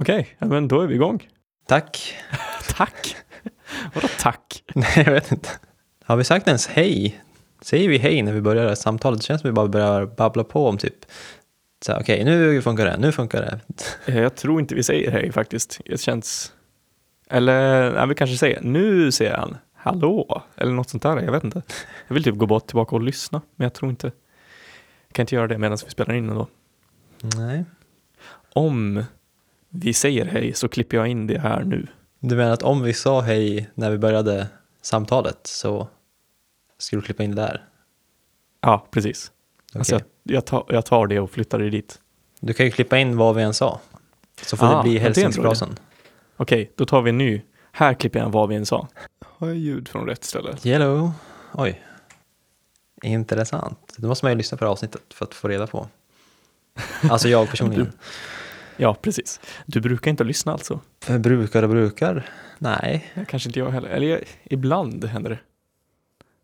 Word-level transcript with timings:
Okej, 0.00 0.36
ja, 0.38 0.46
men 0.46 0.68
då 0.68 0.80
är 0.80 0.86
vi 0.86 0.94
igång. 0.94 1.28
Tack. 1.66 2.16
Tack! 2.76 3.16
Vadå 3.94 4.08
tack? 4.18 4.62
Nej, 4.74 4.92
jag 4.96 5.12
vet 5.12 5.32
inte. 5.32 5.48
Har 6.04 6.16
vi 6.16 6.24
sagt 6.24 6.46
ens 6.48 6.66
hej? 6.66 7.20
Säger 7.60 7.88
vi 7.88 7.98
hej 7.98 8.22
när 8.22 8.32
vi 8.32 8.40
börjar 8.40 8.74
samtalet? 8.74 9.20
Det 9.20 9.24
känns 9.26 9.40
som 9.40 9.48
vi 9.50 9.52
bara 9.54 9.68
börjar 9.68 10.06
babbla 10.06 10.44
på 10.44 10.66
om 10.68 10.78
typ 10.78 10.94
så 11.84 11.92
här, 11.92 12.00
okej, 12.00 12.24
nu 12.24 12.62
funkar 12.62 12.84
det, 12.86 12.96
nu 12.96 13.12
funkar 13.12 13.40
det. 13.40 13.60
Eh, 14.12 14.18
Jag 14.18 14.34
tror 14.36 14.60
inte 14.60 14.74
vi 14.74 14.82
säger 14.82 15.10
hej 15.10 15.32
faktiskt. 15.32 15.80
Det 15.86 16.00
känns... 16.00 16.52
Eller, 17.30 17.92
nej, 17.92 18.06
vi 18.08 18.14
kanske 18.14 18.36
säger 18.36 18.60
nu 18.62 19.12
ser 19.12 19.34
han. 19.34 19.56
Hallå! 19.74 20.42
Eller 20.56 20.72
något 20.72 20.88
sånt 20.90 21.02
där, 21.02 21.20
jag 21.22 21.32
vet 21.32 21.44
inte. 21.44 21.62
Jag 22.08 22.14
vill 22.14 22.24
typ 22.24 22.36
gå 22.36 22.46
bort 22.46 22.66
tillbaka 22.66 22.96
och 22.96 23.02
lyssna, 23.02 23.40
men 23.56 23.64
jag 23.64 23.74
tror 23.74 23.90
inte... 23.90 24.06
Jag 25.08 25.14
kan 25.14 25.22
inte 25.22 25.34
göra 25.34 25.46
det 25.46 25.58
medan 25.58 25.78
vi 25.84 25.90
spelar 25.90 26.14
in 26.14 26.28
ändå. 26.28 26.46
Nej. 27.36 27.64
Om 28.54 29.04
vi 29.68 29.92
säger 29.92 30.24
hej 30.24 30.52
så 30.52 30.68
klipper 30.68 30.96
jag 30.96 31.06
in 31.06 31.26
det 31.26 31.38
här 31.38 31.64
nu. 31.64 31.86
Du 32.20 32.36
menar 32.36 32.52
att 32.52 32.62
om 32.62 32.82
vi 32.82 32.92
sa 32.94 33.20
hej 33.20 33.70
när 33.74 33.90
vi 33.90 33.98
började 33.98 34.46
samtalet 34.82 35.38
så 35.42 35.88
skulle 36.78 37.02
du 37.02 37.06
klippa 37.06 37.22
in 37.22 37.34
det 37.34 37.42
där? 37.42 37.64
Ja, 38.60 38.86
precis. 38.90 39.32
Okej. 39.68 39.78
Alltså 39.78 39.94
jag, 39.94 40.02
jag, 40.22 40.46
tar, 40.46 40.64
jag 40.68 40.86
tar 40.86 41.06
det 41.06 41.20
och 41.20 41.30
flyttar 41.30 41.58
det 41.58 41.70
dit. 41.70 42.00
Du 42.40 42.52
kan 42.52 42.66
ju 42.66 42.72
klippa 42.72 42.98
in 42.98 43.16
vad 43.16 43.36
vi 43.36 43.42
än 43.42 43.54
sa. 43.54 43.80
Så 44.42 44.56
får 44.56 44.66
Ah, 44.66 44.76
det 44.76 44.88
bli 44.88 44.98
hälsningsfrasen. 44.98 45.76
Okej, 46.36 46.72
då 46.76 46.84
tar 46.86 47.02
vi 47.02 47.10
en 47.10 47.18
ny. 47.18 47.42
Här 47.72 47.94
klipper 47.94 48.18
jag 48.18 48.28
vad 48.30 48.48
vi 48.48 48.54
än 48.54 48.66
sa. 48.66 48.88
Har 49.20 49.46
jag 49.46 49.56
ljud 49.56 49.88
från 49.88 50.06
rätt 50.06 50.24
ställe? 50.24 50.56
Hello. 50.64 51.12
Oj. 51.52 51.82
Intressant. 53.02 53.94
Då 53.96 54.08
måste 54.08 54.24
man 54.24 54.32
ju 54.32 54.38
lyssna 54.38 54.58
på 54.58 54.64
det 54.64 54.68
här 54.68 54.72
avsnittet 54.72 55.14
för 55.14 55.24
att 55.24 55.34
få 55.34 55.48
reda 55.48 55.66
på. 55.66 55.88
Alltså 57.10 57.28
jag 57.28 57.48
personligen. 57.50 57.92
Ja, 58.80 58.94
precis. 58.94 59.40
Du 59.66 59.80
brukar 59.80 60.10
inte 60.10 60.24
lyssna 60.24 60.52
alltså? 60.52 60.80
Brukar 61.18 61.62
och 61.62 61.68
brukar? 61.68 62.26
Nej. 62.58 63.12
Kanske 63.28 63.48
inte 63.48 63.58
jag 63.58 63.70
heller. 63.70 63.88
Eller 63.88 64.06
jag, 64.06 64.20
ibland 64.44 65.04
händer 65.04 65.30
det. 65.30 65.38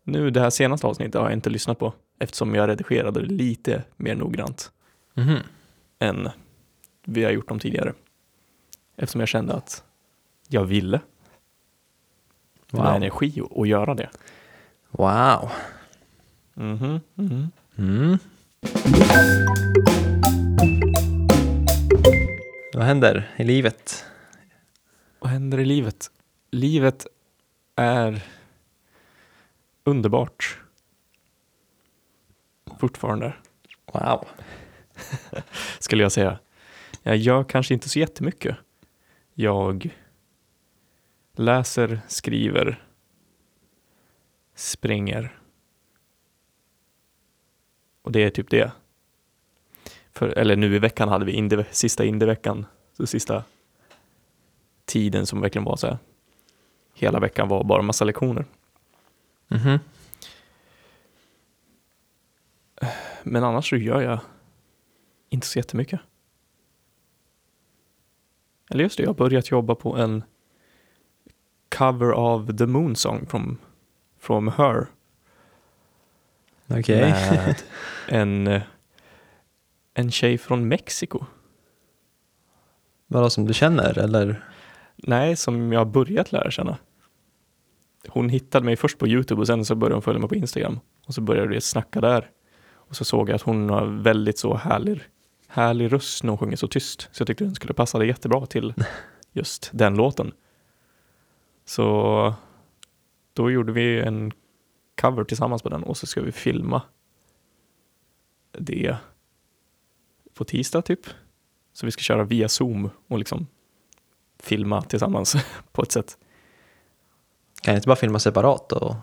Nu, 0.03 0.29
det 0.29 0.39
här 0.41 0.49
senaste 0.49 0.87
avsnittet 0.87 1.15
har 1.15 1.23
jag 1.23 1.33
inte 1.33 1.49
lyssnat 1.49 1.79
på 1.79 1.93
eftersom 2.19 2.55
jag 2.55 2.69
redigerade 2.69 3.19
det 3.21 3.25
lite 3.33 3.83
mer 3.97 4.15
noggrant 4.15 4.71
Mhm. 5.13 5.37
än 5.99 6.29
vi 7.05 7.23
har 7.23 7.31
gjort 7.31 7.47
dem 7.47 7.59
tidigare. 7.59 7.93
Eftersom 8.97 9.19
jag 9.21 9.27
kände 9.27 9.53
att 9.53 9.83
jag 10.47 10.63
ville 10.65 10.99
Wow. 12.71 12.85
energi 12.85 13.41
och, 13.41 13.57
och 13.57 13.67
göra 13.67 13.93
det. 13.95 14.09
Wow. 14.91 15.51
Mhm, 16.53 16.99
mhm. 17.15 17.51
Mm. 17.77 18.17
Vad 22.75 22.85
händer 22.85 23.31
i 23.37 23.43
livet? 23.43 24.05
Vad 25.19 25.31
händer 25.31 25.59
i 25.59 25.65
livet? 25.65 26.11
Livet 26.51 27.07
är 27.75 28.21
underbart. 29.83 30.59
Fortfarande, 32.79 33.33
Wow. 33.93 34.27
skulle 35.79 36.03
jag 36.03 36.11
säga. 36.11 36.39
Jag 37.03 37.17
gör 37.17 37.43
kanske 37.43 37.73
inte 37.73 37.89
så 37.89 37.99
jättemycket. 37.99 38.57
Jag 39.33 39.95
läser, 41.33 42.01
skriver, 42.07 42.85
springer. 44.55 45.39
Och 48.01 48.11
det 48.11 48.23
är 48.23 48.29
typ 48.29 48.49
det. 48.49 48.71
För, 50.15 50.27
eller 50.27 50.55
nu 50.55 50.75
i 50.75 50.79
veckan 50.79 51.09
hade 51.09 51.25
vi 51.25 51.31
indie, 51.31 51.65
sista 51.71 52.05
indieveckan. 52.05 52.65
Så 52.97 53.07
sista 53.07 53.43
tiden 54.85 55.25
som 55.25 55.41
verkligen 55.41 55.65
var 55.65 55.75
så 55.75 55.87
här. 55.87 55.97
Hela 56.93 57.19
veckan 57.19 57.47
var 57.47 57.63
bara 57.63 57.81
massa 57.81 58.05
lektioner. 58.05 58.45
Mhm. 59.47 59.79
Men 63.23 63.43
annars 63.43 63.69
så 63.69 63.75
gör 63.75 64.01
jag 64.01 64.19
inte 65.29 65.47
så 65.47 65.59
jättemycket. 65.59 65.99
Eller 68.69 68.83
just 68.83 68.97
det, 68.97 69.03
jag 69.03 69.09
har 69.09 69.15
börjat 69.15 69.51
jobba 69.51 69.75
på 69.75 69.97
en 69.97 70.23
cover 71.69 72.11
av 72.11 72.57
The 72.57 72.65
Moon 72.65 72.95
Song 72.95 73.25
from, 73.25 73.57
from 74.19 74.47
Her. 74.47 74.87
Okej. 76.67 77.01
Med 77.01 77.55
en, 78.07 78.47
eh, 78.47 78.61
en 79.95 80.11
tjej 80.11 80.37
från 80.37 80.67
Mexiko. 80.67 81.25
Vadå 83.07 83.29
som 83.29 83.45
du 83.45 83.53
känner 83.53 83.97
eller? 83.97 84.43
Nej, 84.95 85.35
som 85.35 85.71
jag 85.71 85.79
har 85.79 85.85
börjat 85.85 86.31
lära 86.31 86.51
känna. 86.51 86.77
Hon 88.07 88.29
hittade 88.29 88.65
mig 88.65 88.75
först 88.75 88.97
på 88.97 89.07
YouTube 89.07 89.41
och 89.41 89.47
sen 89.47 89.65
så 89.65 89.75
började 89.75 89.95
hon 89.95 90.01
följa 90.01 90.19
mig 90.19 90.29
på 90.29 90.35
Instagram. 90.35 90.79
Och 91.07 91.13
så 91.13 91.21
började 91.21 91.47
vi 91.47 91.61
snacka 91.61 92.01
där. 92.01 92.29
Och 92.67 92.95
så 92.95 93.05
såg 93.05 93.29
jag 93.29 93.35
att 93.35 93.41
hon 93.41 93.69
har 93.69 93.85
väldigt 93.85 94.39
så 94.39 94.55
härlig, 94.55 95.01
härlig 95.47 95.93
röst 95.93 96.23
när 96.23 96.29
hon 96.29 96.37
sjunger 96.37 96.55
så 96.55 96.67
tyst. 96.67 97.09
Så 97.11 97.21
jag 97.21 97.27
tyckte 97.27 97.43
den 97.43 97.55
skulle 97.55 97.73
passa 97.73 97.99
det 97.99 98.05
jättebra 98.05 98.45
till 98.45 98.73
just 99.31 99.69
den 99.73 99.95
låten. 99.95 100.31
Så 101.65 102.33
då 103.33 103.51
gjorde 103.51 103.71
vi 103.71 103.99
en 103.99 104.31
cover 105.01 105.23
tillsammans 105.23 105.61
på 105.61 105.69
den 105.69 105.83
och 105.83 105.97
så 105.97 106.07
ska 106.07 106.21
vi 106.21 106.31
filma 106.31 106.81
det 108.51 108.97
på 110.35 110.45
tisdag 110.45 110.81
typ. 110.81 110.99
Så 111.73 111.85
vi 111.85 111.91
ska 111.91 112.01
köra 112.01 112.23
via 112.23 112.49
Zoom 112.49 112.89
och 113.07 113.19
liksom 113.19 113.47
filma 114.39 114.81
tillsammans 114.81 115.35
på 115.71 115.81
ett 115.81 115.91
sätt. 115.91 116.17
Kan 117.61 117.73
jag 117.73 117.77
inte 117.79 117.87
bara 117.87 117.95
filma 117.95 118.19
separat 118.19 118.71
och? 118.71 118.95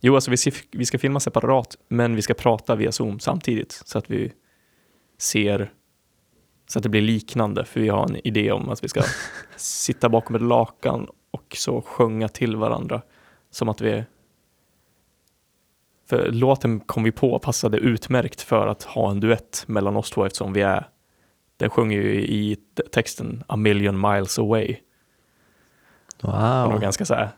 Jo, 0.00 0.14
alltså 0.14 0.30
vi 0.30 0.36
ska, 0.36 0.50
vi 0.70 0.86
ska 0.86 0.98
filma 0.98 1.20
separat, 1.20 1.76
men 1.88 2.16
vi 2.16 2.22
ska 2.22 2.34
prata 2.34 2.74
via 2.74 2.92
Zoom 2.92 3.20
samtidigt 3.20 3.82
så 3.84 3.98
att 3.98 4.10
vi 4.10 4.32
ser 5.18 5.72
så 6.66 6.78
att 6.78 6.82
det 6.82 6.88
blir 6.88 7.00
liknande, 7.00 7.64
för 7.64 7.80
vi 7.80 7.88
har 7.88 8.04
en 8.08 8.26
idé 8.26 8.52
om 8.52 8.68
att 8.68 8.84
vi 8.84 8.88
ska 8.88 9.02
sitta 9.56 10.08
bakom 10.08 10.36
ett 10.36 10.42
lakan 10.42 11.08
och 11.30 11.56
så 11.58 11.82
sjunga 11.82 12.28
till 12.28 12.56
varandra 12.56 13.02
som 13.50 13.68
att 13.68 13.80
vi 13.80 14.04
för 16.06 16.30
låten 16.32 16.80
kom 16.80 17.02
vi 17.02 17.12
på 17.12 17.38
passade 17.38 17.78
utmärkt 17.78 18.40
för 18.40 18.66
att 18.66 18.82
ha 18.82 19.10
en 19.10 19.20
duett 19.20 19.64
mellan 19.66 19.96
oss 19.96 20.10
två 20.10 20.24
eftersom 20.24 20.52
vi 20.52 20.60
är 20.62 20.88
den 21.56 21.70
sjunger 21.70 21.96
ju 22.02 22.14
i 22.20 22.56
texten 22.92 23.44
A 23.46 23.56
million 23.56 24.00
miles 24.00 24.38
away 24.38 24.76
Det 26.20 26.26
var 26.26 26.66
Wow. 26.70 26.80
ganska 26.80 27.04
så 27.04 27.14
här 27.14 27.28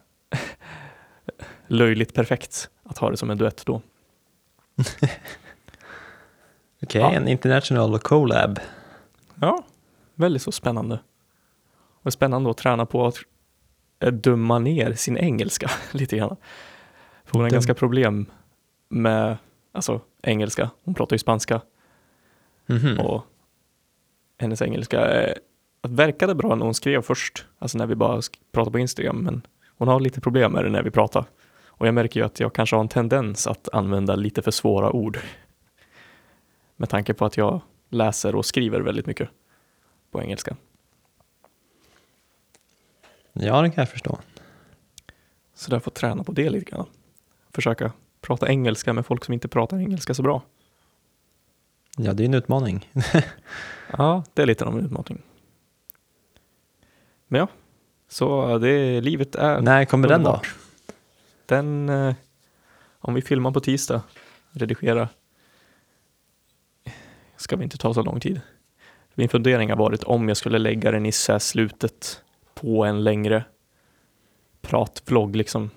löjligt 1.66 2.15
perfekt 2.15 2.71
att 2.84 2.99
ha 2.99 3.10
det 3.10 3.16
som 3.16 3.31
en 3.31 3.38
duett 3.38 3.66
då. 3.66 3.82
Okej, 6.82 7.00
Ja. 7.00 7.12
en 7.12 7.28
international 7.28 7.99
collab. 7.99 8.60
Ja, 9.34 9.65
väldigt 10.15 10.43
så 10.43 10.53
spännande. 10.53 10.99
Och 12.03 12.12
spännande 12.12 12.50
att 12.50 12.56
träna 12.56 12.87
på 12.87 13.06
att 13.06 13.16
döma 14.22 14.59
ner 14.59 14.93
sin 14.93 15.16
engelska 15.19 15.71
lite 15.93 16.16
grann. 16.16 16.37
För 17.25 17.32
hon 17.32 17.43
har 17.43 17.49
Dum- 17.50 17.53
ganska 17.53 17.75
problem 17.75 18.26
med 18.88 19.36
alltså, 19.72 20.00
engelska. 20.22 20.70
Hon 20.84 20.94
pratar 20.94 21.14
ju 21.14 21.19
spanska 21.19 21.60
Mhm. 22.66 23.00
och 23.00 23.22
hennes 24.38 24.62
engelska 24.62 25.22
eh, 25.22 25.34
verkade 25.82 26.34
bra 26.34 26.54
när 26.54 26.64
hon 26.64 26.74
skrev 26.74 27.02
först, 27.02 27.46
alltså 27.58 27.78
när 27.78 27.86
vi 27.86 27.94
bara 27.94 28.20
pratade 28.52 28.72
på 28.72 28.78
Instagram, 28.78 29.16
men 29.16 29.46
hon 29.78 29.88
har 29.88 30.00
lite 30.00 30.20
problem 30.20 30.52
med 30.52 30.64
det 30.64 30.70
när 30.70 30.82
vi 30.82 30.91
pratar. 30.91 31.25
Och 31.66 31.86
jag 31.86 31.94
märker 31.94 32.20
ju 32.20 32.26
att 32.26 32.41
jag 32.41 32.52
kanske 32.52 32.76
har 32.76 32.80
en 32.80 32.88
tendens 32.88 33.46
att 33.46 33.69
använda 33.72 34.16
lite 34.16 34.42
för 34.42 34.50
svåra 34.50 34.92
ord. 34.92 35.19
Med 36.76 36.88
tanke 36.88 37.14
på 37.14 37.25
att 37.25 37.36
jag 37.36 37.60
läser 37.88 38.34
och 38.34 38.46
skriver 38.46 38.80
väldigt 38.80 39.06
mycket 39.06 39.28
på 40.10 40.22
engelska. 40.22 40.56
Ja, 43.32 43.62
det 43.62 43.70
kan 43.70 43.82
jag 43.82 43.88
förstå. 43.90 44.19
Så 45.55 45.75
jag 45.75 45.82
får 45.84 45.90
träna 45.90 46.25
på 46.25 46.32
det 46.32 46.50
lite 46.50 46.70
grann. 46.70 46.87
Försöka 47.52 47.93
prata 48.26 48.49
engelska 48.49 48.93
med 48.93 49.06
folk 49.06 49.25
som 49.25 49.34
inte 49.34 49.49
pratar 49.49 49.78
engelska 49.78 50.14
så 50.14 50.23
bra. 50.23 50.43
Ja, 51.96 52.12
det 52.12 52.23
är 52.23 52.25
en 52.25 52.34
utmaning. 52.34 52.90
Ja, 53.99 54.25
det 54.34 54.43
är 54.43 54.46
lite 54.46 54.64
av 54.64 54.78
en 54.78 54.84
utmaning. 54.84 55.23
Men 57.28 57.38
ja, 57.38 57.49
så 58.08 58.58
det 58.58 59.00
livet 59.00 59.34
är 59.34 59.61
När 59.61 59.84
kommer 59.84 60.08
den 60.08 60.23
då? 60.23 60.40
Den, 61.46 61.88
eh, 61.88 62.14
om 62.99 63.14
vi 63.14 63.23
filmar 63.23 63.50
på 63.50 63.61
tisdag, 63.61 64.02
redigera, 64.50 65.08
ska 67.37 67.56
vi 67.56 67.64
inte 67.64 67.78
ta 67.78 67.94
så 67.94 68.02
lång 68.02 68.20
tid. 68.20 68.40
Min 69.14 69.28
fundering 69.28 69.70
har 69.70 69.76
varit 69.76 70.05
om 70.05 70.28
jag 70.28 70.37
skulle 70.37 70.58
lägga 70.58 70.90
den 70.90 71.06
i 71.06 71.12
så 71.12 71.38
slutet 71.38 72.23
på 72.55 72.84
en 72.84 73.05
längre 73.05 73.44
pratvlogg 74.61 75.37
liksom, 75.37 75.70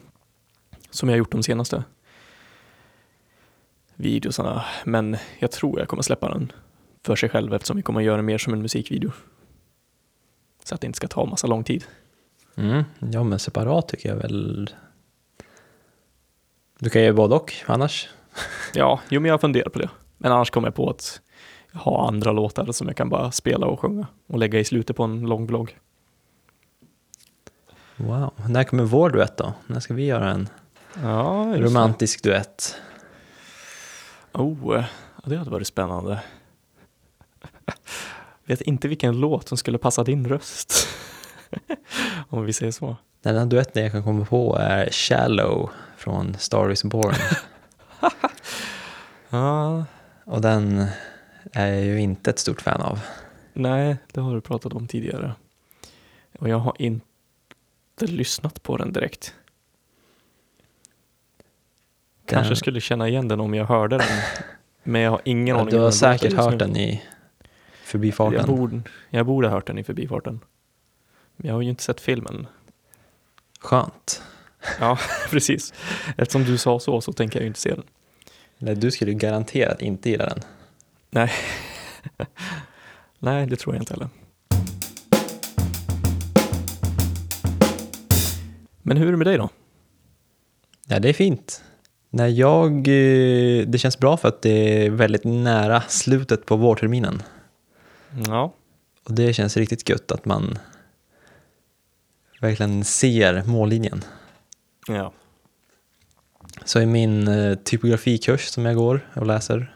som 0.89 1.09
jag 1.09 1.17
gjort 1.17 1.31
de 1.31 1.43
senaste 1.43 1.83
videosarna. 3.99 4.65
Men 4.85 5.17
jag 5.39 5.51
tror 5.51 5.79
jag 5.79 5.87
kommer 5.87 6.03
släppa 6.03 6.29
den 6.29 6.51
för 7.03 7.15
sig 7.15 7.29
själv 7.29 7.53
eftersom 7.53 7.77
vi 7.77 7.83
kommer 7.83 8.01
göra 8.01 8.21
mer 8.21 8.37
som 8.37 8.53
en 8.53 8.61
musikvideo. 8.61 9.11
Så 10.63 10.75
att 10.75 10.81
det 10.81 10.87
inte 10.87 10.97
ska 10.97 11.07
ta 11.07 11.25
massa 11.25 11.47
lång 11.47 11.63
tid. 11.63 11.83
Mm. 12.55 12.83
Ja, 12.99 13.23
men 13.23 13.39
separat 13.39 13.87
tycker 13.87 14.09
jag 14.09 14.15
väl... 14.15 14.69
Du 16.79 16.89
kan 16.89 17.01
göra 17.01 17.13
både 17.13 17.35
och 17.35 17.53
annars. 17.65 18.09
Ja, 18.73 18.99
jo 19.09 19.21
men 19.21 19.29
jag 19.29 19.41
funderar 19.41 19.69
på 19.69 19.79
det. 19.79 19.89
Men 20.17 20.31
annars 20.31 20.49
kommer 20.49 20.67
jag 20.67 20.75
på 20.75 20.89
att 20.89 21.21
jag 21.71 21.79
har 21.79 22.07
andra 22.07 22.31
låtar 22.31 22.71
som 22.71 22.87
jag 22.87 22.97
kan 22.97 23.09
bara 23.09 23.31
spela 23.31 23.65
och 23.67 23.79
sjunga 23.79 24.07
och 24.27 24.37
lägga 24.39 24.59
i 24.59 24.63
slutet 24.65 24.95
på 24.95 25.03
en 25.03 25.21
lång 25.21 25.47
vlogg. 25.47 25.77
Wow. 27.95 28.31
När 28.49 28.63
kommer 28.63 28.83
vår 28.83 29.09
duett 29.09 29.37
då? 29.37 29.53
När 29.67 29.79
ska 29.79 29.93
vi 29.93 30.05
göra 30.05 30.31
en 30.31 30.49
Ja, 31.03 31.47
just 31.47 31.59
det. 31.59 31.65
romantisk 31.65 32.23
duett? 32.23 32.75
Oh, 34.33 34.83
det 35.25 35.35
hade 35.37 35.49
varit 35.49 35.67
spännande. 35.67 36.23
Vet 38.45 38.61
inte 38.61 38.87
vilken 38.87 39.19
låt 39.19 39.47
som 39.47 39.57
skulle 39.57 39.77
passa 39.77 40.03
din 40.03 40.27
röst. 40.27 40.87
Om 42.29 42.45
vi 42.45 42.53
säger 42.53 42.71
så. 42.71 42.95
Den 43.21 43.35
enda 43.35 43.55
duetten 43.55 43.83
jag 43.83 43.91
kan 43.91 44.03
komma 44.03 44.25
på 44.25 44.55
är 44.55 44.89
Shallow 44.91 45.69
från 45.97 46.35
Star 46.37 46.71
is 46.71 46.83
Born. 46.83 47.13
Ja, 49.29 49.85
Och 50.25 50.41
den 50.41 50.85
är 51.53 51.67
jag 51.67 51.85
ju 51.85 51.99
inte 52.01 52.29
ett 52.29 52.39
stort 52.39 52.61
fan 52.61 52.81
av. 52.81 52.99
nej, 53.53 53.97
det 54.11 54.21
har 54.21 54.35
du 54.35 54.41
pratat 54.41 54.73
om 54.73 54.87
tidigare. 54.87 55.33
Och 56.39 56.49
jag 56.49 56.59
har 56.59 56.75
inte 56.79 57.05
lyssnat 57.99 58.63
på 58.63 58.77
den 58.77 58.93
direkt. 58.93 59.33
Kanske 62.29 62.55
skulle 62.55 62.81
känna 62.81 63.07
igen 63.07 63.27
den 63.27 63.39
om 63.39 63.53
jag 63.53 63.65
hörde 63.65 63.97
den. 63.97 64.07
Men 64.83 65.01
jag 65.01 65.11
har 65.11 65.21
ingen 65.25 65.47
Ja, 65.47 65.61
aning. 65.61 65.69
du 65.71 65.77
om 65.77 65.83
har 65.83 65.91
säkert 65.91 66.33
hört 66.33 66.59
den 66.59 66.77
i 66.77 66.91
Jag 67.39 67.49
förbifarten. 67.83 68.45
borde, 68.55 68.81
jag 69.09 69.25
borde 69.25 69.47
ha 69.47 69.55
hört 69.55 69.67
den 69.67 69.77
i 69.77 69.83
förbifarten. 69.83 70.39
Men 71.35 71.47
jag 71.47 71.55
har 71.55 71.61
ju 71.61 71.69
inte 71.69 71.83
sett 71.83 72.01
filmen. 72.01 72.47
Skönt. 73.59 74.21
Ja, 74.79 74.97
precis. 75.29 75.73
Eftersom 76.17 76.43
du 76.43 76.57
sa 76.57 76.79
så 76.79 77.01
så 77.01 77.13
tänker 77.13 77.39
jag 77.39 77.41
ju 77.43 77.47
inte 77.47 77.59
se 77.59 77.69
den. 77.69 77.83
Eller 78.59 78.75
du 78.75 78.91
skulle 78.91 79.11
ju 79.11 79.17
garanterat 79.17 79.81
inte 79.81 80.09
gilla 80.09 80.25
den. 80.29 80.39
Nej, 83.19 83.47
det 83.47 83.55
tror 83.55 83.75
jag 83.75 83.81
inte 83.81 83.93
heller. 83.93 84.09
Men 88.81 88.97
hur 88.97 89.07
är 89.07 89.11
det 89.11 89.17
med 89.17 89.27
dig 89.27 89.37
då? 89.37 89.49
Ja, 90.87 90.99
det 90.99 91.09
är 91.09 91.13
fint. 91.13 91.63
Nej, 92.09 92.39
jag, 92.39 92.71
eh, 92.87 93.67
det 93.67 93.77
känns 93.79 93.99
bra 93.99 94.17
för 94.17 94.27
att 94.27 94.41
det 94.41 94.85
är 94.85 94.89
väldigt 94.89 95.23
nära 95.23 95.81
slutet 95.81 96.45
på 96.45 96.55
vårterminen. 96.55 97.23
Ja, 98.27 98.53
Och 99.03 99.13
det 99.13 99.33
känns 99.33 99.57
riktigt 99.57 99.89
gött 99.89 100.11
att 100.11 100.25
man 100.25 100.57
verkligen 102.41 102.83
ser 102.83 103.43
mållinjen. 103.45 104.03
ja. 104.87 105.13
Så 106.65 106.79
i 106.81 106.85
min 106.85 107.27
eh, 107.27 107.55
typografikurs 107.55 108.45
som 108.45 108.65
jag 108.65 108.75
går 108.75 109.09
och 109.15 109.25
läser 109.27 109.75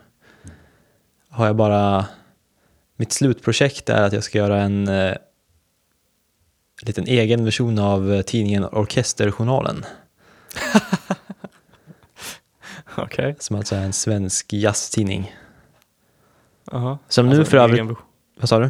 har 1.29 1.45
jag 1.45 1.55
bara, 1.55 2.05
mitt 2.95 3.11
slutprojekt 3.11 3.89
är 3.89 4.03
att 4.03 4.13
jag 4.13 4.23
ska 4.23 4.37
göra 4.37 4.61
en 4.61 4.87
eh, 4.87 5.15
liten 6.81 7.07
egen 7.07 7.45
version 7.45 7.79
av 7.79 8.21
tidningen 8.21 8.65
Orkesterjournalen. 8.65 9.85
okej. 12.97 13.35
Som 13.39 13.55
alltså 13.55 13.75
är 13.75 13.81
en 13.81 13.93
svensk 13.93 14.53
jazztidning. 14.53 15.35
Aha. 16.71 16.97
Som 17.07 17.29
nu 17.29 17.37
Alltså, 17.37 17.51
för 17.51 17.57
övrigt, 17.57 17.79
egen 17.81 17.95
vad 18.39 18.49
sa 18.49 18.59
du? 18.59 18.69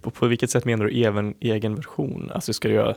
På, 0.00 0.10
på 0.10 0.26
vilket 0.26 0.50
sätt 0.50 0.64
menar 0.64 0.84
du 0.84 1.04
även 1.04 1.34
egen 1.40 1.74
version? 1.74 2.30
Alltså 2.34 2.52
ska 2.52 2.68
du 2.68 2.74
göra 2.74 2.96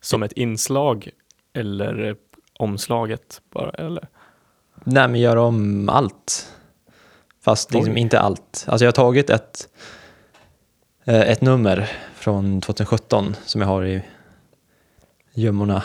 som 0.00 0.22
ett 0.22 0.32
inslag 0.32 1.08
eller 1.52 2.16
omslaget 2.58 3.40
bara? 3.50 3.70
Eller? 3.70 4.08
Nej, 4.84 5.08
men 5.08 5.20
göra 5.20 5.42
om 5.42 5.88
allt. 5.88 6.52
Fast 7.44 7.74
liksom 7.74 7.96
inte 7.96 8.20
allt. 8.20 8.64
Alltså 8.68 8.84
jag 8.84 8.88
har 8.88 8.92
tagit 8.92 9.30
ett, 9.30 9.68
eh, 11.04 11.20
ett 11.20 11.40
nummer 11.40 11.90
från 12.14 12.60
2017 12.60 13.36
som 13.44 13.60
jag 13.60 13.68
har 13.68 13.84
i 13.84 14.02
gömmorna. 15.34 15.82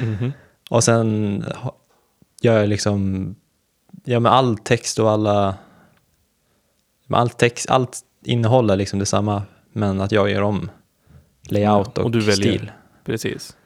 Mhm. 0.00 0.32
Och 0.70 0.84
sen 0.84 1.44
gör 2.44 2.60
jag 2.60 2.68
liksom, 2.68 3.34
ja 4.04 4.20
med 4.20 4.32
all 4.32 4.58
text 4.58 4.98
och 4.98 5.10
alla, 5.10 5.54
med 7.06 7.20
all 7.20 7.30
text, 7.30 7.70
allt 7.70 8.00
innehåll 8.24 8.70
är 8.70 8.76
liksom 8.76 8.98
detsamma, 8.98 9.42
men 9.72 10.00
att 10.00 10.12
jag 10.12 10.30
gör 10.30 10.42
om 10.42 10.70
layout 11.48 11.92
Ja, 11.94 12.00
och, 12.00 12.04
och 12.04 12.10
du 12.10 12.20
väljer. 12.20 12.34
stil. 12.34 12.72
Precis. 13.04 13.56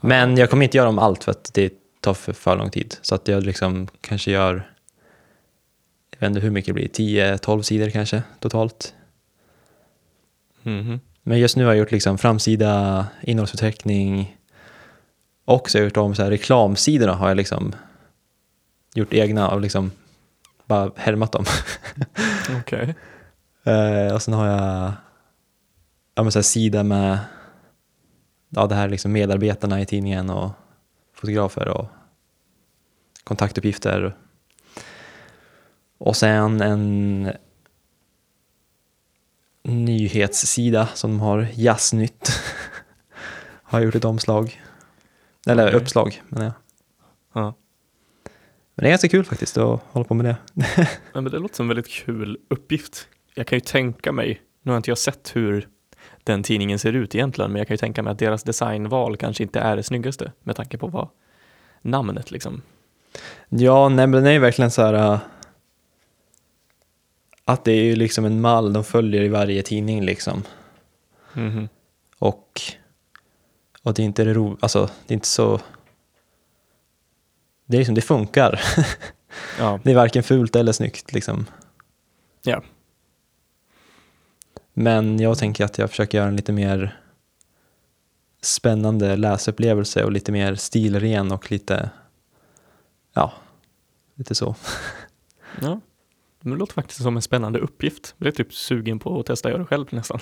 Men 0.00 0.36
jag 0.36 0.50
kommer 0.50 0.64
inte 0.64 0.76
göra 0.76 0.88
om 0.88 0.98
allt 0.98 1.24
för 1.24 1.30
att 1.30 1.50
det 1.54 1.72
tar 2.00 2.14
för, 2.14 2.32
för 2.32 2.56
lång 2.56 2.70
tid. 2.70 2.96
Så 3.02 3.14
att 3.14 3.28
jag 3.28 3.42
liksom 3.42 3.88
kanske 4.00 4.30
gör, 4.30 4.70
jag 6.10 6.20
vet 6.20 6.28
inte 6.28 6.40
hur 6.40 6.50
mycket 6.50 6.66
det 6.66 6.72
blir, 6.72 6.88
10-12 6.88 7.62
sidor 7.62 7.90
kanske 7.90 8.22
totalt. 8.40 8.94
Mhm. 10.62 11.00
Men 11.22 11.38
just 11.38 11.56
nu 11.56 11.64
har 11.64 11.72
jag 11.72 11.78
gjort 11.78 11.92
liksom 11.92 12.18
framsida, 12.18 13.06
innehållsförteckning 13.22 14.36
och 15.44 15.70
så 15.70 15.78
har 15.78 15.80
jag 15.80 15.86
gjort 15.86 15.96
om 15.96 16.14
så 16.14 16.22
här 16.22 16.30
reklamsidorna 16.30 17.14
har 17.14 17.28
jag 17.28 17.36
liksom 17.36 17.74
gjort 18.94 19.12
egna 19.12 19.50
och 19.50 19.60
liksom 19.60 19.90
bara 20.64 20.92
härmat 20.96 21.32
dem. 21.32 21.44
Okej. 22.60 22.94
Eh, 23.64 24.14
och 24.14 24.22
sen 24.22 24.34
har 24.34 24.46
jag 24.46 24.92
ja, 26.14 26.22
men 26.22 26.32
så 26.32 26.38
här 26.38 26.42
sida 26.42 26.82
med 26.82 27.18
ja, 28.48 28.66
det 28.66 28.74
här 28.74 28.88
liksom 28.88 29.12
medarbetarna 29.12 29.80
i 29.80 29.86
tidningen 29.86 30.30
och 30.30 30.50
fotografer 31.14 31.68
och 31.68 31.86
kontaktuppgifter. 33.24 34.16
Och 35.98 36.16
sen 36.16 36.60
en 36.60 37.30
nyhetssida 39.62 40.86
som 40.94 41.10
de 41.10 41.20
har 41.20 41.48
Jazznytt. 41.54 42.30
har 43.70 43.80
gjort 43.80 43.94
ett 43.94 44.04
omslag. 44.04 44.62
Eller 45.46 45.66
Okej. 45.68 45.80
uppslag 45.80 46.22
menar 46.28 46.44
jag. 46.44 46.54
Ja. 47.32 47.54
Men 48.80 48.84
det 48.84 48.88
är 48.88 48.90
ganska 48.90 49.08
kul 49.08 49.24
faktiskt 49.24 49.56
att 49.58 49.80
hålla 49.90 50.04
på 50.04 50.14
med 50.14 50.24
det. 50.24 50.36
Ja, 51.12 51.20
men 51.20 51.32
det 51.32 51.38
låter 51.38 51.54
som 51.54 51.64
en 51.64 51.68
väldigt 51.68 51.88
kul 51.88 52.38
uppgift. 52.50 53.08
Jag 53.34 53.46
kan 53.46 53.56
ju 53.56 53.60
tänka 53.60 54.12
mig, 54.12 54.40
nu 54.62 54.72
har 54.72 54.76
inte 54.76 54.90
jag 54.90 54.98
sett 54.98 55.36
hur 55.36 55.68
den 56.24 56.42
tidningen 56.42 56.78
ser 56.78 56.92
ut 56.92 57.14
egentligen, 57.14 57.52
men 57.52 57.58
jag 57.58 57.66
kan 57.66 57.74
ju 57.74 57.78
tänka 57.78 58.02
mig 58.02 58.10
att 58.10 58.18
deras 58.18 58.42
designval 58.42 59.16
kanske 59.16 59.42
inte 59.42 59.60
är 59.60 59.76
det 59.76 59.82
snyggaste 59.82 60.32
med 60.42 60.56
tanke 60.56 60.78
på 60.78 60.86
vad 60.86 61.08
namnet 61.82 62.30
liksom. 62.30 62.62
Ja, 63.48 63.88
nej 63.88 64.06
men 64.06 64.12
den 64.12 64.26
är 64.26 64.32
ju 64.32 64.38
verkligen 64.38 64.70
så 64.70 64.82
här 64.82 64.94
äh, 64.94 65.18
att 67.44 67.64
det 67.64 67.72
är 67.72 67.82
ju 67.82 67.96
liksom 67.96 68.24
en 68.24 68.40
mall 68.40 68.72
de 68.72 68.84
följer 68.84 69.22
i 69.22 69.28
varje 69.28 69.62
tidning 69.62 70.04
liksom. 70.04 70.42
Mhm. 71.32 71.68
Och, 72.18 72.60
och 73.82 73.94
det 73.94 74.02
är 74.02 74.06
inte 74.06 74.24
det 74.24 74.34
ro, 74.34 74.56
alltså 74.60 74.90
det 75.06 75.12
är 75.12 75.16
inte 75.16 75.28
så 75.28 75.60
det 77.70 77.76
är 77.76 77.78
liksom, 77.78 77.94
det 77.94 78.00
funkar. 78.00 78.60
Ja, 79.58 79.80
Det 79.82 79.90
är 79.90 79.94
varken 79.94 80.22
fult 80.22 80.56
eller 80.56 80.72
snyggt 80.72 81.12
liksom. 81.12 81.46
Ja. 82.42 82.62
Men 84.72 85.20
jag 85.20 85.38
tänker 85.38 85.64
att 85.64 85.78
jag 85.78 85.90
försöker 85.90 86.18
göra 86.18 86.28
en 86.28 86.36
lite 86.36 86.52
mer 86.52 87.00
spännande 88.40 89.16
läsupplevelse 89.16 90.04
och 90.04 90.12
lite 90.12 90.32
mer 90.32 90.54
stilren 90.54 91.32
och 91.32 91.50
lite, 91.50 91.90
ja, 93.12 93.32
lite 94.14 94.34
så. 94.34 94.56
ja. 95.60 95.80
Det 96.40 96.48
låter 96.48 96.74
faktiskt 96.74 97.02
som 97.02 97.16
en 97.16 97.22
spännande 97.22 97.58
uppgift. 97.58 98.14
Jag 98.18 98.26
är 98.26 98.32
typ 98.32 98.54
sugen 98.54 98.98
på 98.98 99.20
att 99.20 99.26
testa 99.26 99.48
göra 99.48 99.58
det 99.58 99.66
själv 99.66 99.86
nästan. 99.90 100.20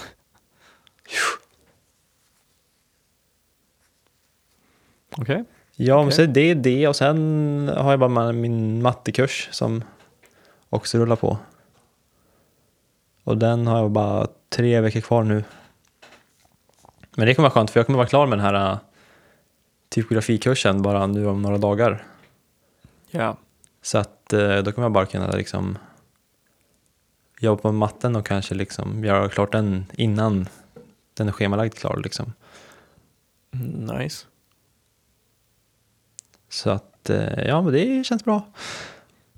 Okej. 5.17 5.45
Ja, 5.81 5.97
men 5.97 6.07
Okej. 6.07 6.17
så 6.17 6.27
det 6.27 6.41
är 6.41 6.55
det 6.55 6.89
och 6.89 6.97
sen 6.97 7.71
har 7.77 7.91
jag 7.91 8.01
bara 8.01 8.33
min 8.33 8.83
mattekurs 8.83 9.49
som 9.53 9.85
också 10.71 10.99
rullar 10.99 11.17
på. 11.17 11.39
Och 13.25 13.39
den 13.39 13.67
har 13.67 13.79
jag 13.79 13.91
bara 13.91 14.27
tre 14.49 14.81
veckor 14.81 15.01
kvar 15.01 15.23
nu. 15.23 15.45
Men 17.17 17.27
det 17.27 17.35
kommer 17.35 17.49
vara 17.49 17.55
skönt 17.55 17.71
för 17.71 17.81
jag 17.81 17.87
kommer 17.87 17.97
vara 17.97 18.09
klar 18.09 18.27
med 18.27 18.39
den 18.39 18.45
här 18.47 18.73
äh, 18.73 18.79
typografikursen 19.89 20.83
bara 20.83 21.07
nu 21.07 21.27
om 21.27 21.43
några 21.43 21.59
dagar. 21.59 22.05
Ja. 23.11 23.37
Så 23.83 23.99
att 23.99 24.33
eh, 24.33 24.57
då 24.57 24.73
kommer 24.73 24.85
jag 24.85 24.93
bara 24.93 25.07
kunna 25.07 25.31
liksom 25.31 25.79
jobba 27.41 27.63
på 27.63 27.73
matten 27.73 28.17
och 28.17 28.27
kanske 28.27 28.55
liksom 28.55 29.05
göra 29.05 29.29
klart 29.29 29.53
den 29.53 29.87
innan 29.93 30.49
den 31.15 31.29
är 31.29 31.33
schemalagd 31.33 31.75
klar 31.75 32.01
liksom. 32.05 32.33
Mm, 33.55 33.99
Nice. 33.99 34.27
Så 36.49 36.71
att 36.71 37.11
eh, 37.11 37.47
ja, 37.47 37.63
men 37.63 37.73
det 37.73 38.05
känns 38.07 38.25
bra. 38.25 38.47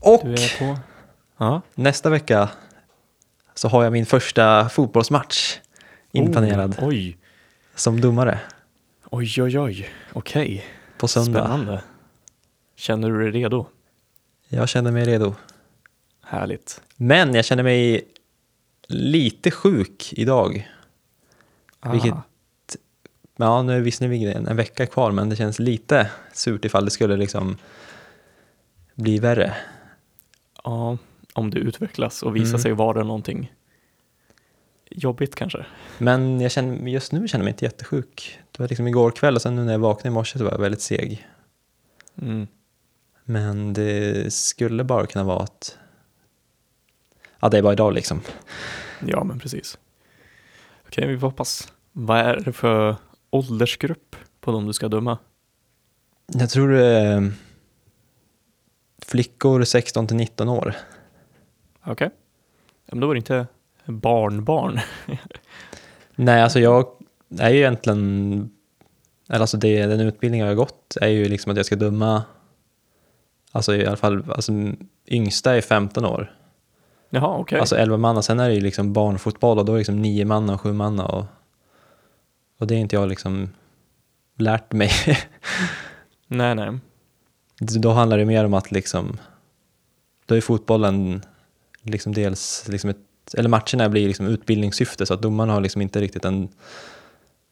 Och 0.01 0.21
Du 0.25 0.33
är 0.33 0.59
på? 0.59 0.79
Ja. 1.37 1.61
nästa 1.75 2.11
vecka 2.11 2.49
så 3.55 3.69
har 3.69 3.85
jag 3.85 3.93
min 3.93 4.07
första 4.07 4.69
fotbollsmatch 4.69 5.59
inplanerad 6.13 6.77
Oh, 6.79 6.89
oj, 6.89 7.17
som 7.75 8.01
domare 8.01 8.41
oj, 9.11 9.43
oj, 9.43 9.59
oj. 9.59 9.89
Okej, 10.13 10.65
på 10.99 11.09
söndag. 11.09 11.41
spännande. 11.41 11.83
Känner 12.77 13.11
du 13.11 13.31
dig 13.31 13.43
redo? 13.43 13.67
Jag 14.49 14.69
känner 14.69 14.91
mig 14.93 15.05
redo. 15.05 15.35
Härligt. 16.25 16.81
Men 16.97 17.35
jag 17.35 17.45
känner 17.45 17.63
mig 17.63 18.05
lite 18.87 19.51
sjuk 19.51 20.13
idag. 20.17 20.71
Vilket- 21.93 22.13
Ah, 22.15 22.23
Ja, 23.41 23.63
nu 23.63 23.77
är 23.77 23.81
visserligen 23.81 24.47
en, 24.47 24.57
vecka 24.57 24.87
kvar, 24.87 25.13
men 25.13 25.29
det 25.29 25.37
känns 25.37 25.59
lite 25.59 26.11
surt 26.33 26.65
ifall 26.65 26.85
det 26.85 26.91
skulle 26.91 27.17
liksom 27.17 27.57
bli 28.95 29.19
värre. 29.19 29.57
Ja, 30.65 30.99
om 31.33 31.51
det 31.51 31.59
utvecklas 31.59 32.23
och 32.23 32.37
visar 32.37 32.49
Mm. 32.49 32.61
sig 32.61 32.73
vara 32.73 33.03
någonting 33.05 33.53
jobbigt 34.91 35.35
kanske. 35.35 35.67
Men 35.99 36.41
jag 36.41 36.51
känner, 36.53 36.89
just 36.89 37.13
nu 37.13 37.29
känner 37.29 37.43
jag 37.43 37.45
mig 37.45 37.53
inte 37.53 37.65
jättesjuk. 37.65 38.39
Det 38.53 38.63
var 38.63 38.69
liksom 38.69 38.89
igår 38.89 39.11
kväll 39.11 39.35
och 39.35 39.43
sen 39.43 39.57
nu 39.57 39.65
när 39.65 39.73
jag 39.73 39.79
vaknade 39.79 40.09
i 40.09 40.11
morse 40.11 40.39
så 40.39 40.45
var 40.45 40.53
jag 40.53 40.59
väldigt 40.59 40.81
seg. 40.81 41.27
Mm. 42.23 42.47
Men 43.25 43.73
det 43.73 44.33
skulle 44.33 44.85
bara 44.85 45.07
kunna 45.07 45.25
vara 45.25 45.43
att... 45.43 45.79
Ja, 47.41 47.49
det 47.49 47.59
är 47.59 47.63
bara 47.63 47.73
idag 47.73 47.95
liksom. 47.95 48.21
Ja, 49.07 49.25
men 49.25 49.39
precis. 49.39 49.79
Okej, 50.87 51.09
vi 51.09 51.19
får 51.19 51.27
hoppas. 51.27 51.73
Vad 51.93 52.19
är 52.19 52.37
det 52.37 52.53
för 52.53 52.97
åldersgrupp 53.31 54.17
på 54.41 54.53
de 54.53 54.67
du 54.67 54.73
ska 54.73 54.89
döma? 54.89 55.19
Jag 56.27 56.51
tror 56.51 56.69
det 56.69 56.87
är 56.87 57.33
flickor 59.07 59.65
16 59.65 60.07
till 60.07 60.17
19 60.17 60.49
år. 60.49 60.75
Okej. 61.85 62.11
Ja, 62.87 62.95
men 62.95 63.01
då 63.01 63.07
var 63.07 63.15
det 63.15 63.19
inte 63.19 63.47
barnbarn. 63.85 64.81
Nej, 66.15 66.43
alltså 66.43 66.61
jag 66.61 66.87
är 67.39 67.51
ju 67.51 67.59
egentligen... 67.59 68.51
Eller 69.29 69.41
alltså 69.41 69.57
det, 69.57 69.87
den 69.87 70.01
utbildning 70.01 70.41
jag 70.41 70.49
har 70.49 70.55
gått 70.55 70.97
är 71.01 71.09
ju 71.09 71.29
liksom 71.29 71.51
att 71.51 71.57
jag 71.57 71.67
ska 71.67 71.77
döma... 71.77 72.23
Alltså 73.53 73.75
i 73.75 73.87
alla 73.87 73.97
fall, 73.97 74.25
alltså 74.29 74.53
yngsta 75.07 75.57
är 75.57 75.61
15 75.61 76.05
år. 76.05 76.37
Jaha, 77.11 77.39
okej. 77.39 77.61
Alltså 77.61 77.77
11 77.77 77.97
man 77.97 78.17
och 78.17 78.25
sen 78.25 78.41
är 78.41 78.49
det 78.49 78.55
ju 78.55 78.61
liksom 78.61 78.93
barnfotboll 78.93 79.59
och 79.59 79.65
då 79.65 79.73
är 79.73 79.75
det 79.75 79.81
liksom 79.81 80.03
9 80.03 80.25
man 80.25 80.51
och 80.51 80.61
7 80.61 80.73
man 80.73 81.01
och... 81.01 81.25
Och 82.61 82.67
det 82.67 82.75
är 82.75 82.79
inte 82.79 82.97
jag 82.97 83.09
liksom 83.09 83.49
lärt 84.39 84.73
mig. 84.73 84.91
Nej, 86.27 86.55
nej. 86.55 86.79
då 87.59 87.93
handlar 87.93 88.19
det 88.19 88.25
mer 88.25 88.45
om 88.45 88.55
att 88.55 88.71
liksom... 88.71 89.19
Då 90.27 90.37
är 90.37 90.41
fotbollen 90.41 91.23
liksom 91.83 92.13
dels 92.15 92.69
liksom 92.69 92.91
ett... 92.91 93.35
Eller 93.35 93.49
matcherna 93.49 93.89
blir 93.89 94.07
liksom 94.07 94.27
utbildningssyfte 94.27 95.07
så 95.07 95.15
att 95.15 95.23
domarna 95.23 95.53
har 95.53 95.61
liksom 95.61 95.83
inte 95.83 96.01
riktigt 96.01 96.25
en 96.25 96.49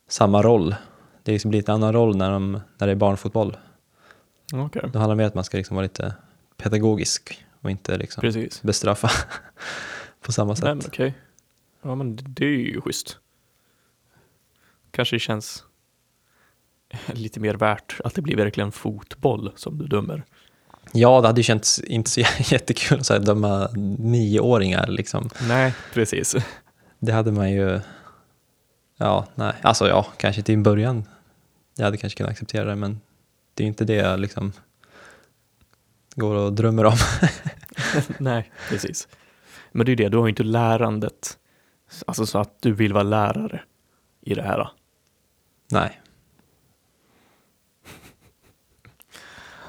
samma 0.09 0.43
roll. 0.43 0.75
Det 1.23 1.33
liksom 1.33 1.51
blir 1.51 1.71
en 1.71 1.75
annan 1.75 1.93
roll 1.93 2.17
när, 2.17 2.31
de, 2.31 2.61
när 2.79 2.87
det 2.87 2.93
är 2.93 2.97
barnfotboll. 2.97 3.57
Okej, 4.53 4.83
Då 4.93 4.99
handlar 4.99 5.15
det 5.15 5.17
mer 5.17 5.25
om 5.25 5.29
att 5.29 5.35
man 5.35 5.45
ska 5.45 5.57
liksom 5.57 5.75
vara 5.75 5.83
lite 5.83 6.15
pedagogisk 6.57 7.45
och 7.61 7.71
inte 7.71 7.99
liksom 7.99 8.21
precis. 8.21 8.63
bestraffa 8.63 9.11
på 10.23 10.33
samma 10.33 10.53
Nej, 10.53 10.75
men 10.75 10.81
sätt. 10.81 10.91
okej. 10.93 11.15
Ja, 11.83 11.95
men 11.95 12.19
det 12.23 12.45
är 12.45 12.49
ju 12.49 12.81
schysst. 12.81 13.19
Kanske 14.91 15.17
det 15.17 15.21
känns 15.21 15.65
lite 17.07 17.41
mer 17.41 17.55
värt 17.55 18.01
att 18.05 18.15
det 18.15 18.23
blir 18.23 18.37
verkligen 18.37 18.73
fotboll 18.73 19.53
som 19.57 19.79
du 19.79 19.87
dömer. 19.87 20.25
Ja, 20.93 21.21
det 21.21 21.27
hade 21.27 21.41
ju 21.41 21.45
känts 21.45 21.81
inte 21.81 22.11
så 22.11 22.21
jättekul 22.55 23.01
att 23.11 23.27
döma 23.27 23.69
nioåringar 23.99 24.87
liksom. 24.87 25.31
Nej, 25.49 25.75
precis. 25.95 26.37
Det 26.99 27.13
hade 27.13 27.33
man 27.33 27.51
ju... 27.51 27.81
Ja, 28.97 29.27
nej. 29.35 29.53
Alltså 29.63 29.89
ja, 29.89 30.07
kanske 30.17 30.43
till 30.43 30.55
en 30.55 30.63
början. 30.63 31.05
Jag 31.77 31.85
hade 31.85 31.97
kanske 31.97 32.17
kunnat 32.17 32.33
acceptera 32.33 32.65
det, 32.65 32.77
men 32.77 33.01
det 33.55 33.65
är 33.65 33.67
inte 33.67 33.85
det 33.85 33.95
jag 33.95 34.21
liksom 34.21 34.53
går 36.15 36.35
och 36.35 36.53
drömmer 36.53 36.85
om. 36.85 36.97
Nej, 38.19 38.53
precis. 38.69 39.09
Men 39.73 39.87
det 39.87 39.91
är 39.91 39.97
ju 39.97 40.05
det, 40.05 40.09
du 40.09 40.17
har 40.17 40.25
ju 40.25 40.31
inte 40.31 40.43
lärandet, 40.43 41.39
alltså 42.07 42.27
så 42.27 42.39
att 42.39 42.63
du 42.63 42.73
vill 42.73 42.93
vara 42.93 43.03
lärare 43.03 43.63
i 44.21 44.35
det 44.35 44.43
här. 44.43 44.71
Nej. 45.71 46.01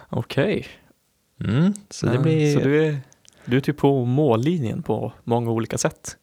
Okej, 0.10 0.68
Mm, 1.44 1.74
så 1.90 2.06
det 2.06 2.14
Ja, 2.16 2.22
blir... 2.22 2.54
så 2.54 2.60
du 2.60 2.86
är, 2.86 3.00
du 3.46 3.58
är 3.58 3.62
typ 3.62 3.78
på 3.78 4.06
mållinjen 4.06 4.84
på 4.84 5.14
många 5.24 5.52
olika 5.52 5.78
sätt. 5.78 6.18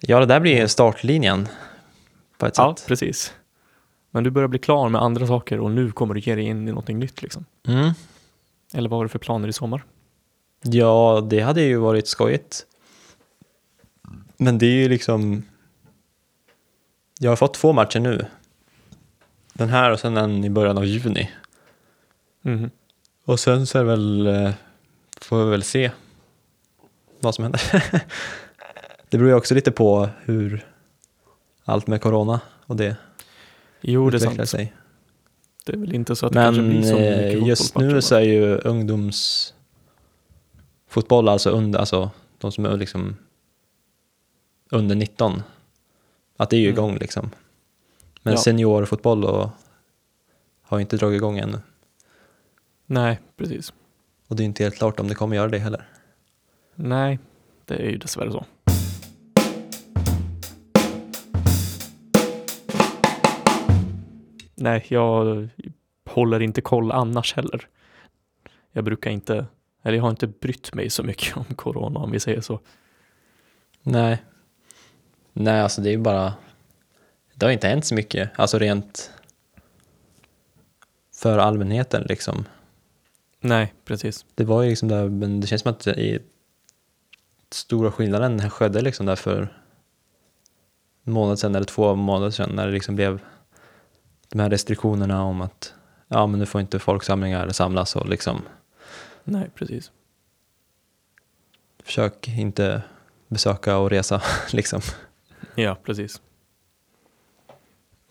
Ja, 0.00 0.20
det 0.20 0.26
där 0.26 0.40
blir 0.40 0.66
startlinjen 0.66 1.48
på 2.38 2.46
ett 2.46 2.58
Ja, 2.58 2.76
sätt. 2.76 2.86
precis. 2.88 3.34
Men 4.10 4.24
du 4.24 4.30
börjar 4.30 4.48
bli 4.48 4.58
klar 4.58 4.88
med 4.88 5.02
andra 5.02 5.26
saker 5.26 5.60
och 5.60 5.70
nu 5.70 5.92
kommer 5.92 6.14
du 6.14 6.20
ge 6.20 6.34
dig 6.34 6.44
in 6.44 6.68
i 6.68 6.70
någonting 6.70 6.98
nytt 6.98 7.22
liksom. 7.22 7.44
Mm. 7.66 7.90
Eller 8.74 8.88
vad 8.88 8.98
har 8.98 9.04
du 9.04 9.08
för 9.08 9.18
planer 9.18 9.48
i 9.48 9.52
sommar? 9.52 9.84
Ja, 10.62 11.26
det 11.30 11.40
hade 11.40 11.62
ju 11.62 11.76
varit 11.76 12.08
skojigt. 12.08 12.66
Men 14.36 14.58
det 14.58 14.66
är 14.66 14.82
ju 14.82 14.88
liksom... 14.88 15.42
Jag 17.18 17.30
har 17.30 17.36
fått 17.36 17.54
två 17.54 17.72
matcher 17.72 18.00
nu. 18.00 18.26
Den 19.52 19.68
här 19.68 19.90
och 19.90 20.00
sen 20.00 20.16
en 20.16 20.44
i 20.44 20.50
början 20.50 20.78
av 20.78 20.84
juni. 20.84 21.30
Mhm. 22.42 22.70
Och 23.24 23.40
sen 23.40 23.66
så 23.66 23.78
är 23.78 23.82
det 23.84 23.90
väl... 23.90 24.26
eh, 24.26 24.52
Får 25.20 25.44
vi 25.44 25.50
väl 25.50 25.62
se 25.62 25.90
vad 27.20 27.34
som 27.34 27.42
händer. 27.44 27.60
det 29.08 29.18
beror 29.18 29.28
ju 29.30 29.34
också 29.36 29.54
lite 29.54 29.70
på 29.72 30.08
hur 30.24 30.66
allt 31.64 31.86
med 31.86 32.02
corona 32.02 32.40
och 32.66 32.76
det 32.76 32.96
Jo, 33.80 34.10
det 34.10 34.14
är 34.14 34.16
utvecklar 34.16 34.36
sant. 34.44 34.48
sig. 34.48 34.72
Det 35.66 35.72
är 35.72 35.76
väl 35.76 35.94
inte 35.94 36.16
så 36.16 36.26
att 36.26 36.32
det 36.32 36.38
kanske 36.38 36.62
Men 36.62 36.70
blir 36.70 36.82
så 36.82 36.94
mycket 36.94 37.42
eh, 37.42 37.46
just 37.48 37.62
fotbollsmatcher, 37.72 37.94
nu 37.94 38.02
så 38.02 38.14
är 38.14 38.20
ju 38.20 38.56
ungdomsfotboll, 38.58 41.28
alltså, 41.28 41.50
under, 41.50 41.78
alltså 41.78 42.10
de 42.38 42.52
som 42.52 42.64
är 42.66 42.76
liksom 42.76 43.16
under 44.70 44.94
19, 44.94 45.42
att 46.36 46.50
det 46.50 46.56
är 46.56 46.60
ju 46.60 46.66
Mm. 46.68 46.78
igång 46.78 46.96
liksom. 46.98 47.30
Men 48.22 48.34
Ja. 48.34 48.38
seniorfotboll 48.40 49.24
och, 49.24 49.50
har 50.62 50.78
ju 50.78 50.82
inte 50.82 50.96
dragit 50.96 51.16
igång 51.16 51.38
ännu. 51.38 51.58
Nej, 52.86 53.20
precis. 53.36 53.72
Och 54.28 54.36
det 54.36 54.42
är 54.42 54.44
inte 54.44 54.62
helt 54.62 54.76
klart 54.76 55.00
om 55.00 55.08
det 55.08 55.14
kommer 55.14 55.36
göra 55.36 55.48
det 55.48 55.58
heller. 55.58 55.88
Nej, 56.74 57.18
det 57.64 57.74
är 57.74 57.90
ju 57.90 57.98
dessvärre 57.98 58.32
så. 58.32 58.44
Nej, 64.54 64.84
jag 64.88 65.48
håller 66.10 66.40
inte 66.42 66.60
koll 66.60 66.92
annars 66.92 67.34
heller. 67.34 67.68
Jag 68.72 68.84
brukar 68.84 69.10
inte, 69.10 69.46
eller 69.82 69.96
jag 69.96 70.02
har 70.02 70.10
inte 70.10 70.26
brytt 70.26 70.74
mig 70.74 70.90
så 70.90 71.02
mycket 71.02 71.36
om 71.36 71.44
corona 71.44 72.00
om 72.00 72.10
vi 72.10 72.20
säger 72.20 72.40
så. 72.40 72.60
Nej. 73.82 74.22
Nej, 75.32 75.60
alltså 75.60 75.80
det 75.80 75.88
är 75.88 75.92
ju 75.92 75.98
bara... 75.98 76.32
Det 77.42 77.46
har 77.46 77.52
inte 77.52 77.68
hänt 77.68 77.84
så 77.84 77.94
mycket, 77.94 78.30
alltså 78.36 78.58
rent 78.58 79.10
för 81.14 81.38
allmänheten 81.38 82.02
liksom. 82.08 82.44
Nej, 83.40 83.74
precis. 83.84 84.26
Det 84.34 84.44
var 84.44 84.62
ju 84.62 84.68
liksom 84.68 84.88
där, 84.88 85.08
men 85.08 85.40
det 85.40 85.46
känns 85.46 85.62
som 85.62 85.70
att 85.70 85.86
i 85.86 86.18
stora 87.50 87.92
skillnaden 87.92 88.50
skedde 88.50 88.80
liksom 88.80 89.06
där 89.06 89.16
för 89.16 89.58
en 91.04 91.12
månad 91.12 91.38
sedan 91.38 91.54
eller 91.54 91.66
två 91.66 91.94
månader 91.94 92.30
sedan 92.30 92.50
när 92.54 92.66
det 92.66 92.72
liksom 92.72 92.96
blev 92.96 93.20
de 94.28 94.40
här 94.40 94.50
restriktionerna 94.50 95.22
om 95.22 95.40
att 95.40 95.74
ja 96.08 96.26
men 96.26 96.40
nu 96.40 96.46
får 96.46 96.60
inte 96.60 96.78
folksamlingar 96.78 97.48
samlas 97.48 97.96
och 97.96 98.08
liksom 98.08 98.42
Nej, 99.24 99.50
precis. 99.54 99.90
försök 101.82 102.28
inte 102.28 102.82
besöka 103.28 103.78
och 103.78 103.90
resa 103.90 104.22
liksom. 104.52 104.80
Ja, 105.54 105.76
precis. 105.84 106.20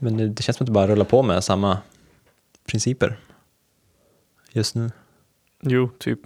Men 0.03 0.17
det, 0.17 0.27
det 0.27 0.43
känns 0.43 0.57
som 0.57 0.63
att 0.63 0.67
det 0.67 0.71
bara 0.71 0.87
rullar 0.87 1.05
på 1.05 1.23
med 1.23 1.43
samma 1.43 1.77
principer 2.65 3.19
just 4.51 4.75
nu. 4.75 4.91
Jo, 5.61 5.89
typ. 5.97 6.19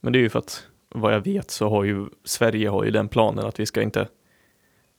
Men 0.00 0.12
det 0.12 0.18
är 0.18 0.20
ju 0.20 0.28
för 0.28 0.38
att 0.38 0.66
vad 0.88 1.14
jag 1.14 1.20
vet 1.20 1.50
så 1.50 1.68
har 1.68 1.84
ju 1.84 2.08
Sverige 2.24 2.68
har 2.68 2.84
ju 2.84 2.90
den 2.90 3.08
planen 3.08 3.46
att 3.46 3.60
vi 3.60 3.66
ska 3.66 3.82
inte 3.82 4.08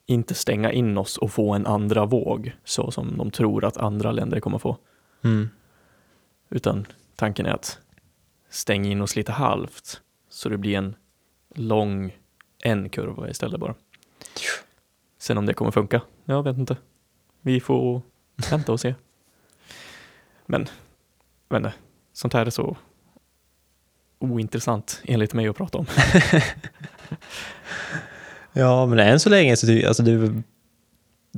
inte 0.05 0.33
stänga 0.33 0.71
in 0.71 0.97
oss 0.97 1.17
och 1.17 1.31
få 1.31 1.53
en 1.53 1.65
andra 1.65 2.05
våg 2.05 2.55
så 2.63 2.91
som 2.91 3.17
de 3.17 3.31
tror 3.31 3.65
att 3.65 3.77
andra 3.77 4.11
länder 4.11 4.39
kommer 4.39 4.57
få. 4.57 4.77
Mm. 5.23 5.49
Utan 6.49 6.87
tanken 7.15 7.45
är 7.45 7.53
att 7.53 7.79
stänga 8.49 8.89
in 8.89 9.01
oss 9.01 9.15
lite 9.15 9.31
halvt 9.31 10.01
så 10.29 10.49
det 10.49 10.57
blir 10.57 10.77
en 10.77 10.95
lång 11.55 12.17
en 12.59 12.89
kurva 12.89 13.29
istället 13.29 13.59
bara. 13.59 13.75
Sen 15.17 15.37
om 15.37 15.45
det 15.45 15.53
kommer 15.53 15.71
funka, 15.71 16.01
jag 16.25 16.43
vet 16.43 16.57
inte. 16.57 16.77
Vi 17.41 17.59
får 17.59 18.01
vänta 18.51 18.71
och 18.71 18.79
se. 18.79 18.95
Men, 20.45 20.67
nej, 21.49 21.71
sånt 22.13 22.33
här 22.33 22.45
är 22.45 22.49
så 22.49 22.77
ointressant 24.19 25.01
enligt 25.03 25.33
mig 25.33 25.47
att 25.47 25.55
prata 25.57 25.77
om. 25.77 25.85
Ja, 28.53 28.85
men 28.85 28.99
än 28.99 29.19
så 29.19 29.29
länge 29.29 29.55
så 29.55 29.67
ty- 29.67 29.85
alltså 29.85 30.03
det, 30.03 30.41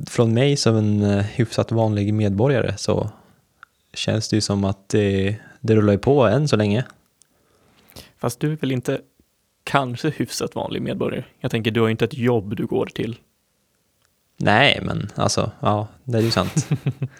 från 0.06 0.34
mig 0.34 0.56
som 0.56 0.76
en 0.76 1.02
eh, 1.02 1.24
hyfsat 1.24 1.72
vanlig 1.72 2.14
medborgare 2.14 2.76
så 2.76 3.10
känns 3.94 4.28
det 4.28 4.36
ju 4.36 4.40
som 4.40 4.64
att 4.64 4.88
det, 4.88 5.36
det 5.60 5.74
rullar 5.76 5.92
ju 5.92 5.98
på 5.98 6.26
än 6.26 6.48
så 6.48 6.56
länge. 6.56 6.84
Fast 8.18 8.40
du 8.40 8.52
är 8.52 8.56
väl 8.56 8.72
inte 8.72 9.00
kanske 9.64 10.10
hyfsat 10.10 10.54
vanlig 10.54 10.82
medborgare? 10.82 11.24
Jag 11.40 11.50
tänker, 11.50 11.70
du 11.70 11.80
har 11.80 11.86
ju 11.86 11.90
inte 11.92 12.04
ett 12.04 12.14
jobb 12.14 12.56
du 12.56 12.66
går 12.66 12.86
till. 12.86 13.18
Nej, 14.44 14.78
men 14.82 15.08
alltså, 15.14 15.50
ja, 15.60 15.88
det 16.04 16.18
är 16.18 16.22
ju 16.22 16.30
sant. 16.30 16.68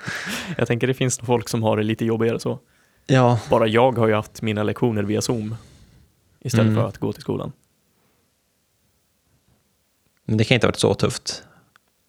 Jag 0.56 0.68
tänker, 0.68 0.86
det 0.86 0.94
finns 0.94 1.18
folk 1.18 1.48
som 1.48 1.62
har 1.62 1.76
det 1.76 1.82
lite 1.82 2.04
jobbigare 2.04 2.38
så. 2.40 2.58
ja, 3.06 3.40
Bara 3.50 3.66
jag 3.66 3.98
har 3.98 4.08
ju 4.08 4.14
haft 4.14 4.42
mina 4.42 4.62
lektioner 4.62 5.02
via 5.02 5.20
Zoom 5.20 5.56
istället 6.40 6.66
Mm. 6.70 6.82
för 6.82 6.88
att 6.88 6.98
gå 6.98 7.12
till 7.12 7.22
skolan. 7.22 7.52
men 10.24 10.36
det 10.38 10.44
kan 10.44 10.54
inte 10.54 10.66
ha 10.66 10.68
varit 10.68 10.78
så 10.78 10.94
tufft. 10.94 11.42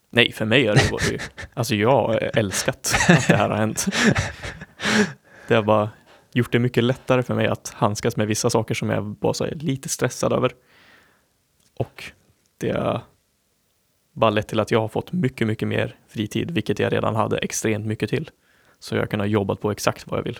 Nej, 0.10 0.32
för 0.32 0.46
mig 0.46 0.68
har 0.68 0.76
det 0.76 0.92
varit, 0.92 1.22
alltså 1.54 1.76
jag 1.76 1.92
har 1.92 2.32
älskat 2.38 2.96
att 3.10 3.28
det 3.28 3.36
här 3.36 3.50
har 3.50 3.58
hänt. 3.58 3.86
Det 5.48 5.56
har 5.56 5.64
bara 5.64 5.90
gjort 6.34 6.52
det 6.52 6.60
mycket 6.60 6.84
lättare 6.84 7.24
för 7.24 7.36
mig 7.36 7.48
att 7.48 7.70
handskas 7.76 8.18
med 8.18 8.28
vissa 8.28 8.50
saker 8.50 8.76
som 8.76 8.90
jag 8.90 9.06
bara 9.06 9.48
är 9.48 9.56
lite 9.56 9.90
stressad 9.90 10.34
över. 10.34 10.52
Och 11.78 12.04
det 12.58 13.02
bara 14.14 14.30
lett 14.30 14.48
till 14.48 14.60
att 14.60 14.72
jag 14.72 14.80
har 14.80 14.88
fått 14.88 15.12
mycket, 15.12 15.48
mycket 15.48 15.68
mer 15.68 15.96
fritid, 16.08 16.52
vilket 16.52 16.80
jag 16.80 16.94
redan 16.94 17.16
hade 17.16 17.38
extremt 17.38 17.86
mycket 17.86 18.10
till. 18.10 18.30
Så 18.80 18.96
jag 18.96 19.02
har 19.02 19.08
kunnat 19.08 19.30
jobba 19.30 19.56
på 19.56 19.72
exakt 19.72 20.08
vad 20.08 20.20
jag 20.20 20.24
vill. 20.24 20.40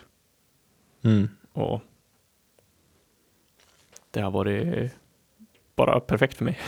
Mm. 1.02 1.28
Och 1.52 1.80
det 4.10 4.20
har 4.20 4.30
varit 4.30 4.92
bara 5.76 6.00
perfekt 6.00 6.36
för 6.36 6.44
mig. 6.44 6.60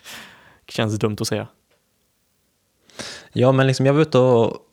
Känns 0.68 0.98
dumt 0.98 1.16
att 1.20 1.26
säga. 1.26 1.48
Ja, 3.32 3.52
men 3.52 3.66
liksom 3.66 3.86
jag 3.86 3.92
var 3.92 4.00
ute 4.00 4.18
och... 4.18 4.68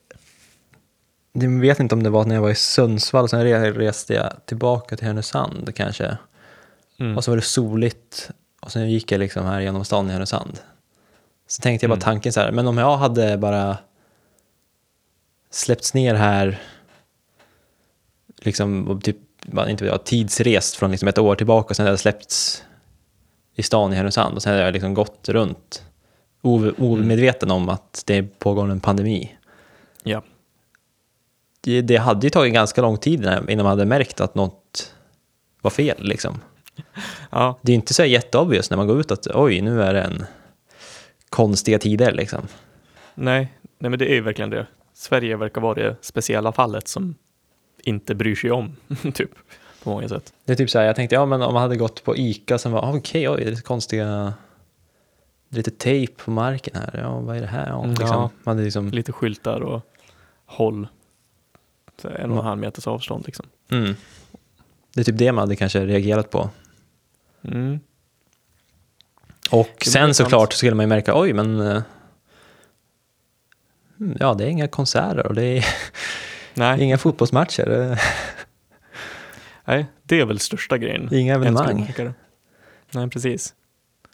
Jag 1.31 1.59
vet 1.59 1.79
inte 1.79 1.95
om 1.95 2.03
det 2.03 2.09
var 2.09 2.25
när 2.25 2.35
jag 2.35 2.41
var 2.41 2.49
i 2.49 2.55
Sundsvall, 2.55 3.29
sen 3.29 3.45
re- 3.45 3.73
reste 3.73 4.13
jag 4.13 4.45
tillbaka 4.45 4.97
till 4.97 5.07
Härnösand 5.07 5.75
kanske. 5.75 6.17
Mm. 6.99 7.17
Och 7.17 7.23
så 7.23 7.31
var 7.31 7.35
det 7.35 7.41
soligt 7.41 8.31
och 8.59 8.71
sen 8.71 8.91
gick 8.91 9.11
jag 9.11 9.19
liksom 9.19 9.45
här 9.45 9.61
genom 9.61 9.85
stan 9.85 10.09
i 10.09 10.11
Härnösand. 10.11 10.59
Så 11.49 11.61
tänkte 11.61 11.83
jag 11.85 11.89
bara 11.89 11.93
Mm. 11.95 12.03
tanken 12.03 12.33
så 12.33 12.39
här, 12.39 12.51
men 12.51 12.67
om 12.67 12.77
jag 12.77 12.97
hade 12.97 13.37
bara 13.37 13.77
släppts 15.51 15.93
ner 15.93 16.15
här, 16.15 16.61
liksom 18.41 18.99
typ, 19.03 19.17
inte 19.67 19.85
jag, 19.85 20.03
tidsrest 20.03 20.75
från 20.75 20.91
liksom 20.91 21.07
ett 21.07 21.17
år 21.17 21.35
tillbaka 21.35 21.69
och 21.69 21.75
sen 21.75 21.83
hade 21.85 21.91
jag 21.93 21.99
släppts 21.99 22.63
i 23.55 23.63
stan 23.63 23.93
i 23.93 23.95
Härnösand 23.95 24.35
och 24.35 24.43
sen 24.43 24.51
hade 24.53 24.65
jag 24.65 24.73
liksom 24.73 24.93
gått 24.93 25.29
runt 25.29 25.83
ov- 26.41 26.73
omedveten 26.77 27.51
om 27.51 27.69
att 27.69 28.03
det 28.05 28.39
pågår 28.39 28.69
en 28.71 28.79
pandemi. 28.79 29.35
Ja. 30.03 30.23
Det, 31.61 31.81
det 31.81 31.97
hade 31.97 32.25
ju 32.25 32.29
tagit 32.29 32.53
ganska 32.53 32.81
lång 32.81 32.97
tid 32.97 33.19
innan 33.19 33.63
man 33.63 33.65
hade 33.65 33.85
märkt 33.85 34.21
att 34.21 34.35
något 34.35 34.93
var 35.61 35.71
fel 35.71 35.97
liksom. 35.99 36.41
Ja, 37.31 37.59
Det 37.61 37.71
är 37.71 37.75
inte 37.75 37.93
så 37.93 38.05
jätteobvious 38.05 38.69
när 38.69 38.77
man 38.77 38.87
går 38.87 38.99
ut 38.99 39.11
att 39.11 39.27
oj, 39.27 39.61
nu 39.61 39.83
är 39.83 39.93
det 39.93 40.01
en 40.01 40.25
konstiga 41.29 41.79
tider 41.79 42.11
liksom. 42.11 42.47
nej, 43.15 43.53
nej, 43.79 43.89
men 43.89 43.99
det 43.99 44.11
är 44.11 44.13
ju 44.13 44.21
verkligen 44.21 44.49
det. 44.49 44.67
Sverige 44.93 45.37
verkar 45.37 45.61
vara 45.61 45.73
det 45.73 45.95
speciella 46.01 46.51
fallet 46.51 46.87
som 46.87 47.15
inte 47.83 48.15
bryr 48.15 48.35
sig 48.35 48.51
om, 48.51 48.75
typ, 49.13 49.31
på 49.83 49.89
många 49.89 50.09
sätt. 50.09 50.33
Det 50.45 50.51
är 50.51 50.55
typ 50.55 50.69
så 50.69 50.79
här, 50.79 50.85
jag 50.85 50.95
tänkte, 50.95 51.15
ja 51.15 51.25
men 51.25 51.41
om 51.41 51.53
man 51.53 51.61
hade 51.61 51.75
gått 51.75 52.03
på 52.03 52.17
Ica 52.17 52.57
som 52.57 52.71
var, 52.71 52.81
ah, 52.81 52.95
okej, 52.95 53.29
oj, 53.29 53.37
det 53.37 53.43
är 53.43 53.49
lite 53.49 53.61
konstiga, 53.61 54.33
lite 55.49 55.71
tejp 55.71 56.13
på 56.23 56.31
marken 56.31 56.75
här, 56.75 56.99
ja 57.03 57.19
vad 57.19 57.37
är 57.37 57.41
det 57.41 57.47
här? 57.47 57.67
Ja, 57.67 57.85
liksom, 57.85 58.07
ja. 58.07 58.29
Man 58.43 58.55
hade 58.55 58.63
liksom, 58.63 58.89
Lite 58.89 59.11
skyltar 59.11 59.61
och 59.61 59.81
håll 60.45 60.87
så 62.01 62.07
en 62.07 62.31
och 62.31 62.37
en 62.37 62.45
halv 62.45 62.59
meters 62.59 62.87
avstånd 62.87 63.23
liksom. 63.25 63.45
mm. 63.71 63.95
Det 64.93 64.99
är 64.99 65.05
typ 65.05 65.17
det 65.17 65.31
man 65.31 65.41
hade 65.41 65.55
kanske 65.55 65.85
reagerat 65.85 66.29
på. 66.29 66.49
Mm. 67.41 67.79
Och 69.51 69.83
sen 69.85 70.13
såklart 70.13 70.53
så 70.53 70.57
skulle 70.57 70.75
man 70.75 70.83
ju 70.83 70.87
märka, 70.87 71.19
oj 71.19 71.33
men, 71.33 71.59
eh, 71.59 71.81
ja 74.19 74.33
det 74.33 74.43
är 74.43 74.47
inga 74.47 74.67
konserter 74.67 75.27
och 75.27 75.35
det 75.35 75.63
är 76.55 76.77
inga 76.81 76.97
fotbollsmatcher, 76.97 77.99
nej, 79.65 79.85
det 80.03 80.19
är 80.19 80.25
väl 80.25 80.39
största 80.39 80.77
grejen. 80.77 81.13
inga 81.13 81.35
evenemang. 81.35 81.93
Nej, 82.91 83.09
precis. 83.09 83.53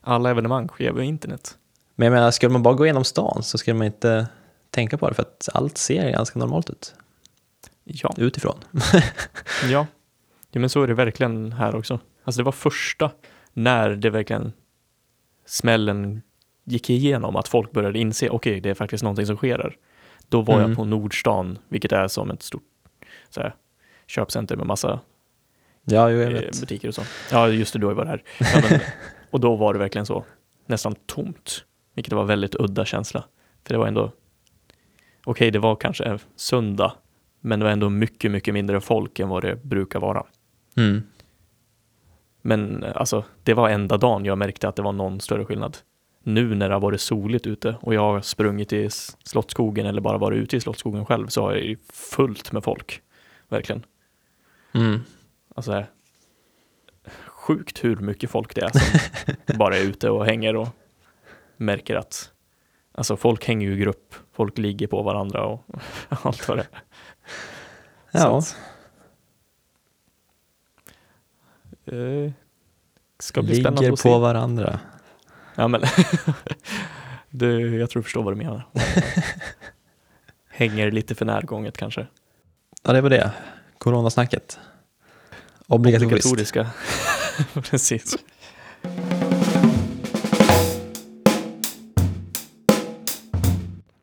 Alla 0.01 0.29
evenemang 0.29 0.67
sker 0.67 0.91
via 0.91 1.03
internet. 1.03 1.57
Men 1.95 2.05
jag 2.05 2.13
menar, 2.13 2.31
skulle 2.31 2.51
man 2.51 2.63
bara 2.63 2.73
gå 2.73 2.85
igenom 2.85 3.03
stan 3.03 3.43
så 3.43 3.57
skulle 3.57 3.73
man 3.73 3.87
inte 3.87 4.27
tänka 4.69 4.97
på 4.97 5.09
det 5.09 5.15
för 5.15 5.21
att 5.21 5.49
allt 5.53 5.77
ser 5.77 6.11
ganska 6.11 6.39
normalt 6.39 6.69
ut 6.69 6.95
Ja, 7.83 8.13
utifrån. 8.17 8.59
ja. 9.63 9.87
ja, 10.51 10.59
men 10.59 10.69
så 10.69 10.83
är 10.83 10.87
det 10.87 10.93
verkligen 10.93 11.51
här 11.51 11.75
också. 11.75 11.99
Alltså 12.23 12.41
det 12.41 12.45
var 12.45 12.51
första 12.51 13.11
när 13.53 13.89
det 13.89 14.09
verkligen 14.09 14.53
smällen 15.45 16.21
gick 16.63 16.89
igenom 16.89 17.35
att 17.35 17.47
folk 17.47 17.71
började 17.71 17.99
inse, 17.99 18.29
okej, 18.29 18.59
det 18.61 18.69
är 18.69 18.73
faktiskt 18.73 19.03
någonting 19.03 19.25
som 19.25 19.37
sker 19.37 19.57
här. 19.57 19.75
Då 20.29 20.41
var 20.41 20.55
Mm. 20.55 20.69
jag 20.69 20.77
på 20.77 20.85
Nordstan, 20.85 21.57
vilket 21.69 21.91
är 21.91 22.07
som 22.07 22.31
ett 22.31 22.43
stort 22.43 22.63
så 23.29 23.41
här, 23.41 23.55
köpcenter 24.07 24.55
med 24.55 24.67
massa 24.67 24.99
Ja, 25.87 26.09
jo, 26.09 26.17
jag 26.19 26.27
eh, 26.33 26.39
vet. 26.39 26.59
butiker 26.61 26.87
och 26.87 26.95
så. 26.95 27.01
Ja, 27.31 27.49
just 27.49 27.73
det, 27.73 27.79
då 27.79 27.93
var 27.93 28.03
det 28.05 28.09
här. 28.09 28.23
Ja, 28.39 28.61
men, 28.69 28.79
och 29.29 29.39
då 29.39 29.55
var 29.55 29.73
det 29.73 29.79
verkligen 29.79 30.05
så, 30.05 30.25
nästan 30.65 30.95
tomt, 31.05 31.63
vilket 31.95 32.13
var 32.13 32.23
väldigt 32.23 32.55
udda 32.55 32.85
känsla. 32.85 33.23
För 33.65 33.73
det 33.73 33.77
var 33.77 33.87
ändå, 33.87 34.11
okej, 35.25 35.51
det 35.51 35.59
var 35.59 35.75
kanske 35.75 36.03
en 36.03 36.19
söndag, 36.35 36.93
men 37.41 37.59
det 37.59 37.63
var 37.65 37.71
ändå 37.71 37.89
mycket, 37.89 38.31
mycket 38.31 38.53
mindre 38.53 38.81
folk 38.81 39.19
än 39.19 39.29
vad 39.29 39.43
det 39.43 39.63
brukar 39.63 39.99
vara. 39.99 40.23
Mm. 40.77 41.03
Men 42.47 42.83
eh, 42.83 42.91
alltså, 42.95 43.23
det 43.43 43.53
var 43.53 43.69
enda 43.69 43.97
dagen 43.97 44.25
jag 44.25 44.37
märkte 44.37 44.67
att 44.67 44.75
det 44.75 44.81
var 44.81 44.91
någon 44.91 45.19
större 45.21 45.45
skillnad. 45.45 45.77
Nu 46.23 46.55
när 46.55 46.69
det 46.69 46.75
har 46.75 46.81
varit 46.81 47.01
soligt 47.01 47.47
ute 47.47 47.75
och 47.81 47.93
jag 47.93 48.01
har 48.01 48.21
sprungit 48.21 48.73
i 48.73 48.89
Slottsskogen 49.23 49.85
eller 49.85 50.01
bara 50.01 50.17
varit 50.17 50.37
ute 50.37 50.57
i 50.57 50.59
Slottsskogen 50.59 51.05
själv 51.05 51.27
så 51.27 51.41
har 51.41 51.51
jag 51.51 51.63
ju 51.63 51.77
fullt 51.93 52.51
med 52.51 52.63
folk. 52.63 53.01
Verkligen. 53.49 53.85
Mm. 54.73 54.99
Alltså, 55.55 55.83
sjukt 57.27 57.83
hur 57.83 57.95
mycket 57.95 58.29
folk 58.29 58.55
det 58.55 58.61
är 58.61 58.69
som 58.69 58.99
bara 59.59 59.77
är 59.77 59.83
ute 59.83 60.09
och 60.09 60.25
hänger 60.25 60.55
och 60.55 60.67
märker 61.57 61.95
att 61.95 62.31
alltså 62.91 63.17
folk 63.17 63.45
hänger 63.45 63.67
ju 63.67 63.73
i 63.73 63.79
grupp, 63.79 64.15
folk 64.33 64.57
ligger 64.57 64.87
på 64.87 65.01
varandra 65.01 65.45
och 65.45 65.65
allt 66.09 66.47
vad 66.47 66.57
det 66.57 66.67
är. 66.71 66.81
Ja, 68.11 68.41
Så 68.41 68.55
eh, 71.85 72.31
ska 73.19 73.41
bli 73.41 73.55
spännande 73.55 73.81
ligger 73.81 73.93
att 73.93 73.99
se. 73.99 74.09
på 74.09 74.19
varandra. 74.19 74.79
Ja, 75.55 75.67
men 75.67 75.81
du, 77.29 77.77
jag 77.77 77.89
tror 77.89 77.99
du 77.99 78.03
förstår 78.03 78.23
vad 78.23 78.33
du 78.33 78.37
menar. 78.37 78.67
Hänger 80.49 80.91
lite 80.91 81.15
för 81.15 81.25
närgånget 81.25 81.77
kanske. 81.77 82.07
Ja, 82.83 82.93
det 82.93 83.01
var 83.01 83.09
det. 83.09 83.31
Coronasnacket. 83.77 84.59
Obligatoriskt. 85.67 86.25
Obligatoriska. 86.25 86.69
Precis. 87.69 88.15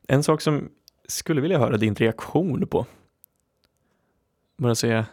En 0.08 0.22
sak 0.22 0.40
som 0.40 0.68
skulle 1.08 1.40
vilja 1.40 1.58
höra 1.58 1.76
din 1.76 1.94
reaktion 1.94 2.66
på. 2.66 2.86
Bara 4.58 4.74
säga. 4.74 5.06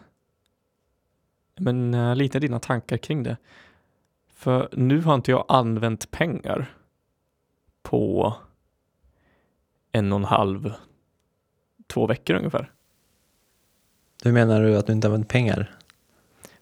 Men 1.56 1.94
uh, 1.94 2.16
lite 2.16 2.38
dina 2.38 2.60
tankar 2.60 2.96
kring 2.96 3.22
det. 3.22 3.36
För 4.34 4.68
nu 4.72 5.00
har 5.00 5.14
inte 5.14 5.30
jag 5.30 5.44
använt 5.48 6.10
pengar 6.10 6.74
på 7.82 8.34
en 9.92 10.12
och 10.12 10.18
en 10.18 10.24
halv, 10.24 10.72
två 11.86 12.06
veckor 12.06 12.36
ungefär. 12.36 12.72
Hur 14.24 14.32
menar 14.32 14.62
du 14.62 14.76
att 14.76 14.86
du 14.86 14.92
inte 14.92 15.08
använt 15.08 15.28
pengar? 15.28 15.76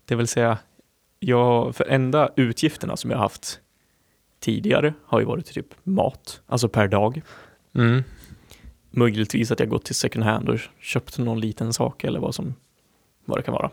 Det 0.05 0.15
vill 0.15 0.29
säga, 0.29 0.59
jag, 1.19 1.77
för 1.77 1.85
enda 1.85 2.31
utgifterna 2.37 2.97
som 2.97 3.11
jag 3.11 3.19
haft 3.19 3.61
tidigare 4.41 4.95
har 5.05 5.21
ju 5.21 5.27
varit 5.27 5.47
typ 5.47 5.75
mat, 5.83 6.43
alltså 6.47 6.69
per 6.69 6.89
dag. 6.89 7.23
Mm. 7.75 8.03
Möjligtvis 8.91 9.51
att 9.51 9.61
jag 9.61 9.69
gått 9.69 9.85
till 9.85 9.95
second 9.95 10.25
hand 10.25 10.49
och 10.49 10.59
köpt 10.79 11.19
någon 11.19 11.41
liten 11.41 11.73
sak 11.73 12.05
eller 12.05 12.21
vad 12.21 12.35
som 12.35 12.55
vad 13.25 13.39
det 13.39 13.43
kan 13.43 13.55
vara. 13.55 13.71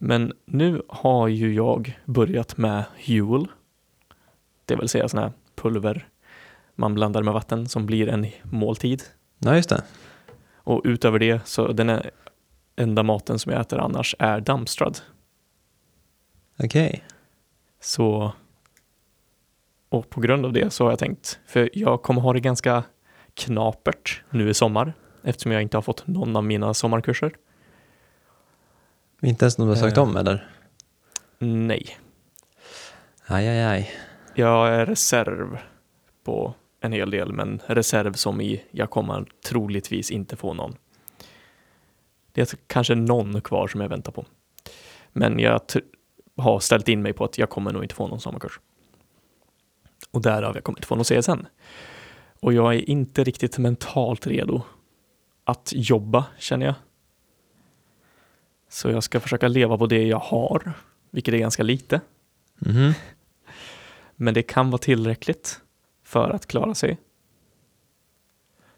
Men 0.00 0.32
nu 0.44 0.82
har 0.88 1.28
ju 1.28 1.54
jag 1.54 1.98
börjat 2.04 2.56
med 2.56 2.84
Huel. 3.06 3.46
Det 4.64 4.76
vill 4.76 4.88
säga 4.88 5.08
sådana 5.08 5.26
här 5.26 5.34
pulver 5.54 6.08
man 6.74 6.94
blandar 6.94 7.22
med 7.22 7.34
vatten 7.34 7.68
som 7.68 7.86
blir 7.86 8.08
en 8.08 8.26
måltid. 8.42 9.02
Ja, 9.38 9.56
just 9.56 9.68
det. 9.68 9.84
Och 10.54 10.80
utöver 10.84 11.18
det 11.18 11.46
så 11.46 11.72
den 11.72 12.00
enda 12.76 13.02
maten 13.02 13.38
som 13.38 13.52
jag 13.52 13.60
äter 13.60 13.78
annars 13.78 14.14
är 14.18 14.40
dammstrad. 14.40 14.98
Okej. 16.58 17.04
Så 17.80 18.32
och 19.88 20.10
på 20.10 20.20
grund 20.20 20.46
av 20.46 20.52
det 20.52 20.70
så 20.70 20.84
har 20.84 20.90
jag 20.90 20.98
tänkt, 20.98 21.40
för 21.46 21.70
jag 21.72 22.02
kommer 22.02 22.20
ha 22.20 22.32
det 22.32 22.40
ganska 22.40 22.84
knapert 23.34 24.22
nu 24.30 24.50
i 24.50 24.54
sommar 24.54 24.92
eftersom 25.22 25.52
jag 25.52 25.62
inte 25.62 25.76
har 25.76 25.82
fått 25.82 26.06
någon 26.06 26.36
av 26.36 26.44
mina 26.44 26.74
sommarkurser. 26.74 27.32
Inte 29.22 29.44
ens 29.44 29.58
någon 29.58 29.68
du 29.68 29.74
har 29.74 29.80
sökt 29.80 29.96
Eh. 29.96 30.02
om 30.02 30.16
eller? 30.16 30.48
Nej, 31.38 31.98
Aj, 33.26 33.48
aj, 33.48 33.62
aj. 33.64 33.90
jag 34.34 34.68
är 34.68 34.86
reserv 34.86 35.58
på 36.24 36.54
en 36.80 36.92
hel 36.92 37.10
del, 37.10 37.32
men 37.32 37.60
reserv 37.66 38.12
som 38.12 38.40
i 38.40 38.64
jag 38.70 38.90
kommer 38.90 39.26
troligtvis 39.48 40.10
inte 40.10 40.36
få 40.36 40.54
någon. 40.54 40.76
Det 42.32 42.52
är 42.52 42.58
kanske 42.66 42.94
någon 42.94 43.40
kvar 43.40 43.68
som 43.68 43.80
jag 43.80 43.88
väntar 43.88 44.12
på. 44.12 44.24
Men 45.12 45.38
jag 45.38 45.60
har 46.36 46.60
ställt 46.60 46.88
in 46.88 47.02
mig 47.02 47.12
på 47.12 47.24
att 47.24 47.38
jag 47.38 47.50
kommer 47.50 47.72
nog 47.72 47.82
inte 47.84 47.94
få 47.94 48.08
någon 48.08 48.20
sommarkurs. 48.20 48.60
Och 50.10 50.22
därav 50.22 50.54
jag 50.54 50.64
kommer 50.64 50.78
inte 50.78 50.86
få 50.88 50.94
någon 50.94 51.04
CSN. 51.04 51.46
Och 52.40 52.52
jag 52.52 52.74
är 52.74 52.90
inte 52.90 53.24
riktigt 53.24 53.58
mentalt 53.58 54.26
redo 54.26 54.62
att 55.44 55.72
jobba, 55.76 56.24
känner 56.38 56.66
jag. 56.66 56.74
Så 58.68 58.90
jag 58.90 59.02
ska 59.02 59.20
försöka 59.20 59.48
leva 59.48 59.78
på 59.78 59.86
det 59.86 60.06
jag 60.06 60.18
har, 60.18 60.72
vilket 61.10 61.34
är 61.34 61.38
ganska 61.38 61.62
lite. 61.62 62.00
Mhm. 62.58 62.92
Men 64.16 64.34
det 64.34 64.42
kan 64.42 64.70
vara 64.70 64.78
tillräckligt 64.78 65.60
för 66.02 66.30
att 66.30 66.46
klara 66.46 66.74
sig. 66.74 66.98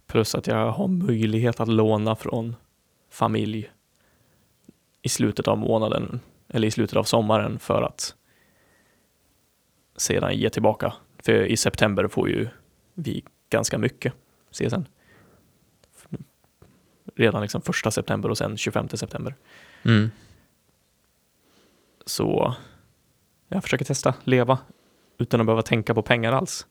Plus 0.07 0.35
att 0.35 0.47
jag 0.47 0.71
har 0.71 0.89
möjlighet 0.89 1.61
att 1.61 1.69
låna 1.69 2.17
från 2.17 2.57
familj 3.11 3.71
i 5.03 5.09
slutet 5.09 5.49
av 5.49 5.59
månaden 5.59 6.21
eller 6.49 6.69
i 6.69 6.71
slutet 6.71 6.97
av 6.97 7.05
sommaren 7.05 7.59
för 7.59 7.83
att 7.83 8.15
sedan 9.97 10.37
ge 10.37 10.51
tillbaka. 10.51 10.93
För 11.19 11.47
i 11.47 11.57
september 11.57 12.09
får 12.09 12.29
ju 12.29 12.49
vi 12.95 13.25
ganska 13.51 13.79
mycket 13.79 14.13
CSN. 14.51 14.85
Redan 17.15 17.43
liksom 17.43 17.63
första 17.63 17.91
september 17.91 18.29
och 18.29 18.39
sen 18.39 18.57
25 18.57 18.89
september. 18.89 19.35
Mm. 19.83 20.11
Så 22.07 22.55
jag 23.49 23.63
försöker 23.63 23.85
testa 23.85 24.15
leva 24.25 24.59
utan 25.19 25.41
att 25.41 25.47
behöva 25.47 25.63
tänka 25.63 25.95
på 25.95 26.03
pengar 26.03 26.33
alls. 26.33 26.67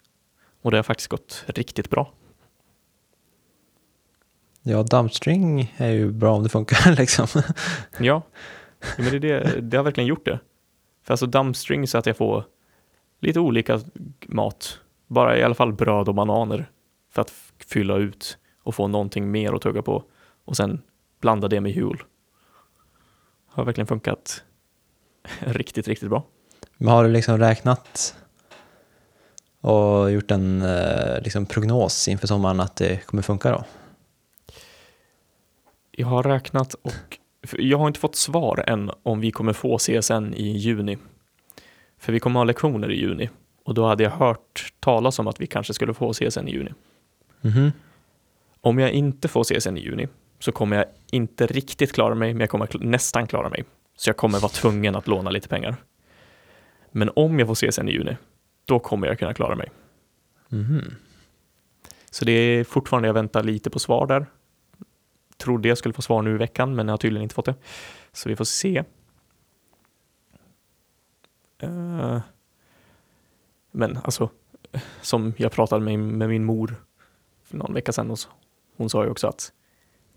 Och 0.62 0.72
det 0.72 0.78
har 0.78 0.84
faktiskt 0.84 1.10
gått 1.10 1.44
riktigt 1.48 1.90
bra. 1.90 2.14
Ja, 4.62 4.84
dumpstring 4.84 5.74
är 5.78 5.92
ju 5.92 6.12
bra 6.12 6.36
om 6.36 6.44
det 6.44 6.50
funkar 6.50 6.92
liksom. 6.98 7.28
Ja, 8.00 8.22
men 8.98 9.06
det, 9.06 9.20
det, 9.20 9.62
det 9.62 9.78
har 9.78 9.84
verkligen 9.84 10.08
gjort 10.08 10.26
det. 10.26 10.40
För 11.04 11.14
alltså 11.14 11.26
dumpstring 11.26 11.88
så 11.88 11.98
att 11.98 12.06
jag 12.06 12.18
får 12.18 12.44
lite 13.20 13.40
olika 13.40 13.82
mat. 14.28 14.80
Bara 15.08 15.38
i 15.38 15.44
alla 15.44 15.56
fall 15.56 15.74
bröd 15.74 16.08
och 16.08 16.16
bananer 16.16 16.72
för 17.12 17.22
att 17.22 17.34
fylla 17.68 17.96
ut 17.96 18.38
och 18.64 18.76
få 18.76 18.88
någonting 18.88 19.32
mer 19.32 19.54
att 19.54 19.62
tugga 19.62 19.82
på. 19.82 20.04
Och 20.46 20.58
sen 20.58 20.82
blanda 21.22 21.48
det 21.48 21.62
med 21.62 21.72
jul. 21.72 22.04
Har 23.50 23.66
verkligen 23.66 23.88
funkat 23.88 24.44
riktigt, 25.40 25.88
riktigt 25.88 26.10
bra. 26.10 26.24
Men 26.78 26.88
har 26.88 27.04
du 27.04 27.10
liksom 27.10 27.38
räknat 27.38 28.16
och 29.62 30.12
gjort 30.12 30.32
en 30.32 30.62
eh, 30.62 31.22
liksom 31.22 31.46
prognos 31.46 32.08
inför 32.08 32.28
sommaren 32.28 32.60
att 32.60 32.76
det 32.76 33.06
kommer 33.06 33.24
funka 33.24 33.52
då? 33.52 33.64
Jag 35.92 36.08
har 36.08 36.24
räknat 36.24 36.74
och 36.74 37.18
jag 37.58 37.78
har 37.78 37.88
inte 37.88 38.00
fått 38.00 38.16
svar 38.16 38.64
än 38.68 38.92
om 39.04 39.20
vi 39.20 39.32
kommer 39.32 39.54
få 39.54 39.78
CSN 39.78 40.34
i 40.34 40.58
juni. 40.58 40.98
För 41.98 42.14
vi 42.14 42.20
kommer 42.20 42.40
ha 42.40 42.44
lektioner 42.44 42.92
i 42.92 43.00
juni 43.00 43.30
och 43.66 43.74
då 43.74 43.88
hade 43.88 44.04
jag 44.04 44.12
hört 44.12 44.74
talas 44.80 45.20
om 45.20 45.28
att 45.28 45.42
vi 45.42 45.48
kanske 45.48 45.74
skulle 45.74 45.94
få 45.94 46.14
CSN 46.14 46.48
i 46.48 46.52
juni. 46.52 46.72
Mhm. 47.42 47.72
Om 48.62 48.80
jag 48.80 48.92
inte 48.92 49.28
får 49.28 49.44
CSN 49.44 49.78
i 49.78 49.82
juni 49.82 50.08
så 50.40 50.52
kommer 50.52 50.78
jag 50.78 50.86
inte 51.12 51.48
riktigt 51.48 51.92
klara 51.92 52.16
mig, 52.16 52.34
men 52.34 52.40
jag 52.40 52.50
kommer 52.50 52.70
nästan 52.80 53.28
klara 53.28 53.50
mig. 53.50 53.64
Så 53.96 54.10
jag 54.10 54.18
kommer 54.18 54.40
vara 54.40 54.50
tvungen 54.50 54.96
att 54.96 55.08
låna 55.08 55.30
lite 55.30 55.48
pengar. 55.48 55.76
Men 56.92 57.10
om 57.16 57.40
jag 57.40 57.48
får 57.48 57.56
CSN 57.56 57.88
i 57.90 57.92
juni, 57.92 58.18
då 58.66 58.80
kommer 58.80 59.08
jag 59.08 59.20
kunna 59.20 59.34
klara 59.34 59.56
mig. 59.56 59.72
Mhm. 60.50 60.96
Så 62.12 62.26
det 62.26 62.32
är 62.32 62.64
fortfarande, 62.64 63.08
jag 63.08 63.14
väntar 63.14 63.44
lite 63.44 63.70
på 63.70 63.80
svar 63.80 64.08
där. 64.08 64.26
Trodde 65.38 65.68
jag 65.68 65.78
skulle 65.78 65.94
få 65.94 66.02
svar 66.02 66.22
nu 66.22 66.36
i 66.36 66.38
veckan, 66.38 66.76
men 66.76 66.88
jag 66.88 66.94
har 66.94 66.98
tydligen 66.98 67.24
inte 67.24 67.36
fått 67.36 67.46
det. 67.46 67.56
Så 68.12 68.30
vi 68.30 68.36
får 68.36 68.46
se. 68.46 68.84
Eh, 71.60 72.20
men 73.72 74.00
alltså, 74.04 74.30
som 75.02 75.34
jag 75.38 75.52
pratade 75.52 75.86
med, 75.86 76.00
med 76.00 76.30
min 76.30 76.44
mor 76.44 76.76
för 77.44 77.58
någon 77.58 77.74
vecka 77.74 77.92
sedan, 77.92 78.16
hon 78.78 78.90
sa 78.90 79.04
ju 79.04 79.10
också 79.10 79.28
att 79.28 79.54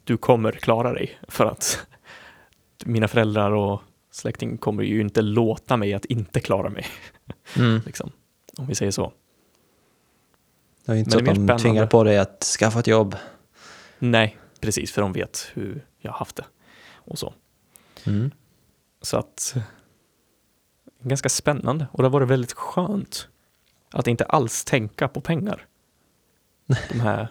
du 0.04 0.16
kommer 0.16 0.52
klara 0.52 0.92
dig 0.92 1.18
för 1.28 1.46
att 1.46 1.86
mina 2.84 3.08
föräldrar 3.08 3.50
och 3.50 3.82
släkting 4.10 4.58
kommer 4.58 4.82
ju 4.82 5.00
inte 5.00 5.22
låta 5.22 5.76
mig 5.76 5.94
att 5.94 6.04
inte 6.04 6.40
klara 6.40 6.70
mig, 6.70 6.86
Mm. 7.56 7.80
liksom, 7.86 8.12
om 8.58 8.66
vi 8.66 8.74
säger 8.74 8.92
så. 8.92 9.12
Det 10.84 10.92
är 10.92 10.96
inte 10.96 11.16
Men 11.16 11.26
så 11.26 11.30
att 11.30 11.46
de 11.46 11.58
tvingar 11.58 11.86
på 11.86 12.04
dig 12.04 12.18
att 12.18 12.42
skaffa 12.44 12.80
ett 12.80 12.86
jobb. 12.86 13.16
Nej, 13.98 14.38
precis, 14.60 14.92
för 14.92 15.02
de 15.02 15.12
vet 15.12 15.50
hur 15.54 15.86
jag 15.98 16.12
har 16.12 16.18
haft 16.18 16.36
det 16.36 16.44
och 16.94 17.18
så. 17.18 17.34
Mm. 18.06 18.30
Så 19.02 19.16
att 19.16 19.56
ganska 21.00 21.28
spännande 21.28 21.86
och 21.92 22.02
det 22.02 22.04
har 22.04 22.12
varit 22.12 22.28
väldigt 22.28 22.52
skönt 22.52 23.28
att 23.90 24.06
inte 24.06 24.24
alls 24.24 24.64
tänka 24.64 25.08
på 25.08 25.20
pengar 25.20 25.66
de 26.88 27.00
här, 27.00 27.28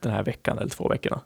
den 0.00 0.12
här 0.12 0.22
veckan 0.22 0.58
eller 0.58 0.70
två 0.70 0.88
veckorna. 0.88 1.20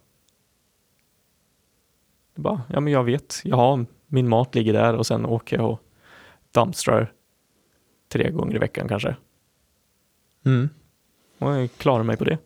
Bara, 2.35 2.62
ja 2.68 2.81
men 2.81 2.92
jag 2.92 3.05
vet, 3.05 3.40
jag 3.44 3.57
har 3.57 3.87
min 4.07 4.29
mat 4.29 4.55
ligger 4.55 4.73
där 4.73 4.94
och 4.94 5.07
sen 5.07 5.27
åker 5.27 5.57
jag 5.57 5.70
och 5.70 5.81
dumpstrar 6.53 7.12
tre 8.09 8.31
gånger 8.31 8.57
i 8.57 8.59
veckan 8.59 8.88
kanske. 8.88 9.16
Mm. 10.44 10.68
Och 11.38 11.51
jag 11.51 11.70
klarar 11.79 12.03
mig 12.03 12.16
på 12.16 12.25
det. 12.25 12.38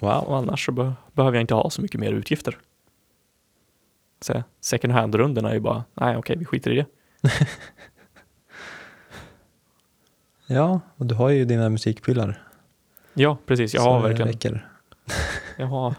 Wow. 0.00 0.24
Och 0.24 0.36
annars 0.36 0.66
så 0.66 0.72
be- 0.72 0.92
behöver 1.12 1.36
jag 1.36 1.42
inte 1.42 1.54
ha 1.54 1.70
så 1.70 1.82
mycket 1.82 2.00
mer 2.00 2.12
utgifter. 2.12 2.58
Så 4.20 4.42
second 4.60 4.92
hand-rundorna 4.92 5.50
är 5.50 5.54
ju 5.54 5.60
bara, 5.60 5.84
nej 5.94 6.16
okej, 6.16 6.36
vi 6.38 6.44
skiter 6.44 6.70
i 6.70 6.74
det. 6.76 6.86
Ja, 10.46 10.80
och 10.96 11.06
du 11.06 11.14
har 11.14 11.28
ju 11.30 11.44
dina 11.44 11.68
musikprylar. 11.68 12.42
Ja, 13.14 13.36
precis. 13.46 13.74
Jag 13.74 13.82
har 13.82 14.02
verkligen 14.02 14.60
jag 15.56 15.66
har 15.66 15.94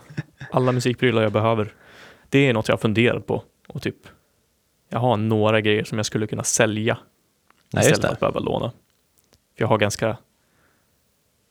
alla 0.51 0.71
musikprylar 0.71 1.21
jag 1.21 1.31
behöver. 1.31 1.73
Det 2.33 2.47
är 2.47 2.53
något 2.53 2.67
jag 2.67 2.73
har 2.73 2.79
funderat 2.79 3.27
på. 3.27 3.43
Och 3.67 3.81
typ, 3.81 3.95
jag 4.89 4.99
har 4.99 5.17
några 5.17 5.61
grejer 5.61 5.83
som 5.83 5.97
jag 5.97 6.05
skulle 6.05 6.27
kunna 6.27 6.43
sälja 6.43 6.97
Nej, 7.73 7.83
istället 7.83 8.01
för 8.01 8.13
att 8.13 8.19
behöva 8.19 8.39
låna. 8.39 8.71
För 9.55 9.63
jag 9.63 9.67
har 9.67 9.77
ganska, 9.77 10.17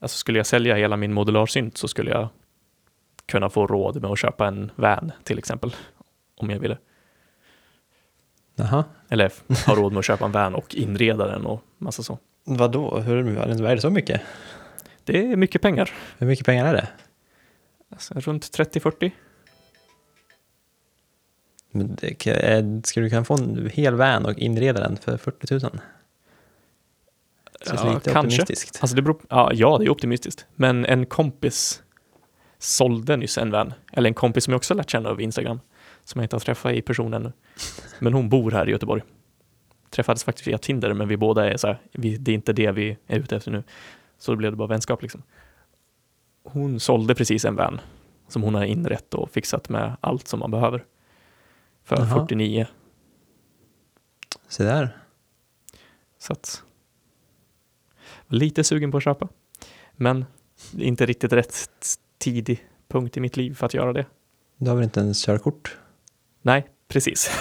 alltså 0.00 0.16
skulle 0.18 0.38
jag 0.38 0.46
sälja 0.46 0.74
hela 0.74 0.96
min 0.96 1.12
modularsynt 1.12 1.76
så 1.76 1.88
skulle 1.88 2.10
jag 2.10 2.28
kunna 3.26 3.50
få 3.50 3.66
råd 3.66 4.02
med 4.02 4.10
att 4.10 4.18
köpa 4.18 4.46
en 4.46 4.70
van 4.76 5.12
till 5.24 5.38
exempel. 5.38 5.74
Om 6.36 6.50
jag 6.50 6.58
ville. 6.58 6.78
Jaha. 8.54 8.84
Eller 9.08 9.32
ha 9.66 9.74
råd 9.74 9.92
med 9.92 9.98
att 9.98 10.04
köpa 10.04 10.24
en 10.24 10.32
van 10.32 10.54
och 10.54 10.74
inreda 10.74 11.26
den 11.26 11.46
och 11.46 11.62
massa 11.78 12.02
så. 12.02 12.18
Vadå? 12.44 12.98
Hur 12.98 13.38
är 13.38 13.74
det 13.74 13.80
så 13.80 13.90
mycket? 13.90 14.20
Det 15.04 15.32
är 15.32 15.36
mycket 15.36 15.62
pengar. 15.62 15.90
Hur 16.18 16.26
mycket 16.26 16.46
pengar 16.46 16.66
är 16.66 16.72
det? 16.72 16.88
Alltså, 17.90 18.14
runt 18.14 18.58
30-40. 18.58 19.12
Eh, 21.74 22.64
ska 22.84 23.00
du 23.00 23.10
kunna 23.10 23.24
få 23.24 23.34
en 23.34 23.70
hel 23.72 23.94
van 23.94 24.26
och 24.26 24.38
inreda 24.38 24.80
den 24.80 24.96
för 24.96 25.16
40 25.16 25.52
000? 25.54 25.60
Det 27.60 27.68
känns 27.68 27.80
Ja, 27.84 27.94
lite 27.94 28.10
kanske. 28.10 28.42
optimistiskt. 28.42 28.78
Alltså 28.82 28.96
det 28.96 29.02
beror, 29.02 29.20
ja, 29.28 29.50
ja, 29.54 29.78
det 29.78 29.84
är 29.84 29.90
optimistiskt. 29.90 30.46
Men 30.54 30.86
en 30.86 31.06
kompis 31.06 31.82
sålde 32.58 33.16
nyss 33.16 33.38
en 33.38 33.50
van. 33.50 33.72
Eller 33.92 34.08
en 34.10 34.14
kompis 34.14 34.44
som 34.44 34.52
jag 34.52 34.56
också 34.58 34.74
lärt 34.74 34.90
känna 34.90 35.08
över 35.08 35.22
Instagram. 35.22 35.60
Som 36.04 36.18
jag 36.18 36.24
inte 36.24 36.36
har 36.36 36.40
träffat 36.40 36.72
i 36.72 36.82
person 36.82 37.14
ännu. 37.14 37.32
Men 37.98 38.12
hon 38.14 38.28
bor 38.28 38.50
här 38.50 38.68
i 38.68 38.70
Göteborg. 38.70 39.02
Träffades 39.90 40.24
faktiskt 40.24 40.48
via 40.48 40.58
Tinder, 40.58 40.92
men 40.94 41.08
vi 41.08 41.16
båda 41.16 41.50
är 41.52 41.56
så 41.56 41.66
här, 41.66 41.78
vi, 41.92 42.16
det 42.16 42.30
är 42.30 42.34
inte 42.34 42.52
det 42.52 42.72
vi 42.72 42.96
är 43.06 43.18
ute 43.18 43.36
efter 43.36 43.50
nu. 43.50 43.62
Så 44.18 44.32
då 44.32 44.36
blev 44.36 44.50
det 44.52 44.56
bara 44.56 44.68
vänskap 44.68 45.02
liksom. 45.02 45.22
Hon 46.44 46.80
sålde 46.80 47.14
precis 47.14 47.44
en 47.44 47.56
van 47.56 47.80
som 48.28 48.42
hon 48.42 48.54
har 48.54 48.64
inrett 48.64 49.14
och 49.14 49.30
fixat 49.30 49.68
med 49.68 49.96
allt 50.00 50.28
som 50.28 50.40
man 50.40 50.50
behöver. 50.50 50.84
För 51.84 51.96
Jaha. 51.96 52.20
49. 52.20 52.66
Se 54.48 54.64
där. 54.64 54.96
Så 56.18 56.32
att 56.32 56.62
lite 58.26 58.64
sugen 58.64 58.90
på 58.90 58.96
att 58.96 59.04
köpa. 59.04 59.28
Men 59.92 60.24
inte 60.78 61.06
riktigt 61.06 61.32
rätt 61.32 61.68
tidig 62.18 62.66
punkt 62.88 63.16
i 63.16 63.20
mitt 63.20 63.36
liv 63.36 63.54
för 63.54 63.66
att 63.66 63.74
göra 63.74 63.92
det. 63.92 64.06
Du 64.56 64.70
har 64.70 64.76
väl 64.76 64.84
inte 64.84 65.00
ens 65.00 65.24
körkort? 65.24 65.76
Nej, 66.42 66.68
precis. 66.88 67.30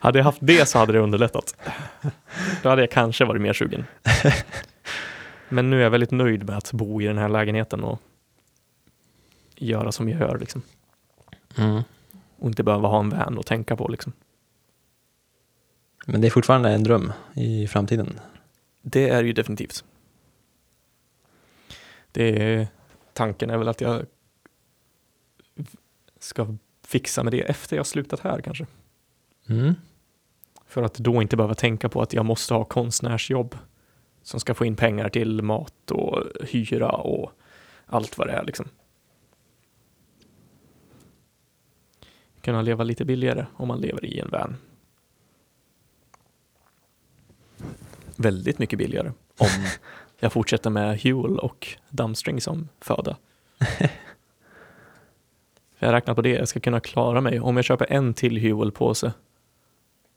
hade 0.00 0.18
jag 0.18 0.24
haft 0.24 0.38
det 0.40 0.68
så 0.68 0.78
hade 0.78 0.92
det 0.92 0.98
underlättat. 0.98 1.56
Då 2.62 2.68
hade 2.68 2.82
jag 2.82 2.90
kanske 2.90 3.24
varit 3.24 3.42
mer 3.42 3.52
sugen. 3.52 3.84
Men 5.48 5.70
nu 5.70 5.78
är 5.78 5.82
jag 5.82 5.90
väldigt 5.90 6.10
nöjd 6.10 6.46
med 6.46 6.56
att 6.56 6.72
bo 6.72 7.02
i 7.02 7.06
den 7.06 7.18
här 7.18 7.28
lägenheten 7.28 7.84
och 7.84 8.00
göra 9.56 9.92
som 9.92 10.08
jag 10.08 10.20
gör 10.20 10.38
liksom. 10.38 10.62
Mm. 11.58 11.82
Och 12.36 12.48
inte 12.48 12.62
behöva 12.62 12.88
ha 12.88 13.00
en 13.00 13.10
van 13.10 13.38
att 13.38 13.46
tänka 13.46 13.76
på 13.76 13.88
liksom. 13.88 14.12
Men 16.06 16.20
det 16.20 16.28
är 16.28 16.30
fortfarande 16.30 16.70
en 16.70 16.82
dröm 16.82 17.12
i 17.34 17.66
framtiden. 17.66 18.20
Det 18.82 19.08
är 19.08 19.24
ju 19.24 19.32
definitivt. 19.32 19.84
Det 22.12 22.42
är, 22.42 22.68
tanken 23.12 23.50
är 23.50 23.58
väl 23.58 23.68
att 23.68 23.80
jag 23.80 24.06
ska 26.18 26.56
fixa 26.86 27.22
med 27.22 27.32
det 27.32 27.40
efter 27.40 27.76
jag 27.76 27.86
slutat 27.86 28.20
här 28.20 28.40
kanske. 28.40 28.66
Mm. 29.48 29.74
För 30.66 30.82
att 30.82 30.94
då 30.94 31.22
inte 31.22 31.36
behöva 31.36 31.54
tänka 31.54 31.88
på 31.88 32.02
att 32.02 32.12
jag 32.12 32.24
måste 32.24 32.54
ha 32.54 32.64
konstnärsjobb 32.64 33.58
som 34.22 34.40
ska 34.40 34.54
få 34.54 34.64
in 34.64 34.76
pengar 34.76 35.08
till 35.08 35.42
mat 35.42 35.90
och 35.90 36.22
hyra 36.48 36.90
och 36.90 37.32
allt 37.86 38.18
vad 38.18 38.26
det 38.26 38.32
är 38.32 38.44
liksom. 38.44 38.68
Kunna 42.46 42.62
leva 42.62 42.84
lite 42.84 43.04
billigare 43.04 43.46
om 43.56 43.68
man 43.68 43.80
lever 43.80 44.04
i 44.04 44.20
en 44.20 44.28
van. 44.30 44.56
Väldigt 48.16 48.58
mycket 48.58 48.78
billigare 48.78 49.12
om 49.38 49.48
jag 50.20 50.32
fortsätter 50.32 50.70
med 50.70 51.00
Huel 51.00 51.38
och 51.38 51.68
Dumpstring 51.88 52.40
som 52.40 52.68
föda. 52.80 53.16
Jag 55.78 55.88
har 55.88 55.92
räknat 55.92 56.16
på 56.16 56.22
det, 56.22 56.28
jag 56.28 56.48
ska 56.48 56.60
kunna 56.60 56.80
klara 56.80 57.20
mig. 57.20 57.40
Om 57.40 57.56
jag 57.56 57.64
köper 57.64 57.92
en 57.92 58.14
till 58.14 58.38
Huel-påse 58.38 59.12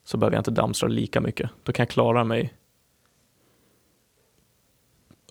så 0.03 0.17
behöver 0.17 0.35
jag 0.35 0.41
inte 0.41 0.51
dumpstra 0.51 0.89
lika 0.89 1.21
mycket. 1.21 1.49
Då 1.63 1.71
kan 1.71 1.83
jag 1.83 1.89
klara 1.89 2.23
mig 2.23 2.53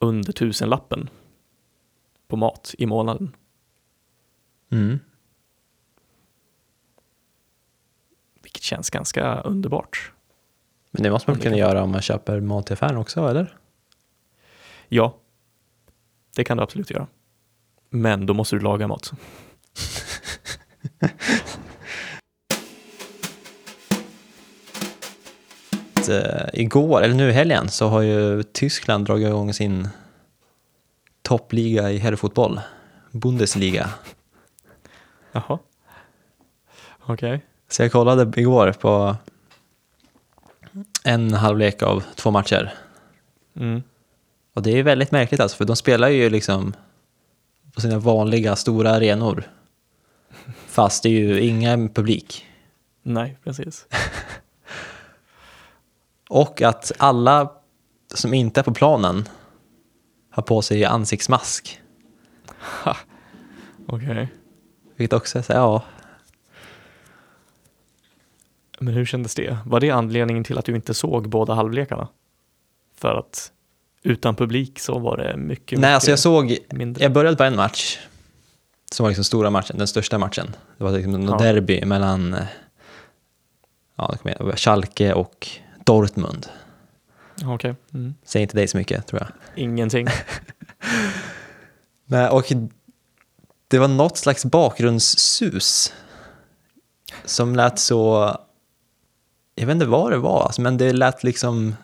under 0.01 0.33
tusenlappen 0.33 1.11
på 2.29 2.37
mat 2.37 2.75
i 2.79 2.87
månaden. 2.87 3.37
Mm. 4.71 4.99
Vilket 8.59 8.66
känns 8.66 8.90
ganska 8.90 9.40
underbart. 9.40 10.12
Men 10.90 11.03
det 11.03 11.11
måste 11.11 11.31
man 11.31 11.40
kunna 11.40 11.57
göra 11.57 11.83
om 11.83 11.90
man 11.90 12.03
köper 12.03 12.40
mat 12.40 12.71
i 12.71 12.73
affären 12.73 12.97
också, 12.97 13.29
eller? 13.29 13.57
Ja, 14.88 15.16
det 16.37 16.44
kan 16.44 16.57
du 16.57 16.62
absolut 16.62 16.90
göra. 16.90 17.07
Men 17.90 18.27
då 18.27 18.35
måste 18.35 18.57
du 18.57 18.61
laga 18.61 18.88
mat. 18.88 19.12
Eh, 26.11 26.49
igår, 26.53 27.03
eller 27.03 27.14
nu 27.14 27.29
i 27.29 27.33
helgen, 27.33 27.68
så 27.68 27.88
har 27.88 28.01
ju 28.01 28.42
Tyskland 28.42 29.07
dragit 29.07 29.29
igång 29.29 29.55
sin 29.55 29.88
toppliga 31.23 31.90
i 31.90 31.99
herrfotboll. 31.99 32.61
Bundesliga. 33.11 33.90
Jaha. 35.33 35.59
Okej. 37.01 37.44
Så 37.68 37.83
jag 37.83 37.92
kollade 37.92 38.40
igår 38.40 38.72
på 38.72 39.16
en 41.04 41.35
halvlek 41.35 41.83
av 41.83 42.04
två 42.14 42.31
matcher. 42.31 42.74
Mm. 43.57 43.83
Och 44.54 44.62
det 44.62 44.78
är 44.78 44.83
väldigt 44.83 45.11
märkligt 45.11 45.40
alltså, 45.40 45.57
för 45.57 45.64
de 45.64 45.76
spelar 45.76 46.09
ju 46.09 46.31
liksom 46.31 46.74
på 47.74 47.81
sina 47.81 47.98
vanliga 47.98 48.57
stora 48.57 48.90
arenor. 48.90 49.44
Fast 50.66 51.02
det 51.02 51.09
är 51.09 51.12
ju 51.12 51.40
ingen 51.40 51.88
publik. 51.88 52.46
Nej, 53.02 53.38
precis. 53.44 53.87
Och 56.28 56.62
att 56.62 56.92
alla 56.98 57.52
som 58.14 58.35
inte 58.35 58.61
är 58.61 58.64
på 58.64 58.74
planen 58.74 59.28
har 60.31 60.42
på 60.42 60.62
sig 60.62 60.85
ansiktsmask. 60.85 61.81
Okej. 63.87 64.28
Vilket 64.96 65.12
också 65.16 65.38
är 65.38 65.42
så 65.42 65.52
här, 65.52 65.61
ja, 65.61 65.83
Men 68.81 68.95
hur 68.95 69.05
kändes 69.05 69.35
det? 69.35 69.59
Var 69.67 69.81
det 69.81 69.91
anledningen 69.91 70.45
till 70.45 70.59
att 70.59 70.64
du 70.64 70.75
inte 70.77 70.95
såg 70.95 71.29
båda 71.29 71.55
halvlekarna? 71.55 72.09
För 72.97 73.14
att 73.19 73.53
utan 74.03 74.35
publik 74.37 74.79
så 74.79 74.99
var 74.99 75.17
det 75.17 75.37
mycket, 75.37 75.79
Nej, 75.79 75.95
alltså 75.95 76.11
jag 76.11 76.19
såg, 76.19 76.59
mindre. 76.71 77.03
jag 77.03 77.12
började 77.12 77.37
på 77.37 77.45
en 77.45 77.57
match 77.57 77.99
som 78.93 79.05
var 79.05 79.11
liksom 79.11 79.25
stora 79.25 79.51
matchen, 79.51 79.79
den 79.79 79.88
största 79.88 80.19
matchen. 80.19 80.57
Det 80.79 80.85
var 80.85 80.93
liksom 80.93 81.23
Ja. 81.23 81.38
derby 81.38 81.85
mellan 81.85 82.35
eh, 82.35 82.41
ja, 83.97 84.14
Schalke 84.57 85.12
och 85.12 85.49
Dortmund. 85.85 86.47
Okej. 87.45 87.75
Mm. 87.95 88.14
Säger 88.25 88.43
inte 88.43 88.57
dig 88.57 88.69
så 88.69 88.77
mycket, 88.77 89.07
tror 89.07 89.21
jag. 89.23 89.29
Ingenting. 89.64 90.07
Nej, 92.05 92.29
och 92.29 92.53
det 93.69 93.79
var 93.79 93.88
något 93.88 94.19
slags 94.19 94.45
bakgrundssus 94.45 95.93
som 97.25 97.57
lät 97.57 97.79
så... 97.79 98.37
Jag 99.59 99.66
vet 99.66 99.75
inte 99.75 99.87
vad 99.87 100.12
det 100.12 100.18
var, 100.18 100.42
alltså, 100.42 100.61
men 100.61 100.77
det 100.77 100.92
lät 100.92 101.25
liksom 101.25 101.75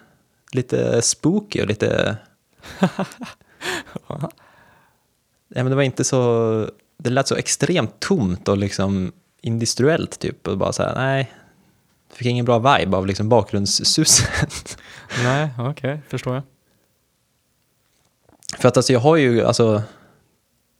lite 0.52 1.02
spooky 1.02 1.62
och 1.62 1.66
lite... 1.66 2.16
ja, 4.08 4.30
men 5.48 5.66
det 5.66 5.74
var 5.74 5.82
inte 5.82 6.04
så... 6.04 6.70
Det 6.96 7.10
lät 7.10 7.28
så 7.28 7.36
extremt 7.36 8.00
tomt 8.00 8.48
och 8.48 8.58
liksom 8.58 9.12
industriellt 9.40 10.18
typ. 10.18 10.48
Och 10.48 10.58
bara 10.58 10.72
så 10.72 10.82
här, 10.82 10.94
nej. 10.94 11.32
Fick 12.12 12.26
ingen 12.26 12.44
bra 12.44 12.58
vibe 12.58 12.96
av 12.96 13.06
liksom 13.06 13.28
bakgrundssuset. 13.28 14.78
Nej, 15.22 15.48
okej, 15.58 16.00
förstår 16.08 16.34
jag. 16.34 16.42
För 18.58 18.68
att 18.68 18.76
alltså 18.76 18.92
jag 18.92 19.00
har 19.00 19.16
ju, 19.16 19.44
alltså, 19.44 19.82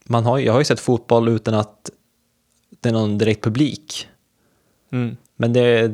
man 0.04 0.24
har, 0.24 0.38
jag 0.38 0.52
har 0.52 0.61
ju 0.61 0.64
sett 0.64 0.80
fotboll 0.80 1.28
utan 1.28 1.54
att 1.54 1.90
det 2.80 2.88
är 2.88 2.92
någon 2.92 3.18
direkt 3.18 3.44
publik. 3.44 4.09
Mm. 4.92 5.16
Men 5.37 5.52
det, 5.52 5.90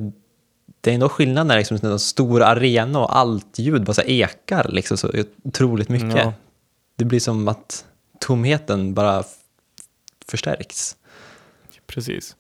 det 0.81 0.95
är 0.95 0.99
nog 0.99 1.11
skillnad 1.11 1.47
när 1.47 1.55
det 1.55 1.59
är 1.59 1.73
liksom 1.73 1.91
en 1.91 1.99
stor 1.99 2.43
arena 2.43 2.99
och 2.99 3.17
allt 3.17 3.59
ljud 3.59 3.85
bara 3.85 3.95
så 3.95 4.03
ekar 4.03 4.69
liksom 4.69 4.97
så 4.97 5.11
otroligt 5.43 5.89
mycket. 5.89 6.17
Ja. 6.17 6.33
Det 6.97 7.05
blir 7.05 7.21
som 7.21 7.49
att 7.49 7.85
tomheten 8.21 8.95
bara 8.95 9.25
förstärks. 10.27 10.97
Precis. 11.87 12.37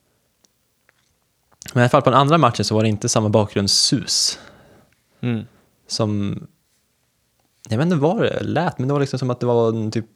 Men 1.74 1.81
i 1.81 1.85
alla 1.85 1.88
fall 1.88 2.03
på 2.03 2.11
den 2.11 2.20
andra 2.20 2.38
matchen 2.38 2.64
så 2.64 2.74
var 2.74 2.83
det 2.83 2.88
inte 2.88 3.09
samma 3.09 3.29
bakgrundssus 3.29 4.38
Mm. 5.22 5.44
som... 5.87 6.40
Jag 7.68 7.79
vet 7.79 7.85
inte 7.85 7.96
vad 7.96 8.22
det 8.22 8.40
lät, 8.42 8.79
men 8.79 8.88
det 8.88 8.94
var 8.94 9.00
liksom 9.00 9.18
som 9.18 9.31
att 9.31 9.40
det 9.40 9.46
var 9.46 9.68
en 9.68 9.90
typ... 9.90 10.07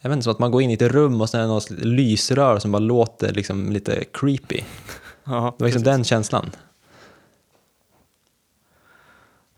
Jag 0.00 0.10
vet 0.10 0.16
inte, 0.16 0.24
som 0.24 0.32
att 0.32 0.38
man 0.38 0.50
går 0.50 0.62
in 0.62 0.70
i 0.70 0.74
ett 0.74 0.82
rum 0.82 1.20
och 1.20 1.30
sen 1.30 1.40
är 1.40 1.44
det 1.44 1.48
något 1.48 1.70
lysrör 1.70 2.58
som 2.58 2.72
bara 2.72 2.78
låter 2.78 3.32
liksom 3.32 3.72
lite 3.72 4.04
creepy. 4.12 4.60
Ja, 5.24 5.32
Det 5.34 5.40
var 5.40 5.50
liksom 5.50 5.60
precis. 5.70 5.82
den 5.82 6.04
känslan. 6.04 6.50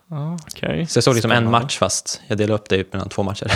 Ja, 0.07 0.39
okej. 0.47 0.87
Så 0.87 0.97
jag 0.97 1.05
såg 1.05 1.15
liksom 1.15 1.31
en 1.31 1.37
Spännande. 1.37 1.59
match 1.61 1.79
fast 1.79 2.21
jag 2.29 2.39
delade 2.39 2.55
upp 2.55 2.69
det 2.69 2.93
mellan 2.93 3.09
två 3.09 3.23
matcher. 3.23 3.47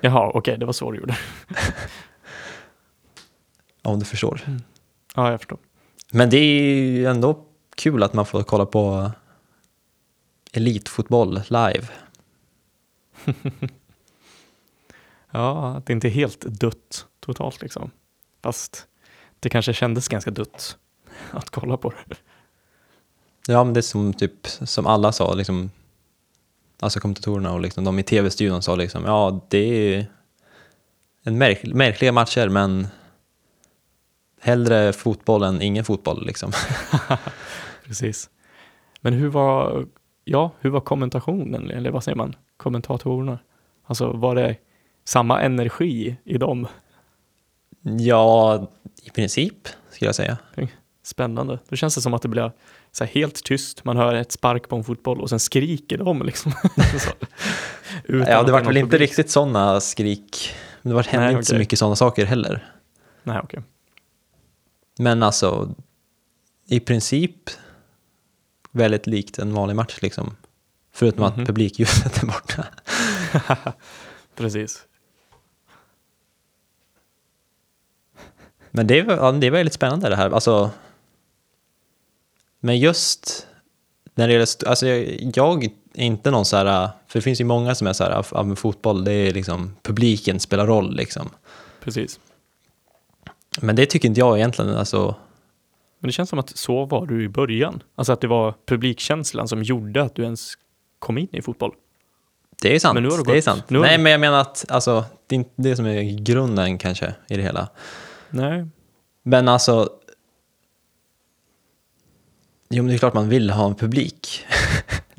Jaha, 0.00 0.30
okej, 0.34 0.58
det 0.58 0.66
var 0.66 0.72
så 0.72 0.90
du 0.90 0.98
gjorde. 0.98 1.18
Om 3.82 3.98
du 3.98 4.04
förstår. 4.04 4.40
Ja, 5.14 5.30
jag 5.30 5.40
förstår. 5.40 5.58
Men 6.12 6.30
det 6.30 6.36
är 6.36 6.82
ju 6.82 7.06
ändå 7.06 7.44
kul 7.76 8.02
att 8.02 8.14
man 8.14 8.26
får 8.26 8.42
kolla 8.42 8.66
på 8.66 9.10
elitfotboll 10.52 11.40
live. 11.48 11.86
Ja, 15.30 15.76
att 15.76 15.86
det 15.86 15.92
inte 15.92 16.08
är 16.08 16.10
helt 16.10 16.40
dött 16.40 17.06
totalt 17.20 17.62
liksom. 17.62 17.90
Fast 18.42 18.86
det 19.40 19.48
kanske 19.48 19.72
kändes 19.72 20.08
ganska 20.08 20.30
dött 20.30 20.76
att 21.30 21.50
kolla 21.50 21.76
på 21.76 21.90
det. 21.90 22.16
Ja, 23.46 23.64
men 23.64 23.74
det 23.74 23.80
är 23.80 23.82
som 23.82 24.12
typ 24.12 24.46
som 24.46 24.86
alla 24.86 25.12
sa, 25.12 25.34
liksom, 25.34 25.70
alltså 26.80 27.00
kommentatorerna 27.00 27.52
och 27.52 27.60
liksom, 27.60 27.84
de 27.84 27.98
i 27.98 28.02
tv-studion 28.02 28.62
sa 28.62 28.76
liksom, 28.76 29.04
ja 29.04 29.40
det 29.48 29.94
är 29.94 30.06
en 31.22 31.38
märk 31.38 31.64
märkliga 31.64 32.12
matcher 32.12 32.48
men 32.48 32.88
hellre 34.40 34.92
fotboll 34.92 35.42
än 35.42 35.62
ingen 35.62 35.84
fotboll 35.84 36.26
liksom. 36.26 36.52
Precis. 37.84 38.30
Men 39.00 39.12
hur 39.12 39.28
var, 39.28 39.86
ja, 40.24 40.50
hur 40.60 40.70
var 40.70 40.80
kommentationen, 40.80 41.70
eller 41.70 41.90
vad 41.90 42.04
säger 42.04 42.16
man, 42.16 42.36
kommentatorerna? 42.56 43.38
Alltså 43.86 44.12
var 44.12 44.34
det 44.34 44.56
samma 45.04 45.40
energi 45.40 46.16
i 46.24 46.38
dem? 46.38 46.66
Ja, 47.82 48.66
i 49.02 49.10
princip 49.10 49.68
skulle 49.90 50.08
jag 50.08 50.14
säga. 50.14 50.38
Spännande. 51.02 51.58
Då 51.68 51.76
känns 51.76 51.94
det 51.94 52.00
som 52.00 52.14
att 52.14 52.22
det 52.22 52.28
blir 52.28 52.52
så 52.92 53.04
helt 53.04 53.44
tyst, 53.44 53.84
man 53.84 53.96
hör 53.96 54.14
ett 54.14 54.32
spark 54.32 54.68
på 54.68 54.76
en 54.76 54.84
fotboll 54.84 55.20
och 55.20 55.30
sen 55.30 55.40
skriker 55.40 55.98
de 55.98 56.22
liksom. 56.22 56.52
så, 56.98 57.10
Ja, 58.08 58.42
det 58.42 58.52
var 58.52 58.60
väl 58.62 58.76
inte 58.76 58.90
publik. 58.90 59.00
riktigt 59.10 59.30
sådana 59.30 59.80
skrik, 59.80 60.54
men 60.82 60.90
det 60.90 60.94
var, 60.94 61.02
hände 61.02 61.26
Nej, 61.26 61.34
inte 61.34 61.44
så 61.46 61.52
okej. 61.52 61.58
mycket 61.58 61.78
sådana 61.78 61.96
saker 61.96 62.26
heller. 62.26 62.72
Nej, 63.22 63.40
okej. 63.44 63.62
Men 64.98 65.22
alltså, 65.22 65.74
i 66.68 66.80
princip 66.80 67.50
väldigt 68.70 69.06
likt 69.06 69.38
en 69.38 69.54
vanlig 69.54 69.76
match 69.76 69.98
liksom. 70.02 70.36
Förutom 70.92 71.20
Mhm. 71.32 71.40
att 71.40 71.46
publikljuset 71.46 72.22
är 72.22 72.26
borta. 72.26 72.64
Precis. 74.36 74.84
Men 78.78 78.86
det 78.86 78.96
ja, 78.96 79.32
det 79.32 79.46
är 79.46 79.50
väldigt 79.50 79.72
spännande 79.72 80.08
det 80.08 80.16
här. 80.16 80.30
Alltså, 80.30 80.70
men 82.60 82.78
just 82.78 83.46
när 84.14 84.26
det 84.26 84.32
gäller, 84.32 84.68
alltså 84.68 84.86
jag, 84.86 85.30
jag 85.34 85.64
är 85.64 85.70
inte 85.94 86.30
någon 86.30 86.44
så 86.44 86.56
här, 86.56 86.88
för 87.08 87.18
det 87.18 87.22
finns 87.22 87.40
ju 87.40 87.44
många 87.44 87.74
som 87.74 87.86
är 87.86 87.92
så 87.92 88.04
här, 88.04 88.24
ja, 88.32 88.56
fotboll, 88.56 89.04
det 89.04 89.12
är 89.12 89.32
liksom, 89.32 89.76
publiken 89.82 90.40
spelar 90.40 90.66
roll 90.66 90.96
liksom. 90.96 91.30
Precis. 91.84 92.20
Men 93.60 93.76
det 93.76 93.86
tycker 93.86 94.08
inte 94.08 94.20
jag 94.20 94.36
egentligen, 94.38 94.76
alltså, 94.76 95.14
Men 95.98 96.08
det 96.08 96.12
känns 96.12 96.30
som 96.30 96.38
att 96.38 96.56
så 96.56 96.84
var 96.84 97.06
du 97.06 97.24
i 97.24 97.28
början. 97.28 97.82
Alltså 97.94 98.12
att 98.12 98.20
det 98.20 98.26
var 98.28 98.54
publikkänslan 98.66 99.48
som 99.48 99.62
gjorde 99.62 100.02
att 100.02 100.14
du 100.14 100.22
ens 100.22 100.52
kom 100.98 101.18
in 101.18 101.28
i 101.32 101.42
fotboll. 101.42 101.72
det 102.62 102.74
är 102.74 102.78
sant. 102.78 102.94
Men 102.94 103.02
nu 103.02 103.08
har 103.10 103.18
det 103.18 103.24
det 103.24 103.30
är 103.30 103.34
gått- 103.34 103.44
sant. 103.44 103.70
nu 103.70 103.78
Nej, 103.78 103.98
men 103.98 104.12
jag 104.12 104.20
menar 104.20 104.40
att, 104.40 104.70
alltså, 104.70 105.04
det 105.26 105.34
är 105.34 105.38
inte 105.38 105.50
det 105.56 105.76
som 105.76 105.86
är 105.86 106.02
grunden 106.18 106.78
kanske 106.78 107.14
i 107.28 107.36
det 107.36 107.42
hela. 107.42 107.68
Nej. 108.30 108.66
Men 109.22 109.48
alltså, 109.48 109.90
jo 112.70 112.82
men 112.82 112.86
det 112.88 112.94
är 112.94 112.98
klart 112.98 113.14
man 113.14 113.28
vill 113.28 113.50
ha 113.50 113.66
en 113.66 113.74
publik. 113.74 114.46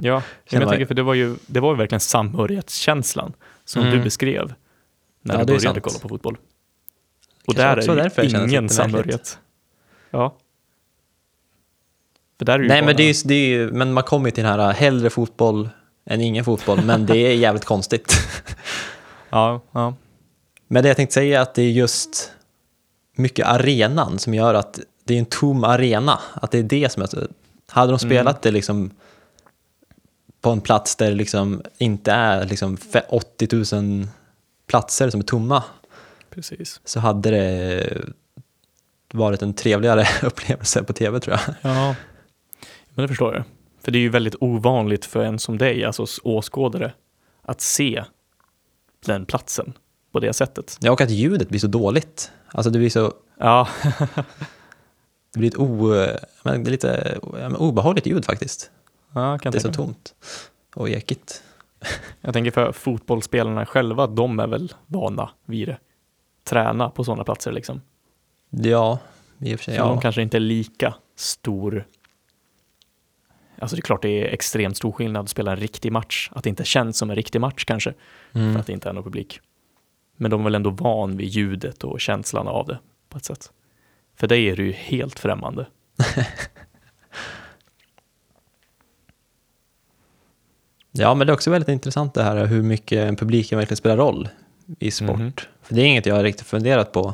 Ja, 0.01 0.21
men 0.51 0.61
jag 0.61 0.69
tänker 0.69 0.85
för 0.85 0.93
det 0.93 1.03
var 1.03 1.13
ju, 1.13 1.35
det 1.47 1.59
var 1.59 1.71
ju 1.73 1.77
verkligen 1.77 1.99
samhörighetskänslan 1.99 3.33
som 3.65 3.81
Mm. 3.81 3.97
du 3.97 4.03
beskrev 4.03 4.53
när 5.21 5.33
Ja, 5.39 5.43
du 5.45 5.53
började 5.53 5.81
kolla 5.81 5.99
på 5.99 6.09
fotboll. 6.09 6.37
Och 7.47 7.55
Kanske 7.55 7.95
där 7.95 8.05
är 8.19 8.29
känner 8.29 8.47
ingen 8.47 8.69
samhörighet. 8.69 9.39
Ja. 10.11 10.35
Ju 12.39 12.45
Nej 12.45 12.67
bara, 12.81 12.85
men 12.85 12.95
det 12.95 13.03
är, 13.03 13.07
ju- 13.07 13.23
det 13.27 13.33
är 13.33 13.47
ju, 13.47 13.71
men 13.71 13.93
man 13.93 14.03
kommer 14.03 14.27
ju 14.27 14.31
till 14.31 14.43
den 14.43 14.59
här 14.59 14.73
hellre 14.73 15.09
fotboll 15.09 15.69
än 16.05 16.21
ingen 16.21 16.45
fotboll, 16.45 16.81
men 16.85 17.05
det 17.05 17.17
är 17.17 17.33
jävligt 17.35 17.65
konstigt. 17.65 18.13
Ja, 19.29 19.61
ja. 19.71 19.93
Men 20.67 20.83
det 20.83 20.89
jag 20.89 20.95
tänkte 20.97 21.13
säga 21.13 21.39
är 21.39 21.41
att 21.43 21.55
det 21.55 21.61
är 21.61 21.71
just 21.71 22.31
mycket 23.19 23.47
arenan 23.47 24.19
som 24.19 24.33
gör 24.33 24.53
att 24.53 24.79
det 25.03 25.13
är 25.15 25.19
en 25.19 25.25
tom 25.25 25.63
arena. 25.63 26.19
Att 26.33 26.51
det 26.51 26.59
är 26.59 26.63
det 26.63 26.91
som 26.91 27.07
så... 27.07 27.27
Hade 27.67 27.91
de 27.91 27.99
spelat 27.99 28.41
det 28.41 28.51
liksom 28.51 28.91
på 30.41 30.49
en 30.49 30.61
plats 30.61 30.95
där 30.95 31.09
det 31.09 31.15
liksom 31.15 31.61
inte 31.77 32.11
är 32.11 32.45
liksom 32.45 32.77
fe- 32.77 33.05
80 33.09 33.75
000 33.75 34.07
platser 34.67 35.09
som 35.09 35.19
är 35.19 35.23
tomma 35.23 35.63
precis. 36.29 36.81
så 36.85 36.99
hade 36.99 37.31
det 37.31 38.03
varit 39.13 39.41
en 39.41 39.53
trevligare 39.53 40.07
upplevelse 40.27 40.83
på 40.83 40.93
tv 40.93 41.19
tror 41.19 41.37
jag. 41.37 41.55
Ja, 41.61 41.95
men 42.93 43.03
det 43.03 43.07
förstår 43.07 43.35
jag. 43.35 43.43
För 43.83 43.91
det 43.91 43.97
är 43.97 44.01
ju 44.01 44.09
väldigt 44.09 44.35
ovanligt 44.39 45.05
för 45.05 45.23
en 45.23 45.39
som 45.39 45.57
dig, 45.57 45.85
alltså 45.85 46.05
åskådare, 46.23 46.93
att 47.41 47.61
se 47.61 48.03
den 49.05 49.25
platsen 49.25 49.73
på 50.11 50.19
det 50.19 50.33
sättet. 50.33 50.77
Ja, 50.81 50.91
och 50.91 51.01
att 51.01 51.09
ljudet 51.09 51.49
blir 51.49 51.59
så 51.59 51.67
dåligt. 51.67 52.31
Alltså 52.47 52.69
det 52.71 52.79
blir 52.79 52.89
så... 52.89 53.13
Ja, 53.37 53.67
Det 55.33 55.39
blir 55.39 55.49
ett 55.49 55.57
o, 55.57 55.93
men 56.43 56.63
det 56.63 56.69
är 56.69 56.71
lite 56.71 57.19
obehagligt 57.57 58.05
ljud 58.07 58.25
faktiskt. 58.25 58.71
ja 59.13 59.39
Det 59.43 59.55
är 59.55 59.59
så 59.59 59.73
tomt 59.73 60.15
och 60.75 60.89
ekigt. 60.89 61.43
Jag 62.21 62.33
tänker 62.33 62.51
för 62.51 62.71
fotbollsspelarna 62.71 63.65
själva, 63.65 64.07
de 64.07 64.39
är 64.39 64.47
väl 64.47 64.73
vana 64.85 65.29
vid 65.45 65.67
det. 65.67 65.77
Träna 66.43 66.89
på 66.89 67.03
sådana 67.03 67.23
platser 67.23 67.51
liksom. 67.51 67.81
Ja, 68.49 68.99
i 69.39 69.55
och 69.55 69.59
för 69.59 69.63
sig. 69.63 69.75
Så 69.77 69.81
de 69.83 69.95
Ja. 69.95 70.01
kanske 70.01 70.21
inte 70.21 70.37
är 70.37 70.41
lika 70.41 70.93
stor. 71.15 71.87
Alltså 73.59 73.75
det 73.75 73.79
är 73.79 73.83
klart 73.83 74.01
det 74.01 74.09
är 74.09 74.25
extremt 74.33 74.77
stor 74.77 74.91
skillnad 74.91 75.23
att 75.23 75.29
spela 75.29 75.51
en 75.51 75.57
riktig 75.57 75.91
match. 75.91 76.29
Att 76.33 76.43
det 76.43 76.49
inte 76.49 76.63
känns 76.63 76.97
som 76.97 77.09
en 77.09 77.15
riktig 77.15 77.41
match 77.41 77.63
kanske. 77.65 77.93
För 78.31 78.39
Mm. 78.39 78.57
att 78.57 78.67
det 78.67 78.73
inte 78.73 78.89
är 78.89 78.93
någon 78.93 79.03
publik. 79.03 79.39
Men 80.21 80.31
de 80.31 80.39
är 80.39 80.43
väl 80.43 80.55
ändå 80.55 80.69
van 80.69 81.17
vid 81.17 81.27
ljudet 81.27 81.83
och 81.83 81.99
känslan 81.99 82.47
av 82.47 82.67
det 82.67 82.79
på 83.09 83.17
ett 83.17 83.25
sätt. 83.25 83.51
För 84.15 84.27
dig 84.27 84.49
är 84.49 84.55
det 84.55 84.63
ju 84.63 84.71
helt 84.71 85.19
främmande. 85.19 85.67
ja, 90.91 91.13
men 91.13 91.27
det 91.27 91.31
är 91.31 91.35
också 91.35 91.51
väldigt 91.51 91.69
intressant 91.69 92.13
det 92.13 92.23
här 92.23 92.45
hur 92.45 92.63
mycket 92.63 93.19
publiken 93.19 93.57
verkligen 93.57 93.77
spelar 93.77 93.97
roll 93.97 94.29
i 94.79 94.91
sport. 94.91 95.19
Mhm. 95.19 95.31
För 95.61 95.75
det 95.75 95.81
är 95.81 95.85
inget 95.85 96.05
jag 96.05 96.23
riktigt 96.23 96.47
funderat 96.47 96.91
på 96.91 97.13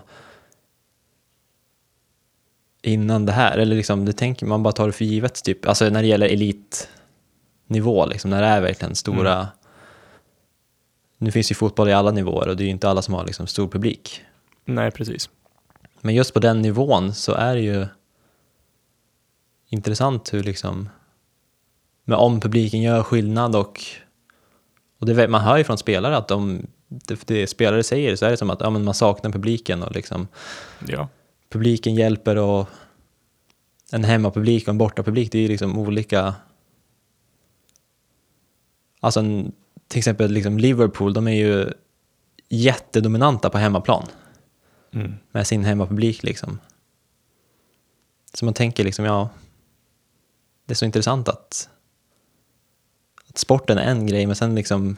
innan 2.82 3.26
det 3.26 3.32
här. 3.32 3.58
Eller 3.58 3.76
liksom, 3.76 4.06
det 4.06 4.14
tänker 4.14 4.46
man 4.46 4.64
bara 4.64 4.74
tar 4.74 4.88
det 4.88 4.94
för 4.94 5.06
givet, 5.06 5.44
typ. 5.44 5.68
Alltså 5.68 5.90
när 5.90 6.02
det 6.02 6.08
gäller 6.08 6.28
elitnivå, 6.28 8.06
liksom, 8.06 8.30
när 8.30 8.42
det 8.42 8.48
är 8.48 8.62
verkligen 8.62 8.96
stora... 8.96 9.34
Mm. 9.34 9.48
Nu 11.18 11.32
finns 11.32 11.52
ju 11.52 11.56
fotboll 11.56 11.90
i 11.90 11.94
alla 11.94 12.12
nivåer 12.12 12.48
och 12.48 12.58
det 12.58 12.64
är 12.64 12.66
ju 12.66 12.72
inte 12.72 12.90
alla 12.90 13.02
som 13.02 13.14
har 13.14 13.26
liksom 13.26 13.48
stor 13.48 13.68
publik. 13.68 14.22
Nej, 14.66 14.92
precis. 14.92 15.30
Men 16.02 16.16
just 16.16 16.34
på 16.34 16.40
den 16.40 16.62
nivån 16.62 17.14
så 17.14 17.34
är 17.34 17.56
det 17.56 17.62
ju 17.62 17.88
intressant 19.70 20.34
hur 20.34 20.44
liksom, 20.44 20.90
men 22.04 22.18
om 22.18 22.40
publiken 22.40 22.82
gör 22.82 23.04
skillnad 23.04 23.56
och, 23.56 23.82
och 25.00 25.06
det, 25.06 25.28
man 25.28 25.42
hör 25.42 25.58
ju 25.58 25.64
från 25.64 25.78
spelare 25.78 26.18
att 26.18 26.28
de, 26.28 26.68
det, 26.88 27.28
det 27.28 27.48
spelare 27.48 27.84
säger 27.84 28.16
så 28.16 28.26
är 28.26 28.32
det 28.32 28.38
som 28.38 28.50
att 28.50 28.62
ja, 28.62 28.70
men 28.70 28.84
man 28.84 28.94
saknar 28.94 29.32
publiken 29.32 29.84
och 29.84 29.92
liksom 29.92 30.28
Ja, 30.88 31.08
publiken 31.50 31.96
hjälper 31.96 32.36
och 32.36 32.70
en 33.92 34.04
hemmapublik 34.04 34.64
och 34.64 34.70
en 34.70 34.78
bortapublik, 34.78 35.32
det 35.32 35.38
är 35.38 35.42
ju 35.42 35.48
liksom 35.48 35.80
olika, 35.80 36.36
alltså 39.00 39.20
en, 39.20 39.52
till 39.88 39.98
exempel 39.98 40.32
liksom 40.32 40.58
Liverpool, 40.58 41.14
de 41.14 41.28
är 41.28 41.36
ju 41.36 41.72
jättedominanta 42.50 43.50
på 43.50 43.58
hemmaplan 43.58 44.08
mm. 44.92 45.14
med 45.32 45.48
sin 45.48 45.64
hemmapublik 45.64 46.24
liksom. 46.24 46.60
Så 48.34 48.46
man 48.46 48.54
tänker 48.54 48.84
liksom, 48.84 49.06
ja, 49.06 49.30
det 50.66 50.74
är 50.74 50.76
så 50.76 50.86
intressant 50.86 51.30
att, 51.30 51.70
att 53.30 53.38
sporten 53.38 53.78
är 53.78 53.92
en 53.92 54.08
grej, 54.08 54.26
men 54.26 54.36
sen 54.36 54.56
liksom 54.56 54.98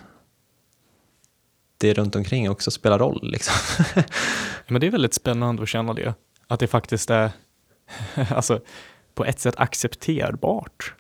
det 1.78 1.94
runt 1.94 2.16
omkring 2.16 2.50
också 2.50 2.72
spelar 2.72 3.00
roll 3.00 3.32
liksom. 3.32 3.56
Men 4.68 4.82
det 4.82 4.88
är 4.88 4.92
väldigt 4.92 5.14
spännande 5.14 5.64
att 5.64 5.70
känna 5.70 5.94
det. 5.94 6.14
Att 6.48 6.60
det 6.60 6.68
faktiskt 6.68 7.10
är 7.10 7.32
alltså, 8.30 8.62
på 9.14 9.26
ett 9.26 9.40
sätt 9.40 9.56
accepterbart. 9.58 10.94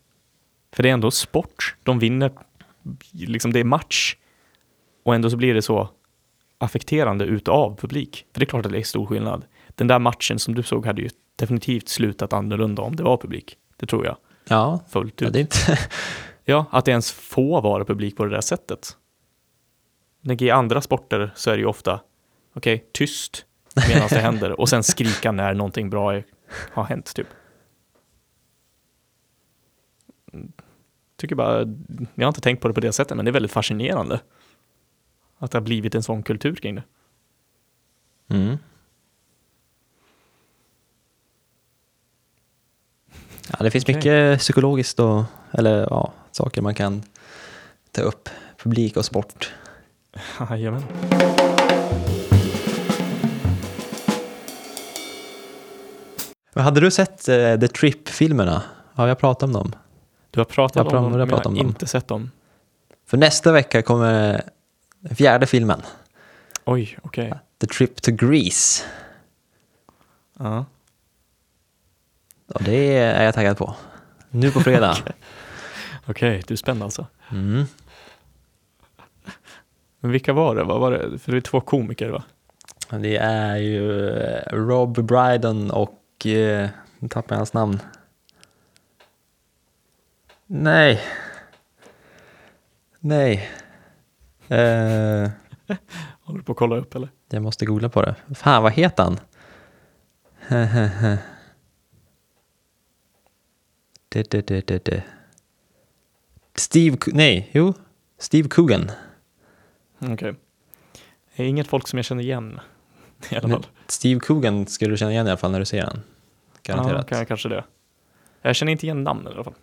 För 0.71 0.83
det 0.83 0.89
är 0.89 0.93
ändå 0.93 1.11
sport. 1.11 1.75
De 1.83 1.99
vinner, 1.99 2.31
liksom 3.11 3.53
det 3.53 3.59
är 3.59 3.63
match. 3.63 4.15
Och 5.03 5.15
ändå 5.15 5.29
så 5.29 5.37
blir 5.37 5.53
det 5.53 5.61
så 5.61 5.89
affekterande 6.57 7.25
utav 7.25 7.77
publik. 7.77 8.25
För 8.33 8.39
det 8.39 8.43
är 8.43 8.47
klart 8.47 8.65
att 8.65 8.71
det 8.71 8.79
är 8.79 8.83
stor 8.83 9.05
skillnad. 9.05 9.45
Den 9.75 9.87
där 9.87 9.99
matchen 9.99 10.39
som 10.39 10.55
du 10.55 10.63
såg 10.63 10.85
hade 10.85 11.01
ju 11.01 11.09
definitivt 11.35 11.87
slutat 11.89 12.33
annorlunda 12.33 12.81
om 12.81 12.95
det 12.95 13.03
var 13.03 13.17
publik. 13.17 13.57
Det 13.77 13.85
tror 13.85 14.05
jag. 14.05 14.17
Ja, 14.49 14.79
Fullt 14.89 15.21
ja 15.21 15.27
ut. 15.27 15.35
är 15.35 15.39
inte... 15.39 15.57
Ja, 16.49 16.65
att 16.71 16.85
det 16.85 16.91
ens 16.91 17.11
får 17.11 17.61
vara 17.61 17.85
publik 17.85 18.17
på 18.17 18.25
det 18.25 18.31
där 18.31 18.41
sättet. 18.41 18.97
I 20.39 20.49
andra 20.49 20.81
sporter 20.81 21.31
så 21.35 21.49
är 21.51 21.53
det 21.53 21.59
ju 21.59 21.65
ofta, 21.65 21.99
okej, 22.53 22.89
tyst 22.93 23.45
medan 23.89 24.07
det 24.09 24.19
händer 24.19 24.59
och 24.59 24.69
sen 24.69 24.83
skrika 24.83 25.31
när 25.31 25.53
någonting 25.53 25.89
bra 25.89 26.15
är, 26.15 26.25
har 26.71 26.83
hänt, 26.83 27.13
typ. 27.15 27.27
Tycker 31.17 31.35
bara, 31.35 31.59
jag 32.15 32.25
har 32.25 32.27
inte 32.27 32.41
tänkt 32.41 32.61
på 32.61 32.67
det 32.67 32.73
på 32.73 32.79
det 32.79 32.93
sättet, 32.93 33.17
men 33.17 33.25
det 33.25 33.31
är 33.31 33.33
väldigt 33.33 33.51
fascinerande. 33.51 34.19
Att 35.37 35.51
det 35.51 35.57
har 35.57 35.63
blivit 35.63 35.95
en 35.95 36.03
sån 36.03 36.23
kultur 36.23 36.55
kring 36.55 36.75
det. 36.75 36.83
Mm. 38.27 38.57
Ja, 43.51 43.57
det 43.59 43.71
finns 43.71 43.83
Okej. 43.83 43.95
mycket 43.95 44.39
psykologiskt 44.39 44.99
och, 44.99 45.23
eller 45.51 45.87
ja, 45.89 46.13
saker 46.31 46.61
man 46.61 46.75
kan 46.75 47.03
ta 47.91 48.01
upp. 48.01 48.29
Publik 48.57 48.97
och 48.97 49.05
sport. 49.05 49.53
Jajamän. 50.49 50.83
Men 56.53 56.63
hade 56.63 56.79
du 56.79 56.91
sett 56.91 57.27
eh, 57.27 57.59
The 57.59 57.67
Trip-filmerna? 57.67 58.63
Har 58.93 59.07
jag 59.07 59.19
pratat 59.19 59.43
om 59.43 59.53
dem? 59.53 59.73
Du 60.37 60.41
har 60.41 60.45
pratat 60.45 60.75
Jag 60.75 60.85
om 60.87 60.93
dem, 60.93 61.11
men 61.11 61.19
jag 61.29 61.37
har 61.37 61.43
dem. 61.43 61.57
inte 61.57 61.87
sett 61.87 62.07
dem. 62.07 62.31
För 63.05 63.17
nästa 63.17 63.51
vecka 63.51 63.81
kommer 63.81 64.41
den 64.99 65.15
fjärde 65.15 65.45
filmen. 65.45 65.81
Oj, 66.65 66.97
okej. 67.01 67.33
The 67.61 67.67
Trip 67.67 68.01
to 68.01 68.11
Greece. 68.11 68.83
Ja. 70.39 70.65
Och 72.53 72.63
det 72.63 72.97
är 72.97 73.23
jag 73.23 73.33
taggad 73.33 73.57
på. 73.57 73.75
Nu 74.29 74.51
på 74.51 74.59
fredag. 74.59 74.97
Okej, 76.05 76.43
du 76.47 76.53
är 76.53 76.57
spänd 76.57 76.83
alltså. 76.83 77.05
Mm. 77.31 77.63
Men 79.99 80.11
vilka 80.11 80.33
var 80.33 80.55
det? 80.55 80.63
Vad 80.63 80.79
var 80.79 80.91
det? 80.91 81.19
För 81.19 81.31
det 81.31 81.37
är 81.37 81.41
två 81.41 81.61
komiker 81.61 82.09
va? 82.09 82.23
Det 82.89 83.17
är 83.17 83.55
ju 83.55 84.09
eh, 84.09 84.53
Rob 84.53 85.05
Brydon 85.05 85.71
och... 85.71 86.25
Eh, 86.25 86.69
nu 86.99 87.07
tappade 87.07 87.33
jag 87.33 87.39
hans 87.39 87.53
namn. 87.53 87.79
Nej. 90.47 91.01
Nej. 92.99 93.49
Eh, 94.47 95.29
Håller 96.21 96.39
du 96.39 96.43
på 96.43 96.51
att 96.51 96.57
kolla 96.57 96.75
upp 96.77 96.95
eller? 96.95 97.09
jag 97.29 97.43
måste 97.43 97.65
googla 97.65 97.89
på 97.89 98.01
det. 98.01 98.15
Fan, 98.35 98.63
vad 98.63 98.71
heter 98.73 99.03
han? 99.03 99.19
det, 104.09 104.31
det, 104.31 104.47
det, 104.47 104.67
det, 104.67 104.85
det. 104.85 105.03
Steve... 106.55 106.97
Co- 106.97 107.11
Nej, 107.13 107.49
jo. 107.53 107.73
Steve 108.17 108.49
Coogan. 108.49 108.91
Okej. 109.99 110.35
Det 111.35 111.43
är 111.43 111.47
inget 111.47 111.67
folk 111.67 111.87
som 111.87 111.97
jag 111.97 112.05
känner 112.05 112.23
igen 112.23 112.59
i 113.29 113.35
alla 113.35 113.47
Men 113.47 113.57
fall. 113.61 113.67
Steve 113.87 114.19
Coogan 114.19 114.67
skulle 114.67 114.91
du 114.93 114.97
känna 114.97 115.11
igen 115.11 115.27
i 115.27 115.29
alla 115.29 115.37
fall 115.37 115.51
när 115.51 115.59
du 115.59 115.65
ser 115.65 115.81
han. 115.83 116.01
Garanterat. 116.63 117.07
Ja, 117.11 117.17
kan- 117.17 117.25
kanske 117.25 117.49
det. 117.49 117.63
Jag 118.41 118.55
känner 118.55 118.71
inte 118.71 118.85
igen 118.85 119.03
namnet 119.03 119.31
i 119.31 119.35
alla 119.35 119.43
fall. 119.43 119.55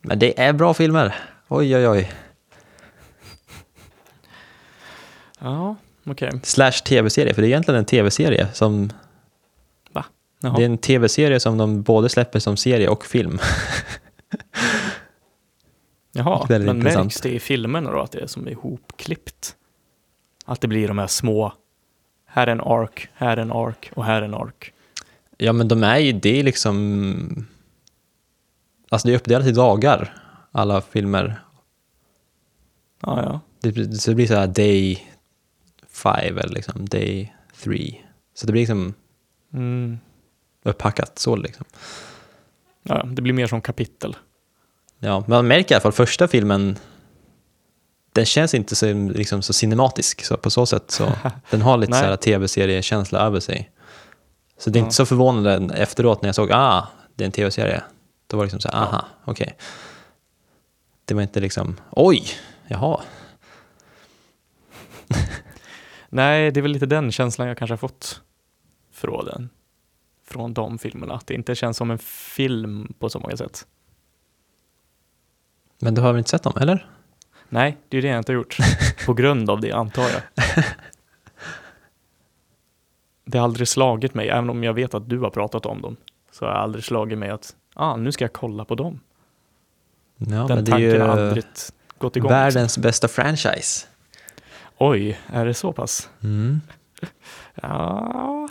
Men 0.00 0.18
det 0.18 0.40
är 0.40 0.52
bra 0.52 0.74
filmer. 0.74 1.14
Oj, 1.48 1.76
oj, 1.76 1.88
oj. 1.88 2.12
Ja, 5.38 5.76
okej. 6.04 6.30
Slash 6.42 6.72
tv-serie, 6.72 7.34
för 7.34 7.42
det 7.42 7.48
är 7.48 7.50
egentligen 7.50 7.78
en 7.78 7.84
tv-serie 7.84 8.48
som... 8.52 8.92
Jaha. 10.40 10.56
Det 10.56 10.62
är 10.62 10.66
en 10.66 10.78
tv-serie 10.78 11.40
som 11.40 11.58
de 11.58 11.82
både 11.82 12.08
släpper 12.08 12.38
som 12.38 12.56
serie 12.56 12.88
och 12.88 13.06
film. 13.06 13.38
Jaha, 16.12 16.46
men 16.48 16.68
intressant. 16.68 17.04
märks 17.04 17.20
det 17.20 17.30
i 17.30 17.40
filmerna 17.40 17.90
då 17.90 18.00
att 18.00 18.12
det 18.12 18.20
är 18.20 18.26
som 18.26 18.48
ihopklippt? 18.48 19.56
Att 20.44 20.60
det 20.60 20.68
blir 20.68 20.88
de 20.88 20.98
här 20.98 21.06
små, 21.06 21.52
här 22.26 22.46
är 22.46 22.52
en 22.52 22.60
ark, 22.60 23.08
här 23.14 23.36
är 23.36 23.42
en 23.42 23.52
ark 23.52 23.90
och 23.94 24.04
här 24.04 24.22
är 24.22 24.24
en 24.24 24.34
ark. 24.34 24.72
Ja, 25.36 25.52
men 25.52 25.68
de 25.68 25.82
är 25.82 25.98
ju, 25.98 26.12
det 26.12 26.40
är 26.40 26.42
liksom... 26.42 27.46
Alltså 28.88 29.08
det 29.08 29.14
är 29.14 29.16
uppdelat 29.16 29.46
i 29.46 29.52
dagar, 29.52 30.14
alla 30.52 30.80
filmer. 30.80 31.40
Ja, 33.02 33.22
ja. 33.22 33.40
Det, 33.60 34.00
så 34.00 34.10
det 34.10 34.14
blir 34.14 34.26
så 34.26 34.34
här 34.34 34.46
day 34.46 35.06
five 35.88 36.40
eller 36.40 36.54
liksom 36.54 36.86
day 36.88 37.34
three. 37.62 38.04
Så 38.34 38.46
det 38.46 38.52
blir 38.52 38.62
liksom 38.62 38.94
Mm. 39.52 39.98
upphackat 40.64 41.18
så 41.18 41.36
liksom. 41.36 41.64
ja. 42.82 43.02
Det 43.06 43.22
blir 43.22 43.32
mer 43.32 43.46
som 43.46 43.60
kapitel. 43.60 44.16
Ja, 44.98 45.20
men 45.20 45.30
man 45.30 45.46
märker 45.46 45.72
i 45.72 45.76
alla 45.76 45.82
fall 45.82 45.92
första 45.92 46.28
filmen, 46.28 46.78
den 48.12 48.24
känns 48.26 48.54
inte 48.54 48.76
så, 48.76 48.92
liksom, 48.94 49.42
så 49.42 49.52
cinematisk. 49.52 50.24
Så 50.24 50.36
på 50.36 50.50
så 50.50 50.66
sätt 50.66 50.90
så, 50.90 51.12
den 51.50 51.62
har 51.62 51.76
lite 51.78 51.92
så 51.92 51.98
här 52.04 52.16
tv-seriekänsla 52.16 53.20
över 53.20 53.40
sig. 53.40 53.70
Så 54.58 54.70
det 54.70 54.78
är 54.78 54.80
Ja. 54.80 54.84
inte 54.84 54.94
så 54.96 55.06
förvånande 55.06 55.74
efteråt 55.76 56.22
när 56.22 56.28
jag 56.28 56.34
såg, 56.34 56.52
ah, 56.52 56.88
det 57.14 57.24
är 57.24 57.26
en 57.26 57.32
tv-serie. 57.32 57.82
Då 58.28 58.36
var 58.36 58.44
det 58.44 58.46
liksom 58.46 58.60
så 58.60 58.68
här, 58.68 58.84
aha, 58.84 59.06
okej. 59.24 59.56
Det 61.04 61.14
var 61.14 61.22
inte 61.22 61.40
liksom, 61.40 61.76
oj, 61.90 62.24
jaha. 62.66 63.00
Nej, 66.08 66.50
det 66.50 66.60
är 66.60 66.62
väl 66.62 66.70
lite 66.70 66.86
den 66.86 67.12
känslan 67.12 67.48
jag 67.48 67.58
kanske 67.58 67.72
har 67.72 67.78
fått 67.78 68.22
från 68.92 69.24
den. 69.24 69.48
Från 70.24 70.54
de 70.54 70.78
filmerna. 70.78 71.14
Att 71.14 71.26
det 71.26 71.34
inte 71.34 71.54
känns 71.54 71.76
som 71.76 71.90
en 71.90 71.98
film 71.98 72.94
på 72.98 73.08
så 73.10 73.18
många 73.18 73.36
sätt. 73.36 73.66
Men 75.78 75.94
du 75.94 76.00
har 76.00 76.12
väl 76.12 76.18
inte 76.18 76.30
sett 76.30 76.42
dem, 76.42 76.52
eller? 76.60 76.86
Nej, 77.48 77.76
det 77.88 77.98
är 77.98 78.02
det 78.02 78.08
jag 78.08 78.18
inte 78.18 78.32
har 78.32 78.34
gjort. 78.36 78.56
På 79.06 79.14
grund 79.14 79.50
av 79.50 79.60
det, 79.60 79.72
antar 79.72 80.02
jag. 80.02 80.22
Det 83.24 83.38
har 83.38 83.44
aldrig 83.44 83.68
slagit 83.68 84.14
mig, 84.14 84.28
även 84.28 84.50
om 84.50 84.64
jag 84.64 84.74
vet 84.74 84.94
att 84.94 85.08
du 85.08 85.18
har 85.18 85.30
pratat 85.30 85.66
om 85.66 85.82
dem. 85.82 85.96
Så 86.32 86.44
har 86.44 86.52
jag 86.52 86.60
aldrig 86.60 86.84
slagit 86.84 87.18
mig 87.18 87.30
att, 87.30 87.56
ah, 87.78 87.96
nu 87.96 88.12
ska 88.12 88.24
jag 88.24 88.32
kolla 88.32 88.64
på 88.64 88.74
dem. 88.74 89.00
Ja, 90.16 90.46
Den 90.46 90.64
tanken 90.64 91.00
har 91.00 91.08
aldrig 91.08 91.44
gått 91.98 92.16
igång. 92.16 92.28
liksom. 92.30 92.38
världens 92.40 92.78
bästa 92.78 93.08
franchise. 93.08 93.86
Oj, 94.78 95.18
är 95.26 95.46
det 95.46 95.54
så 95.54 95.72
pass? 95.72 96.10
Mm. 96.22 96.60
Ja. 97.62 98.48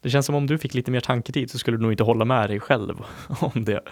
Det 0.00 0.10
känns 0.10 0.26
som 0.26 0.34
om 0.34 0.46
du 0.46 0.58
fick 0.58 0.74
lite 0.74 0.90
mer 0.90 1.00
tanketid 1.00 1.50
så 1.50 1.58
skulle 1.58 1.76
du 1.76 1.82
nog 1.82 1.92
inte 1.92 2.02
hålla 2.02 2.24
med 2.24 2.50
dig 2.50 2.60
själv 2.60 3.04
om 3.40 3.64
det. 3.64 3.82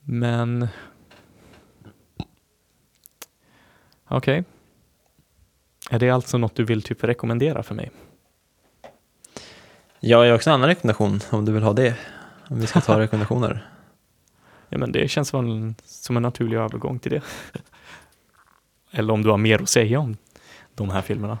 Men... 0.00 0.68
Okej. 4.08 4.44
Är 5.90 5.98
det 5.98 6.10
alltså 6.10 6.38
något 6.38 6.54
du 6.54 6.64
vill 6.64 6.82
typ 6.82 7.04
rekommendera 7.04 7.62
för 7.62 7.74
mig? 7.74 7.90
Ja, 10.06 10.24
jag 10.24 10.32
har 10.32 10.36
också 10.36 10.50
en 10.50 10.54
annan 10.54 10.68
rekommendation 10.68 11.20
om 11.30 11.44
du 11.44 11.52
vill 11.52 11.62
ha 11.62 11.72
det. 11.72 11.94
Om 12.48 12.60
vi 12.60 12.66
ska 12.66 12.80
ta 12.80 12.98
rekommendationer. 13.00 13.68
Ja, 14.68 14.78
men 14.78 14.92
det 14.92 15.08
känns 15.08 15.34
väl 15.34 15.74
som 15.84 16.16
en 16.16 16.22
naturlig 16.22 16.56
övergång 16.56 16.98
till 16.98 17.12
det. 17.12 17.22
Eller 18.90 19.12
om 19.12 19.22
du 19.22 19.30
har 19.30 19.36
mer 19.36 19.62
att 19.62 19.68
säga 19.68 20.00
om 20.00 20.16
de 20.74 20.90
här 20.90 21.02
filmerna. 21.02 21.38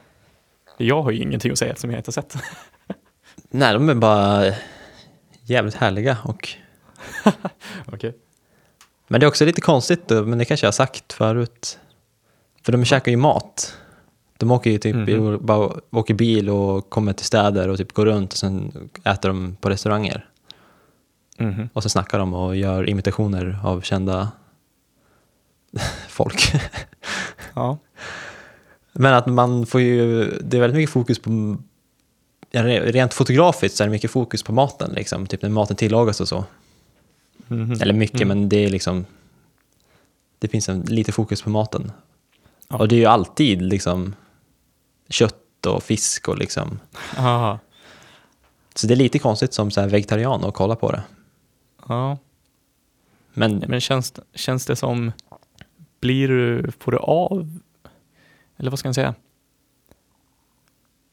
Jag 0.76 1.02
har 1.02 1.10
ju 1.10 1.18
ingenting 1.18 1.52
att 1.52 1.58
säga 1.58 1.76
som 1.76 1.90
jag 1.90 1.98
inte 2.00 2.08
har 2.08 2.12
sett. 2.12 2.36
Nej, 3.50 3.72
de 3.72 3.88
är 3.88 3.94
bara 3.94 4.52
jävligt 5.42 5.74
härliga 5.74 6.18
och 6.24 6.48
Okej. 7.86 8.16
Men 9.08 9.20
det 9.20 9.26
är 9.26 9.28
också 9.28 9.44
lite 9.44 9.60
konstigt, 9.60 10.10
men 10.10 10.38
det 10.38 10.44
kanske 10.44 10.66
jag 10.66 10.68
har 10.68 10.72
sagt 10.72 11.12
förut. 11.12 11.78
För 12.62 12.72
de 12.72 12.84
käkar 12.84 13.10
ju 13.10 13.16
mat. 13.16 13.78
De 14.44 14.50
åker 14.50 14.70
ju 14.70 14.78
typ, 14.78 14.96
Mhm. 14.96 15.38
bara 15.46 15.72
åker 15.90 16.14
bil 16.14 16.50
och 16.50 16.90
kommer 16.90 17.12
till 17.12 17.26
städer 17.26 17.68
och 17.68 17.78
typ 17.78 17.92
går 17.92 18.06
runt 18.06 18.32
och 18.32 18.38
sen 18.38 18.72
äter 19.04 19.28
de 19.28 19.56
på 19.60 19.70
restauranger. 19.70 20.28
Mhm. 21.38 21.68
Och 21.72 21.82
så 21.82 21.88
snackar 21.88 22.18
de 22.18 22.34
och 22.34 22.56
gör 22.56 22.88
imitationer 22.88 23.58
av 23.64 23.80
kända 23.80 24.28
folk. 26.08 26.52
Ja. 27.54 27.78
Men 28.92 29.14
att 29.14 29.26
man 29.26 29.66
får 29.66 29.80
ju, 29.80 30.24
det 30.40 30.56
är 30.56 30.60
väldigt 30.60 30.76
mycket 30.76 30.92
fokus 30.92 31.18
på, 31.18 31.56
rent 32.52 33.14
fotografiskt 33.14 33.76
så 33.76 33.82
är 33.82 33.86
det 33.88 33.92
mycket 33.92 34.10
fokus 34.10 34.42
på 34.42 34.52
maten 34.52 34.92
liksom, 34.94 35.26
typ 35.26 35.42
när 35.42 35.48
maten 35.50 35.76
tillagas 35.76 36.20
och 36.20 36.28
så. 36.28 36.44
Mhm. 37.46 37.72
Eller 37.80 37.92
mycket, 37.94 38.20
Mm. 38.20 38.28
men 38.38 38.48
det 38.48 38.56
är 38.64 38.68
liksom, 38.70 39.04
det 40.38 40.48
finns 40.48 40.68
en, 40.68 40.80
lite 40.80 41.12
fokus 41.12 41.42
på 41.42 41.50
maten. 41.50 41.92
Ja. 42.68 42.76
Och 42.78 42.88
det 42.88 42.94
är 42.94 42.98
ju 42.98 43.06
alltid 43.06 43.62
liksom 43.62 44.14
kött 45.08 45.66
och 45.66 45.82
fisk 45.82 46.28
och 46.28 46.38
liksom, 46.38 46.80
Aha. 47.16 47.58
så 48.74 48.86
det 48.86 48.94
är 48.94 48.96
lite 48.96 49.18
konstigt 49.18 49.54
som 49.54 49.70
så 49.70 49.80
här 49.80 49.88
vegetarian 49.88 50.44
att 50.44 50.54
kolla 50.54 50.76
på 50.76 50.92
det. 50.92 51.02
Ja. 51.88 52.18
Men 53.32 53.64
Men 53.68 53.80
känns, 53.80 54.12
känns 54.34 54.66
det 54.66 54.76
som, 54.76 55.12
blir 56.00 56.28
du, 56.28 56.72
får 56.78 56.92
du 56.92 56.98
av, 56.98 57.58
eller 58.56 58.70
vad 58.70 58.78
ska 58.78 58.88
man 58.88 58.94
säga? 58.94 59.14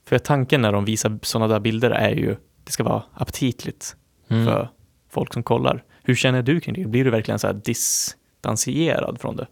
För 0.05 0.19
tanken 0.19 0.61
när 0.61 0.71
de 0.71 0.85
visar 0.85 1.19
sådana 1.21 1.53
där 1.53 1.59
bilder 1.59 1.91
är 1.91 2.15
ju, 2.15 2.35
det 2.63 2.71
ska 2.71 2.83
vara 2.83 3.03
aptitligt 3.13 3.95
mm, 4.27 4.45
för 4.45 4.69
folk 5.09 5.33
som 5.33 5.43
kollar. 5.43 5.83
Hur 6.03 6.15
känner 6.15 6.41
du 6.41 6.59
kring 6.59 6.75
det? 6.75 6.85
Blir 6.85 7.05
du 7.05 7.11
verkligen 7.11 7.39
så 7.39 7.47
här 7.47 7.53
distanserad 7.53 9.21
från 9.21 9.35
det? 9.35 9.47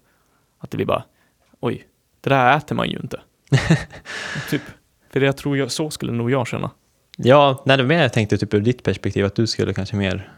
Att 0.58 0.72
det 0.72 0.78
blir 0.78 0.86
bara, 0.86 1.04
oj, 1.60 1.88
det 2.22 2.30
där 2.30 2.58
äter 2.58 2.76
man 2.76 2.90
ju 2.90 3.00
inte. 3.00 3.22
Typ. 4.50 4.62
För 5.10 5.22
jag 5.22 5.38
tror 5.38 5.58
jag, 5.58 5.72
så 5.72 5.89
skulle 5.91 6.12
nog 6.12 6.32
jag 6.32 6.47
känna. 6.47 6.72
ja, 7.18 7.64
nej, 7.66 7.78
det 7.78 7.84
var 7.84 7.88
mer 7.88 8.02
jag 8.02 8.14
tänkte 8.14 8.38
typ 8.38 8.54
ur 8.54 8.62
ditt 8.62 8.84
perspektiv 8.84 9.26
att 9.26 9.36
du 9.36 9.47
skulle 9.47 9.74
kanske 9.74 9.95
mer 9.95 10.34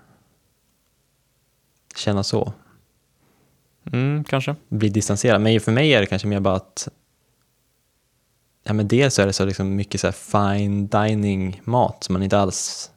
känna 1.96 2.24
så, 2.24 2.54
Mm, 3.92 4.24
kanske. 4.24 4.56
bli 4.70 4.90
distanserad. 4.90 5.42
Men 5.42 5.60
för 5.60 5.72
mig 5.72 5.94
är 5.94 6.00
det 6.00 6.06
kanske 6.06 6.28
mer 6.28 6.40
bara 6.40 6.56
att 6.56 6.88
Ja 8.64 8.74
men 8.74 8.88
dels 8.88 9.20
är 9.20 9.26
det 9.28 9.34
så 9.34 9.46
liksom 9.46 9.76
mycket 9.76 10.02
så 10.02 10.08
här 10.08 10.12
fine 10.58 10.88
dining 10.88 11.62
mat 11.64 12.04
som 12.04 12.14
man 12.14 12.24
inte 12.24 12.38
alls 12.40 12.92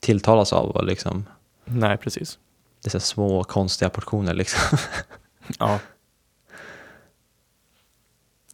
tilltalas 0.00 0.52
av 0.52 0.70
och 0.70 0.84
liksom 0.84 1.24
Nej, 1.64 1.96
precis. 1.96 2.38
det 2.82 2.88
är 2.88 2.90
så 2.90 3.00
små 3.00 3.44
konstiga 3.44 3.88
portioner 3.88 4.34
liksom. 4.34 4.78
Ja. 5.58 5.78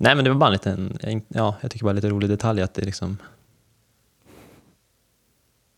Nej 0.02 0.14
men 0.14 0.24
det 0.24 0.30
var 0.30 0.36
bara 0.38 0.46
en 0.46 0.52
liten, 0.52 0.98
en- 1.00 1.22
ja 1.28 1.56
jag 1.60 1.70
tycker 1.70 1.84
bara 1.84 1.92
lite 1.92 2.08
rolig 2.08 2.30
detalj 2.30 2.62
att 2.62 2.74
det 2.74 2.82
liksom 2.82 3.16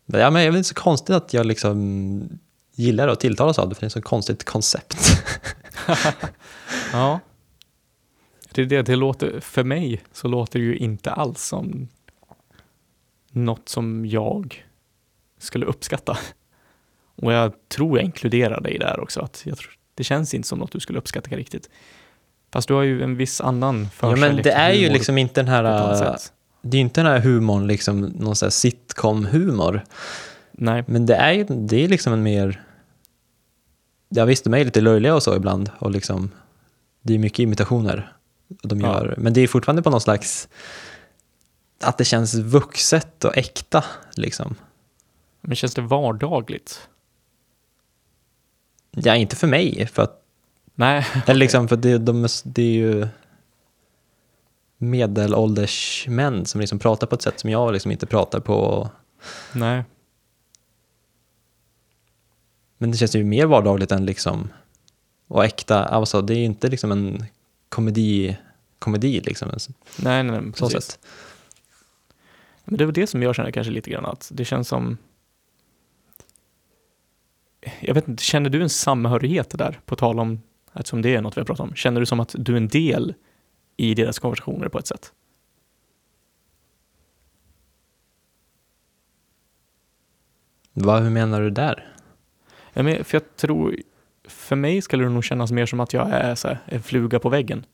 Ja 0.05 0.29
men 0.29 0.33
det 0.33 0.41
är 0.41 0.45
väl 0.47 0.57
inte 0.57 0.69
så 0.69 0.75
konstigt 0.75 1.15
att 1.15 1.33
jag 1.33 1.45
liksom 1.45 2.39
gillar 2.71 3.07
att 3.07 3.19
tilltalas 3.19 3.59
av 3.59 3.69
det 3.69 3.75
för 3.75 3.81
det 3.81 3.85
är 3.85 3.87
ett 3.87 3.93
så 3.93 4.01
konstigt 4.01 4.43
koncept. 4.43 4.97
Ja. 6.91 7.19
Det 8.51 8.61
är 8.61 8.65
det, 8.65 8.81
det 8.81 8.95
låter, 8.95 9.39
för 9.39 9.63
mig 9.63 10.03
så 10.11 10.27
låter 10.27 10.59
det 10.59 10.65
ju 10.65 10.77
inte 10.77 11.11
alls 11.11 11.43
som 11.47 11.87
något 13.31 13.69
som 13.69 14.05
jag 14.05 14.65
skulle 15.39 15.65
uppskatta. 15.65 16.17
Och 17.15 17.33
jag 17.33 17.53
tror 17.67 17.97
jag 17.97 18.05
inkluderar 18.05 18.61
dig 18.61 18.77
där 18.79 18.99
också, 18.99 19.21
att 19.21 19.41
jag 19.45 19.57
tror, 19.57 19.71
det 19.95 20.03
känns 20.03 20.33
inte 20.33 20.47
som 20.47 20.59
något 20.59 20.71
du 20.71 20.79
skulle 20.79 20.99
uppskatta 20.99 21.35
riktigt. 21.35 21.69
Fast 22.55 22.67
du 22.67 22.73
har 22.73 22.83
ju 22.83 23.03
en 23.03 23.17
viss 23.17 23.41
annan 23.41 23.83
ja 23.83 23.89
förkärlek 23.89 24.19
men 24.35 24.43
det 24.43 24.51
är 24.51 24.71
ju 24.71 24.89
liksom 24.89 25.17
inte 25.17 25.41
den 25.41 25.47
här, 25.47 26.17
det 26.61 26.77
är 26.77 26.81
inte 26.81 27.01
den 27.01 27.11
här 27.11 27.19
humorn 27.19 27.67
liksom, 27.67 28.01
någon 28.01 28.35
sån 28.35 28.45
här 28.45 28.51
sitcom-humor. 28.51 29.81
Nej, 30.51 30.83
Men 30.87 31.05
det 31.05 31.15
är 31.15 31.31
ju 31.31 31.43
det 31.43 31.83
är 31.83 31.87
liksom 31.87 32.13
en 32.13 32.23
mer... 32.23 32.63
ja 34.09 34.25
visst, 34.25 34.43
de 34.43 34.53
är 34.53 34.65
lite 34.65 34.81
löjliga 34.81 35.15
och 35.15 35.23
så 35.23 35.35
ibland. 35.35 35.71
Och 35.79 35.91
liksom, 35.91 36.31
det 37.01 37.13
är 37.13 37.19
mycket 37.19 37.39
imitationer 37.39 38.13
de 38.47 38.81
Ja. 38.81 38.87
gör. 38.87 39.15
Men 39.17 39.33
det 39.33 39.41
är 39.41 39.47
fortfarande 39.47 39.81
på 39.81 39.89
någon 39.89 40.01
slags... 40.01 40.47
Att 41.83 41.97
det 41.97 42.05
känns 42.05 42.35
vuxet 42.35 43.25
och 43.25 43.37
äkta. 43.37 43.83
Liksom. 44.15 44.55
Men 45.41 45.55
känns 45.55 45.73
det 45.73 45.81
vardagligt? 45.81 46.89
Ja, 48.91 49.15
inte 49.15 49.35
för 49.35 49.47
mig. 49.47 49.87
För 49.93 50.03
att, 50.03 50.21
Nej, 50.75 51.07
eller 51.25 51.39
liksom, 51.39 51.67
för 51.67 51.75
det, 51.75 51.97
de, 51.97 52.27
det 52.43 52.61
är 52.61 52.73
ju 52.73 53.07
medelålders 54.77 56.05
män 56.09 56.45
som 56.45 56.61
liksom 56.61 56.79
pratar 56.79 57.07
på 57.07 57.15
ett 57.15 57.21
sätt 57.21 57.39
som 57.39 57.49
jag 57.49 57.73
liksom 57.73 57.91
inte 57.91 58.05
pratar 58.05 58.39
på. 58.39 58.89
nej. 59.53 59.83
Men 62.77 62.91
det 62.91 62.97
känns 62.97 63.15
ju 63.15 63.23
mer 63.23 63.45
vardagligt 63.45 63.91
än 63.91 64.05
liksom 64.05 64.49
och 65.27 65.45
äkta. 65.45 65.85
Alltså, 65.85 66.21
det 66.21 66.33
är 66.33 66.37
ju 66.37 66.45
inte 66.45 66.67
liksom 66.67 66.91
en 66.91 67.25
komedi, 67.69 68.37
komedi 68.79 69.19
liksom. 69.19 69.49
Nej, 69.97 70.23
nej, 70.23 70.41
nej 70.41 70.51
så 70.55 70.69
sätt. 70.69 70.99
Men 72.65 72.77
det 72.77 72.85
väl 72.85 72.93
det 72.93 73.07
som 73.07 73.23
jag 73.23 73.35
känner 73.35 73.51
kanske 73.51 73.73
lite 73.73 73.89
grann 73.89 74.05
att 74.05 74.31
det 74.33 74.45
känns 74.45 74.67
som 74.67 74.97
jag 77.79 77.93
vet 77.93 78.07
inte, 78.07 78.23
känner 78.23 78.49
du 78.49 78.61
en 78.61 78.69
samhörighet 78.69 79.57
där? 79.57 79.79
På 79.85 79.95
tal 79.95 80.19
om, 80.19 80.41
eftersom 80.75 81.01
det 81.01 81.15
är 81.15 81.21
något 81.21 81.37
vi 81.37 81.41
har 81.41 81.45
pratat 81.45 81.69
om, 81.69 81.75
känner 81.75 81.99
du 81.99 82.05
som 82.05 82.19
att 82.19 82.35
du 82.37 82.53
är 82.53 82.57
en 82.57 82.67
del 82.67 83.13
i 83.77 83.93
deras 83.93 84.19
konversationer 84.19 84.67
på 84.67 84.79
ett 84.79 84.87
sätt? 84.87 85.13
Vad, 90.73 91.03
hur 91.03 91.09
menar 91.09 91.41
du 91.41 91.49
där? 91.49 91.95
Ja, 92.73 92.83
men 92.83 93.03
för 93.03 93.15
jag 93.15 93.35
tror, 93.35 93.75
för 94.27 94.55
mig 94.55 94.81
skulle 94.81 95.03
det 95.03 95.09
nog 95.09 95.23
kännas 95.23 95.51
mer 95.51 95.65
som 95.65 95.79
att 95.79 95.93
jag 95.93 96.09
är 96.09 96.35
så 96.35 96.47
här, 96.47 96.59
en 96.65 96.83
fluga 96.83 97.19
på 97.19 97.29
väggen. 97.29 97.65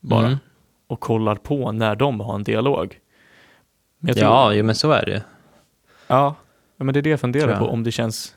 Bara. 0.00 0.26
Mm. 0.26 0.38
Och 0.86 1.00
kollar 1.00 1.36
på 1.36 1.72
när 1.72 1.96
de 1.96 2.20
har 2.20 2.34
en 2.34 2.42
dialog. 2.42 3.00
Men 3.98 4.14
tror, 4.14 4.26
Ja, 4.26 4.52
jo, 4.52 4.64
men 4.64 4.74
så 4.74 4.90
är 4.90 5.06
det. 5.06 5.24
Ja, 6.06 6.34
men 6.76 6.92
det 6.92 7.00
är 7.00 7.02
det 7.02 7.10
jag 7.10 7.20
funderar 7.20 7.58
på, 7.58 7.66
om 7.66 7.82
det 7.82 7.92
känns... 7.92 8.35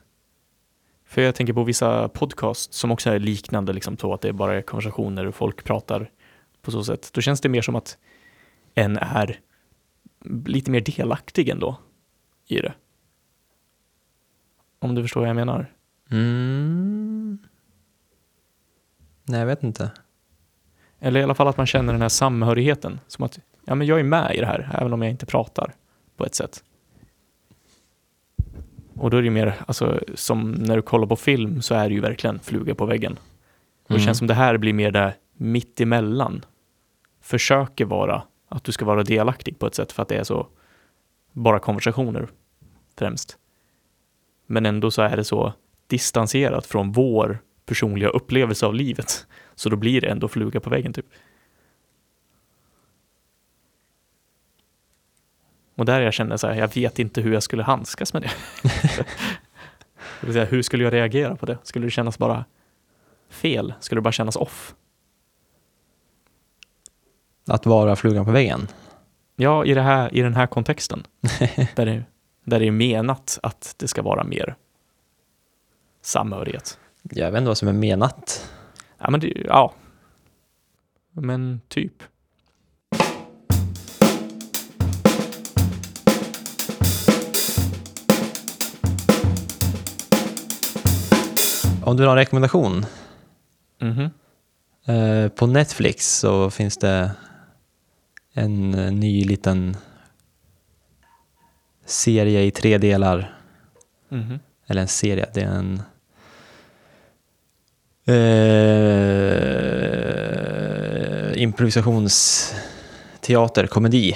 För 1.10 1.22
jag 1.22 1.36
tänker 1.36 1.54
på 1.54 1.64
vissa 1.64 2.10
podcast 2.10 2.74
som 2.74 2.92
också 2.92 3.10
är 3.10 3.20
liknande, 3.20 3.74
liksom 3.74 3.98
så 3.98 4.14
att 4.14 4.22
det 4.22 4.34
bara 4.34 4.58
är 4.58 4.62
konversationer 4.62 5.26
och 5.26 5.36
folk 5.36 5.64
pratar 5.64 6.12
på 6.62 6.72
så 6.72 6.84
sätt. 6.84 7.10
Då 7.14 7.22
känns 7.22 7.42
det 7.42 7.50
mer 7.50 7.62
som 7.62 7.76
att 7.76 7.98
en 8.74 8.98
är 8.98 9.40
lite 10.46 10.72
mer 10.72 10.82
delaktig 10.82 11.50
ändå 11.50 11.78
i 12.48 12.56
det. 12.60 12.74
Om 14.80 14.96
du 14.96 15.02
förstår 15.02 15.22
vad 15.22 15.30
jag 15.30 15.36
menar. 15.36 15.74
Mm. 16.12 17.38
Nej, 19.24 19.40
jag 19.40 19.48
vet 19.48 19.64
inte. 19.64 19.92
Eller 21.00 21.20
i 21.20 21.24
alla 21.24 21.36
fall 21.36 21.48
att 21.48 21.58
man 21.58 21.68
känner 21.68 21.94
den 21.94 22.02
här 22.02 22.10
samhörigheten. 22.10 23.00
Som 23.08 23.26
att 23.26 23.40
ja, 23.66 23.76
men 23.76 23.88
jag 23.88 24.00
är 24.00 24.04
med 24.04 24.36
i 24.36 24.40
det 24.40 24.46
här, 24.46 24.78
även 24.82 24.94
om 24.94 25.02
jag 25.02 25.12
inte 25.12 25.26
pratar 25.26 25.74
på 26.18 26.26
ett 26.26 26.36
sätt. 26.36 26.64
Och 29.00 29.10
då 29.10 29.18
är 29.18 29.22
det 29.22 29.26
ju 29.26 29.32
mer, 29.32 29.56
alltså, 29.68 30.00
som 30.16 30.52
när 30.52 30.76
du 30.76 30.82
kollar 30.82 31.08
på 31.08 31.16
film 31.16 31.62
så 31.62 31.76
är 31.76 31.90
det 31.90 31.96
ju 31.96 32.02
verkligen 32.02 32.40
fluga 32.40 32.76
på 32.76 32.86
väggen. 32.86 33.12
Och 33.84 33.88
det 33.88 33.94
Mm. 33.96 34.06
känns 34.06 34.18
som 34.18 34.28
det 34.28 34.34
här 34.34 34.58
blir 34.58 34.74
mer 34.74 34.92
där 34.92 35.14
mitt 35.38 35.82
emellan. 35.82 36.46
Försöker 37.22 37.86
vara 37.86 38.24
att 38.50 38.64
du 38.64 38.72
ska 38.72 38.86
vara 38.86 39.04
delaktig 39.04 39.60
på 39.60 39.68
ett 39.68 39.76
sätt 39.76 39.92
för 39.92 40.04
att 40.04 40.10
det 40.10 40.16
är 40.16 40.24
så 40.24 40.48
bara 41.32 41.60
konversationer 41.60 42.28
främst. 43.00 43.38
Men 44.48 44.66
ändå 44.66 44.92
så 44.92 45.02
är 45.02 45.16
det 45.18 45.24
så 45.24 45.54
distanserat 45.88 46.66
från 46.66 46.92
vår 46.92 47.40
personliga 47.66 48.10
upplevelse 48.10 48.66
av 48.66 48.74
livet. 48.76 49.28
Så 49.56 49.70
då 49.70 49.76
blir 49.76 50.02
det 50.02 50.08
ändå 50.08 50.28
fluga 50.28 50.60
på 50.60 50.70
väggen 50.70 50.94
typ. 50.94 51.06
Och 55.80 55.86
där 55.86 56.02
jag 56.02 56.14
känner 56.14 56.38
så 56.38 56.48
här, 56.48 56.56
jag 56.56 56.76
vet 56.76 57.00
inte 57.00 57.22
hur 57.22 57.34
jag 57.34 57.44
skulle 57.44 57.64
handskas 57.64 58.14
med 58.14 58.22
det. 58.22 58.32
det 60.22 60.26
vill 60.26 60.34
säga, 60.34 60.46
hur 60.46 60.62
skulle 60.62 60.84
jag 60.84 60.94
reagera 60.94 61.36
på 61.36 61.46
det? 61.46 61.58
Skulle 61.64 61.88
det 61.88 61.92
kännas 61.92 62.18
bara 62.18 62.46
fel? 63.30 63.74
Skulle 63.80 64.00
det 64.00 64.04
bara 64.04 64.12
kännas 64.12 64.36
off? 64.36 64.76
Att 67.48 67.66
vara 67.66 67.96
flugan 67.96 68.26
på 68.26 68.32
väggen. 68.32 68.68
Ja, 69.36 69.66
i, 69.66 69.74
det 69.74 69.82
här, 69.82 70.16
i 70.16 70.22
den 70.22 70.36
här 70.36 70.48
kontexten. 70.48 71.04
där, 71.76 71.86
det, 71.86 72.04
där 72.44 72.60
det 72.60 72.68
är 72.68 72.72
menat 72.72 73.40
att 73.44 73.76
det 73.78 73.88
ska 73.88 74.02
vara 74.02 74.24
mer 74.24 74.56
samhörighet. 76.02 76.80
Jag 77.04 77.32
vet 77.32 77.38
inte 77.38 77.48
vad 77.48 77.58
som 77.58 77.68
är 77.68 77.74
menat. 77.74 78.52
Ja, 78.98 79.10
men 79.10 79.20
det, 79.20 79.34
ja. 79.46 79.74
Men 81.12 81.62
typ. 81.68 82.04
Om 91.84 91.96
du 91.96 92.02
vill 92.04 92.08
ha 92.08 92.14
en 92.14 92.18
rekommendation. 92.18 92.86
Mhm. 93.82 94.10
Eh, 94.86 95.30
på 95.30 95.48
Netflix 95.48 96.18
så 96.20 96.50
finns 96.50 96.78
det 96.78 97.12
en 98.34 98.74
eh, 98.74 98.92
ny 98.92 99.24
liten 99.24 99.78
serie 101.86 102.42
i 102.42 102.52
tre 102.52 102.78
delar. 102.78 103.36
Mhm. 104.10 104.40
Eller 104.68 104.82
en 104.82 104.88
serie, 104.88 105.30
det 105.34 105.42
är 105.42 105.48
en 105.48 105.82
eh, 108.06 108.14
improvisationsteater, 111.42 113.68
komedi. 113.68 114.16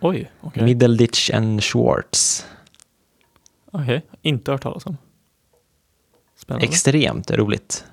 Oj, 0.00 0.30
okej. 0.40 0.62
Middleditch 0.62 1.30
and 1.34 1.62
Schwartz. 1.62 2.46
Okej, 3.70 4.02
inte 4.22 4.50
hört 4.50 4.62
talas 4.62 4.86
om. 4.86 4.96
Spännande. 6.48 6.66
Extremt 6.66 7.30
roligt. 7.30 7.84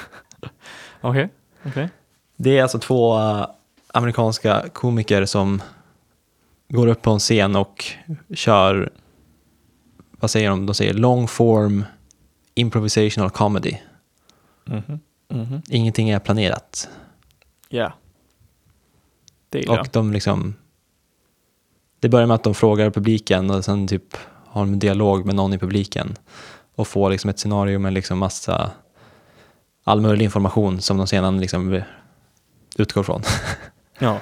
Okej, 1.00 1.28
okej. 1.66 1.88
Det 2.36 2.58
är 2.58 2.62
alltså 2.62 2.78
två 2.78 3.18
eh, 3.18 3.46
amerikanska 3.94 4.64
komiker 4.72 5.24
som 5.24 5.62
går 6.68 6.86
upp 6.86 7.02
på 7.02 7.10
en 7.10 7.18
scen 7.18 7.56
och 7.56 7.84
kör, 8.34 8.90
vad 10.10 10.30
säger 10.30 10.50
de? 10.50 10.66
De 10.66 10.74
säger 10.74 10.94
long 10.94 11.28
form 11.28 11.84
improvisational 12.54 13.30
comedy. 13.30 13.76
Mhm. 14.64 15.00
Mhm. 15.28 15.62
Ingenting 15.68 16.10
är 16.10 16.18
planerat. 16.18 16.88
Ja. 17.68 17.92
Det 19.48 19.58
gillar 19.58 19.80
Och 19.80 19.88
de 19.92 20.12
liksom, 20.12 20.54
det 22.00 22.08
börjar 22.08 22.26
med 22.26 22.34
att 22.34 22.44
de 22.44 22.54
frågar 22.54 22.90
publiken 22.90 23.50
och 23.50 23.64
sen 23.64 23.88
typ 23.88 24.16
har 24.46 24.60
de 24.60 24.72
en 24.72 24.78
dialog 24.78 25.26
med 25.26 25.34
någon 25.34 25.52
i 25.52 25.58
publiken 25.58 26.16
och 26.80 26.88
får 26.88 27.10
liksom 27.10 27.30
ett 27.30 27.38
scenario 27.38 27.78
med 27.78 27.92
liksom 27.92 28.18
massa 28.18 28.70
all 29.84 30.00
möjlig 30.00 30.24
information 30.24 30.80
som 30.80 30.96
de 30.96 31.06
sedan 31.06 31.40
liksom 31.40 31.82
utgår 32.76 33.02
från. 33.02 33.22
Ja. 34.02 34.18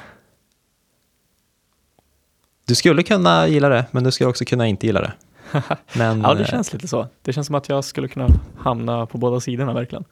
Du 2.65 2.75
skulle 2.75 3.03
kunna 3.03 3.49
gilla 3.49 3.69
det, 3.69 3.87
men 3.91 4.05
du 4.05 4.11
skulle 4.11 4.31
också 4.31 4.45
kunna 4.45 4.67
inte 4.67 4.87
gilla 4.87 5.01
det. 5.01 5.13
Men, 5.93 6.21
ja, 6.21 6.35
det 6.35 6.41
eh, 6.41 6.47
känns 6.47 6.73
lite 6.73 6.89
så. 6.89 7.07
Det 7.23 7.33
känns 7.33 7.47
som 7.47 7.57
att 7.57 7.69
jag 7.69 7.85
skulle 7.85 8.09
kunna 8.09 8.29
hamna 8.59 9.07
på 9.07 9.19
båda 9.19 9.41
sidorna 9.41 9.73
verkligen. 9.73 10.05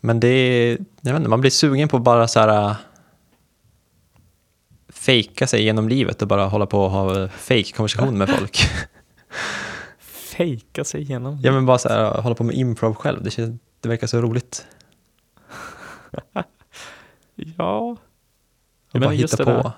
men 0.00 0.20
det 0.20 0.28
är, 0.28 0.78
jag 1.00 1.12
vet 1.12 1.16
inte, 1.16 1.30
man 1.30 1.40
blir 1.40 1.50
sugen 1.50 1.88
på 1.88 1.96
att 1.96 2.02
bara 2.02 2.28
så 2.28 2.40
här 2.40 2.70
äh, 2.70 2.76
fejka 4.88 5.46
sig 5.46 5.62
genom 5.62 5.88
livet 5.88 6.22
och 6.22 6.28
bara 6.28 6.46
hålla 6.46 6.66
på 6.66 6.84
och 6.84 6.90
ha 6.90 7.28
fake 7.28 7.72
konversation 7.72 8.18
med 8.18 8.28
folk. 8.38 8.58
Fejka 10.38 10.84
sig 10.84 11.00
igenom. 11.00 11.38
ja 11.42 11.52
men 11.52 11.66
bara 11.66 11.78
så 11.78 11.88
här, 11.88 12.20
hålla 12.22 12.34
på 12.34 12.44
med 12.44 12.56
improv 12.56 12.94
själv, 12.94 13.22
det, 13.22 13.30
känns, 13.30 13.60
det 13.80 13.88
verkar 13.88 14.06
så 14.06 14.20
roligt. 14.20 14.66
Ja. 17.56 17.96
Och 18.92 19.00
bara 19.00 19.10
hitta 19.10 19.36
det 19.36 19.44
på. 19.44 19.50
där. 19.50 19.70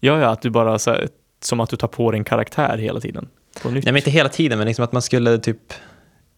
Ja, 0.00 0.18
ja, 0.20 0.30
att 0.30 0.42
du 0.42 0.50
bara 0.50 0.78
så 0.78 0.90
här, 0.90 1.08
som 1.40 1.60
att 1.60 1.70
du 1.70 1.76
tar 1.76 1.88
på 1.88 2.10
dig 2.10 2.18
en 2.18 2.24
karaktär 2.24 2.78
hela 2.78 3.00
tiden. 3.00 3.28
Nej 3.64 3.82
men 3.84 3.96
inte 3.96 4.10
hela 4.10 4.28
tiden, 4.28 4.58
men 4.58 4.66
liksom 4.66 4.84
att 4.84 4.92
man 4.92 5.02
skulle 5.02 5.38
typ, 5.38 5.72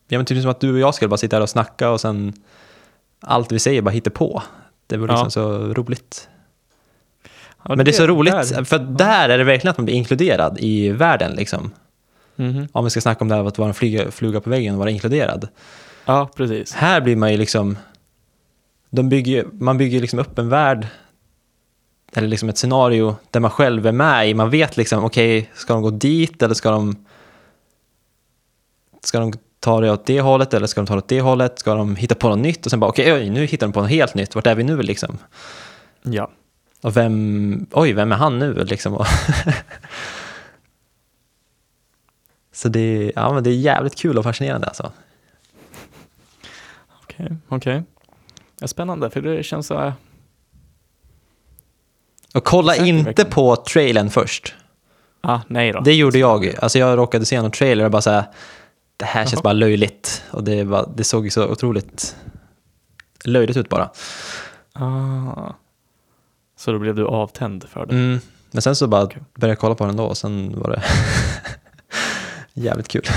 ja 0.09 0.19
men 0.19 0.25
typ 0.27 0.43
som 0.43 0.51
att 0.51 0.61
du 0.61 0.73
och 0.73 0.79
jag 0.79 0.95
skulle 0.95 1.09
bara 1.09 1.17
sitta 1.17 1.37
här 1.37 1.41
och 1.43 1.49
snacka 1.49 1.91
och 1.91 2.01
sen 2.01 2.33
allt 3.21 3.53
vi 3.53 3.59
säger 3.59 3.83
bara 3.83 3.91
hitta 3.91 4.11
på. 4.11 4.43
Det 4.87 4.97
var 4.97 5.09
liksom 5.09 5.25
Ja. 5.27 5.31
så 5.31 5.59
roligt. 5.75 6.29
Ja, 7.65 7.75
men 7.77 7.85
det 7.85 7.91
är 7.91 7.93
så 7.93 8.07
roligt, 8.07 8.33
där- 8.33 8.65
för 8.65 8.79
där 8.79 9.29
är 9.29 9.39
det 9.39 9.45
verkligen 9.45 9.71
att 9.71 9.79
man 9.79 9.85
blir 9.85 9.95
inkluderad 9.95 10.59
i 10.61 10.89
världen 10.91 11.33
liksom. 11.33 11.71
Mhm. 12.39 12.69
Om 12.73 12.85
vi 12.85 12.91
ska 12.91 13.01
snacka 13.01 13.25
om 13.25 13.29
det 13.29 13.35
här 13.35 13.45
att 13.45 13.59
vara 13.59 13.69
en 13.69 13.75
flyga, 13.75 14.11
fluga 14.11 14.41
på 14.41 14.51
väggen 14.51 14.75
och 14.75 14.79
vara 14.79 14.91
inkluderad. 14.91 15.49
Ja, 16.05 16.31
precis. 16.37 16.73
Här 16.73 17.01
blir 17.01 17.17
man 17.17 17.31
ju 17.31 17.37
liksom, 17.37 17.79
de 18.91 19.09
bygger, 19.09 19.47
man 19.53 19.79
bygger 19.79 20.01
liksom 20.01 20.19
upp 20.19 20.39
en 20.39 20.49
värld, 20.49 20.87
eller 22.13 22.29
liksom 22.29 22.49
ett 22.49 22.59
scenario 22.59 23.17
där 23.31 23.41
man 23.41 23.51
själv 23.51 23.87
är 23.87 23.93
med 23.93 24.31
i. 24.31 24.35
Man 24.35 24.51
vet 24.51 24.77
liksom, 24.77 25.05
okej, 25.05 25.51
ska 25.55 25.73
de 25.73 25.83
gå 25.83 25.91
dit 25.91 26.43
eller 26.43 26.55
ska 26.55 26.71
de 26.71 27.07
ska 29.03 29.21
de 29.21 29.33
ta 29.61 29.81
det 29.81 29.91
åt 29.91 30.07
det 30.07 30.21
hållet 30.21 30.55
eller 30.55 30.67
ska 30.67 30.81
de 30.81 30.87
ta 30.87 30.95
det 30.95 30.99
åt 30.99 31.09
det 31.09 31.21
hållet? 31.21 31.59
Ska 31.59 31.75
de 31.75 31.97
hitta 31.97 32.15
på 32.15 32.29
något 32.29 32.39
nytt 32.39 32.65
och 32.67 32.71
sen 32.71 32.81
bara 32.81 32.91
okej, 32.91 33.13
oj, 33.13 33.31
nu 33.31 33.45
hittar 33.47 33.67
de 33.67 33.73
på 33.73 33.81
något 33.81 33.91
helt 33.91 34.15
nytt. 34.15 34.35
Vart 34.35 34.47
är 34.47 34.55
vi 34.55 34.65
nu 34.65 34.83
liksom? 34.83 35.19
Ja. 36.03 36.31
Och 36.83 36.97
vem, 36.97 37.67
oj, 37.73 37.93
vem 37.93 38.13
är 38.13 38.17
han 38.17 38.39
nu 38.39 38.65
liksom? 38.65 39.05
Så 42.59 42.69
det, 42.69 42.81
är- 42.81 43.13
ja, 43.17 43.33
men 43.35 43.45
det 43.45 43.51
är 43.51 43.55
jävligt 43.55 43.95
kul 43.99 44.19
och 44.19 44.25
fascinerande 44.25 44.67
alltså. 44.67 44.93
Okej, 47.03 47.37
okej. 47.49 47.83
Ja, 48.61 48.69
spännande, 48.69 49.11
för 49.11 49.21
det 49.23 49.43
känns 49.43 49.67
så 49.67 49.79
här... 49.79 49.93
Och 52.35 52.45
kolla 52.45 52.77
inte 52.77 53.05
verkligen. 53.05 53.31
på 53.31 53.57
trailern 53.57 54.11
först. 54.11 54.55
Ah, 55.21 55.41
nej 55.49 55.73
då. 55.73 55.81
Det 55.81 55.95
gjorde 55.95 56.19
jag. 56.19 56.55
Alltså 56.63 56.79
jag 56.79 56.99
råkade 56.99 57.25
se 57.25 57.43
någon 57.43 57.51
trailer 57.51 57.85
och 57.85 57.91
bara 57.91 58.03
här, 58.11 58.25
det 58.97 59.05
här 59.05 59.23
känns 59.23 59.33
Jaha. 59.33 59.43
bara 59.43 59.53
löjligt. 59.53 60.25
Och 60.31 60.45
det, 60.45 60.65
var, 60.65 60.93
det 60.97 61.05
såg 61.05 61.25
ju 61.25 61.31
så 61.31 61.49
otroligt 61.49 62.17
löjligt 63.25 63.57
ut 63.57 63.69
bara. 63.69 63.91
Ah. 64.73 65.53
Så 66.57 66.73
då 66.73 66.79
blev 66.79 66.95
du 66.95 67.07
avtänd 67.07 67.65
för 67.69 67.87
det? 67.87 67.95
Mm. 67.95 68.19
Men 68.51 68.63
sen 68.63 68.77
så 68.77 68.87
bara 68.87 69.03
Okej. 69.03 69.23
började 69.35 69.53
jag 69.53 69.59
kolla 69.59 69.75
på 69.75 69.87
den 69.87 69.97
då 69.97 70.05
och 70.05 70.17
sen 70.17 70.61
var 70.61 70.71
det 70.71 70.83
jävligt 72.59 72.89
kul. 72.89 73.03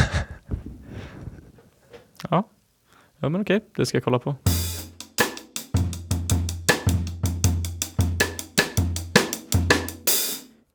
Ja. 2.29 2.49
Ja 3.19 3.29
men 3.29 3.41
okej, 3.41 3.61
det 3.75 3.85
ska 3.85 3.97
jag 3.97 4.03
kolla 4.03 4.19
på. 4.19 4.35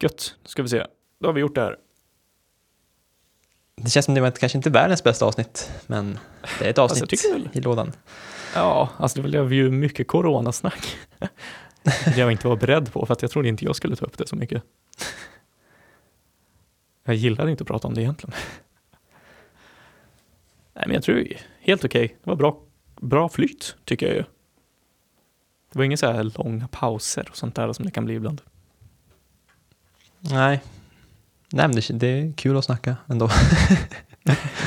Gött, 0.03 0.35
nu 0.43 0.49
ska 0.49 0.63
vi 0.63 0.69
se. 0.69 0.87
Då 1.21 1.29
har 1.29 1.33
vi 1.33 1.41
gjort 1.41 1.55
det 1.55 1.61
här. 1.61 1.77
Det 3.83 3.91
känns 3.91 4.07
som 4.07 4.15
det 4.15 4.21
var 4.21 4.31
kanske 4.31 4.59
inte 4.59 4.71
världens 4.71 5.05
bästa 5.05 5.27
avsnitt, 5.27 5.71
men 5.87 6.19
det 6.59 6.65
är 6.67 6.71
ett 6.71 6.79
Alltså, 6.79 7.05
avsnitt 7.05 7.25
väl- 7.33 7.49
i 7.53 7.61
lådan. 7.61 7.93
Ja, 8.55 8.89
alltså 8.99 9.23
det 9.23 9.29
blev 9.29 9.53
ju 9.53 9.71
mycket 9.71 10.09
coronasnack. 10.09 10.97
Det 12.05 12.17
jag 12.17 12.33
inte 12.33 12.49
var 12.49 12.57
beredd 12.57 12.93
på, 12.93 13.07
för 13.07 13.13
att 13.13 13.23
jag 13.23 13.31
trodde 13.31 13.49
inte 13.49 13.65
jag 13.65 13.77
skulle 13.77 13.97
ta 13.97 14.05
upp 14.07 14.19
det 14.19 14.27
så 14.29 14.37
mycket. 14.37 14.63
Jag 17.07 17.17
gillade 17.17 17.51
inte 17.51 17.63
att 17.63 17.69
prata 17.69 17.89
om 17.89 17.95
det 17.95 18.03
egentligen. 18.03 18.35
Nej, 20.75 20.85
men 20.87 20.95
jag 20.95 21.03
tror 21.03 21.27
helt 21.61 21.85
okej. 21.85 22.17
Det 22.25 22.31
var 22.31 22.37
bra, 22.37 22.61
bra 23.01 23.29
flyt, 23.29 23.77
tycker 23.85 24.07
jag 24.07 24.17
ju. 24.17 24.25
Det 25.73 25.79
var 25.79 25.85
inga 25.85 25.97
så 25.97 26.13
här 26.13 26.33
långa 26.39 26.69
pauser 26.69 27.27
och 27.31 27.37
sånt 27.37 27.55
där 27.55 27.73
som 27.73 27.85
det 27.85 27.91
kan 27.91 28.05
bli 28.05 28.15
ibland. 28.15 28.41
Nej. 30.19 30.63
Nej, 31.53 31.69
men 31.69 31.77
det, 31.77 31.93
det 31.93 32.07
är 32.07 32.33
kul 32.33 32.57
att 32.57 32.65
snacka 32.65 32.97
ändå. 33.07 33.29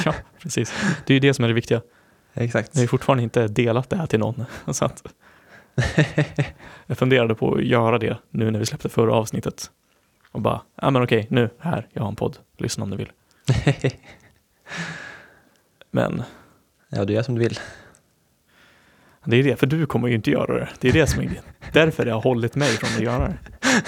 Ja, 0.06 0.14
precis. 0.42 0.74
Det 1.06 1.14
är 1.14 1.16
ju 1.16 1.20
det 1.20 1.34
som 1.34 1.44
är 1.44 1.50
det 1.50 1.54
viktiga. 1.54 1.82
Exakt. 2.34 2.76
Vi 2.76 2.80
har 2.80 2.88
fortfarande 2.88 3.24
inte 3.24 3.48
delat 3.48 3.90
det 3.90 3.98
här 3.98 4.06
till 4.06 4.20
någon. 4.20 4.46
Så 4.74 4.86
att 4.86 5.04
jag 6.86 6.98
funderade 6.98 7.36
på 7.36 7.56
att 7.56 7.64
göra 7.64 7.98
det 7.98 8.18
nu 8.30 8.52
när 8.52 8.60
vi 8.60 8.66
släppte 8.66 8.90
förra 8.90 9.14
avsnittet. 9.14 9.72
Och 10.32 10.42
bara, 10.42 10.62
ja 10.76 10.90
men 10.92 11.04
okej, 11.04 11.28
nu, 11.30 11.50
här, 11.60 11.88
jag 11.94 12.02
har 12.02 12.10
en 12.10 12.16
podd. 12.16 12.38
Lyssna 12.58 12.84
om 12.84 12.90
du 12.90 12.98
vill. 12.98 13.12
Men 15.92 16.24
ja, 16.90 17.06
du 17.06 17.14
gör 17.14 17.24
som 17.24 17.36
du 17.36 17.42
vill. 17.42 17.60
det 19.26 19.38
är 19.38 19.44
det, 19.44 19.56
för 19.56 19.68
du 19.68 19.86
kommer 19.86 20.08
ju 20.08 20.16
inte 20.16 20.32
göra 20.32 20.54
det. 20.60 20.70
Det 20.80 20.90
är 20.90 20.94
det 20.94 21.08
som 21.08 21.22
är 21.22 21.42
därför 21.74 22.06
det 22.06 22.12
har 22.12 22.22
hållit 22.22 22.56
mig 22.56 22.70
från 22.70 22.90
att 22.96 23.00
göra 23.04 23.28
det. 23.28 23.38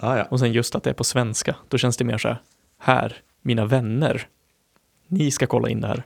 Ja, 0.00 0.18
ja. 0.18 0.24
Och 0.24 0.38
sen 0.40 0.52
just 0.52 0.74
att 0.74 0.82
det 0.82 0.90
är 0.90 0.94
på 0.94 1.04
svenska, 1.04 1.56
då 1.68 1.78
känns 1.78 1.96
det 1.96 2.04
mer 2.04 2.18
så 2.18 2.28
här, 2.28 2.38
här, 2.78 3.16
mina 3.42 3.64
vänner, 3.64 4.26
ni 5.06 5.30
ska 5.30 5.46
kolla 5.46 5.68
in 5.68 5.80
det 5.80 5.88
här. 5.88 6.02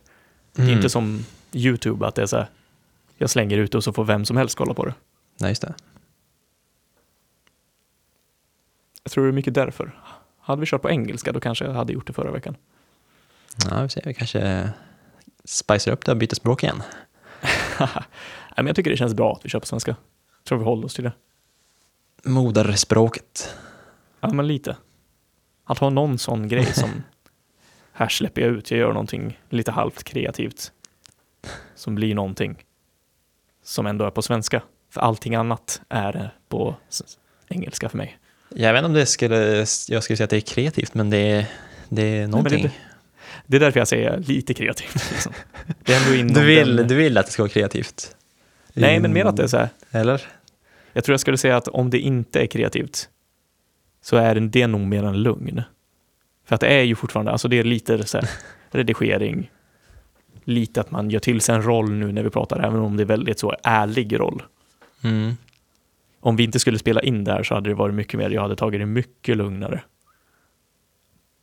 Det 0.52 0.62
är 0.62 0.66
Mm. 0.66 0.76
inte 0.76 0.88
som 0.90 1.24
YouTube, 1.52 2.06
att 2.06 2.14
det 2.14 2.22
är 2.22 2.26
så 2.26 2.36
här, 2.36 2.46
jag 3.16 3.30
slänger 3.30 3.58
ut 3.58 3.74
och 3.74 3.84
så 3.84 3.92
får 3.92 4.04
vem 4.04 4.24
som 4.24 4.36
helst 4.36 4.56
kolla 4.58 4.74
på 4.74 4.84
det. 4.84 4.94
Nej, 5.40 5.50
just 5.50 5.62
det. 5.62 5.74
Jag 9.02 9.12
tror 9.12 9.24
det 9.24 9.30
är 9.30 9.32
mycket 9.32 9.54
därför. 9.54 10.00
Hade 10.40 10.60
vi 10.60 10.66
kört 10.66 10.82
på 10.82 10.90
engelska, 10.90 11.32
då 11.32 11.40
kanske 11.40 11.64
jag 11.64 11.72
hade 11.72 11.92
gjort 11.92 12.06
det 12.06 12.12
förra 12.12 12.30
veckan. 12.30 12.56
Ja, 13.70 13.82
vi 13.82 13.88
ser. 13.88 14.02
Vi 14.04 14.14
kanske 14.14 14.70
spicar 15.44 15.92
upp 15.92 16.04
det 16.04 16.12
och 16.12 16.18
byter 16.18 16.34
språk 16.34 16.62
igen. 16.62 16.82
Men 18.56 18.66
jag 18.66 18.76
tycker 18.76 18.90
det 18.90 18.96
känns 18.96 19.14
bra 19.14 19.32
att 19.32 19.44
vi 19.44 19.48
kör 19.48 19.60
på 19.60 19.66
svenska. 19.66 19.96
Jag 20.38 20.44
tror 20.44 20.58
vi 20.58 20.64
håller 20.64 20.84
oss 20.84 20.94
till 20.94 21.04
det. 21.04 21.12
Moderspråket. 22.24 23.56
Ja, 24.20 24.32
men 24.32 24.46
lite. 24.46 24.76
Att 25.64 25.78
ha 25.78 25.90
någon 25.90 26.18
sån 26.18 26.48
grej 26.48 26.66
som 26.74 26.90
här 27.92 28.08
släpper 28.08 28.42
jag 28.42 28.50
ut, 28.50 28.70
jag 28.70 28.80
gör 28.80 28.92
någonting 28.92 29.40
lite 29.48 29.70
halvt 29.70 30.04
kreativt 30.04 30.72
som 31.74 31.94
blir 31.94 32.14
någonting 32.14 32.64
som 33.62 33.86
ändå 33.86 34.04
är 34.04 34.10
på 34.10 34.22
svenska. 34.22 34.62
För 34.90 35.00
allting 35.00 35.34
annat 35.34 35.80
är 35.88 36.34
på 36.48 36.76
engelska 37.48 37.88
för 37.88 37.98
mig. 37.98 38.18
Jag 38.54 38.72
vet 38.72 38.78
inte 38.80 38.86
om 38.86 38.92
det 38.92 39.06
skulle, 39.06 39.66
jag 39.88 40.02
skulle 40.02 40.16
säga 40.16 40.24
att 40.24 40.30
det 40.30 40.36
är 40.36 40.40
kreativt, 40.40 40.94
men 40.94 41.10
det 41.10 41.16
är, 41.16 41.46
det 41.88 42.02
är 42.02 42.26
någonting. 42.26 42.62
det- 42.62 42.70
Det 43.46 43.56
är 43.56 43.60
därför 43.60 43.80
jag 43.80 43.88
säger 43.88 44.18
lite 44.18 44.54
kreativt. 44.54 45.10
Liksom. 45.12 45.32
Det 45.84 45.92
är 45.94 46.00
ändå 46.06 46.14
inom 46.14 46.34
du, 46.34 46.44
vill, 46.46 46.76
den- 46.76 46.88
du 46.88 46.94
vill 46.94 47.18
att 47.18 47.26
det 47.26 47.32
ska 47.32 47.42
vara 47.42 47.50
kreativt? 47.52 48.16
Nej, 48.72 49.00
men 49.00 49.12
mer 49.12 49.24
att 49.24 49.36
det 49.36 49.42
är 49.42 49.46
så 49.46 49.56
här, 49.56 49.68
Eller? 49.90 50.22
Jag 50.92 51.04
tror 51.04 51.12
jag 51.12 51.20
skulle 51.20 51.36
säga 51.38 51.56
att 51.56 51.68
om 51.68 51.90
det 51.90 51.98
inte 51.98 52.40
är 52.42 52.46
kreativt 52.46 53.08
så 54.02 54.16
är 54.16 54.34
det 54.34 54.66
nog 54.66 54.80
mer 54.80 55.02
en 55.04 55.22
lugn. 55.22 55.62
För 56.46 56.54
att 56.54 56.60
det 56.60 56.66
är 56.68 56.82
ju 56.82 56.94
fortfarande, 56.94 57.32
alltså 57.32 57.48
det 57.48 57.58
är 57.58 57.64
lite 57.64 58.06
så 58.06 58.18
här, 58.18 58.28
redigering, 58.70 59.50
lite 60.44 60.80
att 60.80 60.90
man 60.90 61.10
gör 61.10 61.20
till 61.20 61.40
sig 61.40 61.54
en 61.54 61.62
roll 61.62 61.90
nu 61.92 62.12
när 62.12 62.22
vi 62.22 62.30
pratar, 62.30 62.58
även 62.66 62.80
om 62.80 62.96
det 62.96 63.02
är 63.02 63.04
väldigt 63.06 63.38
så 63.38 63.54
ärlig 63.62 64.20
roll. 64.20 64.42
Mm. 65.04 65.36
Om 66.24 66.36
vi 66.36 66.44
inte 66.44 66.58
skulle 66.60 66.78
spela 66.78 67.00
in 67.02 67.24
där 67.24 67.42
så 67.42 67.54
hade 67.54 67.70
det 67.70 67.74
varit 67.74 67.94
mycket 67.94 68.18
mer, 68.18 68.30
jag 68.30 68.42
hade 68.42 68.56
tagit 68.56 68.80
det 68.80 68.86
mycket 68.86 69.36
lugnare. 69.36 69.82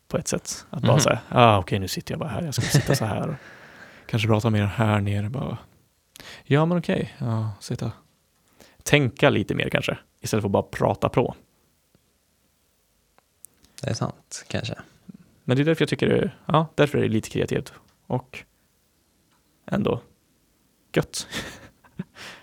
På 0.07 0.17
ett 0.17 0.27
sätt. 0.27 0.65
Att 0.69 0.82
bara 0.82 0.91
Mhm. 0.91 0.99
säga, 1.01 1.19
ah, 1.30 1.57
okej 1.59 1.80
nu 1.80 1.88
sitter 1.88 2.11
jag 2.13 2.19
bara 2.19 2.30
här, 2.30 2.41
jag 2.43 2.53
ska 2.53 2.61
sitta 2.61 2.95
så 2.95 3.05
här. 3.05 3.38
Kanske 4.05 4.27
prata 4.27 4.49
mer 4.49 4.65
här 4.65 5.01
nere 5.01 5.30
bara. 5.30 5.57
Ja 6.43 6.65
men 6.65 6.77
okej, 6.77 7.15
ja, 7.19 7.51
sitta. 7.59 7.91
Tänka 8.84 9.30
lite 9.30 9.55
mer 9.55 9.69
kanske, 9.69 9.97
istället 10.21 10.41
för 10.43 10.47
att 10.47 10.51
bara 10.51 10.63
prata 10.63 11.09
på. 11.09 11.36
Det 13.82 13.89
är 13.89 13.93
sant, 13.93 14.45
kanske. 14.47 14.75
Men 15.43 15.57
det 15.57 15.63
är 15.63 15.65
därför 15.65 15.82
jag 15.82 15.89
tycker 15.89 16.07
det, 16.09 16.32
ja, 16.45 16.67
därför 16.75 16.97
är 16.97 17.01
det 17.01 17.07
lite 17.09 17.30
kreativt. 17.30 17.73
Och 18.07 18.43
ändå 19.65 20.01
gött. 20.93 21.27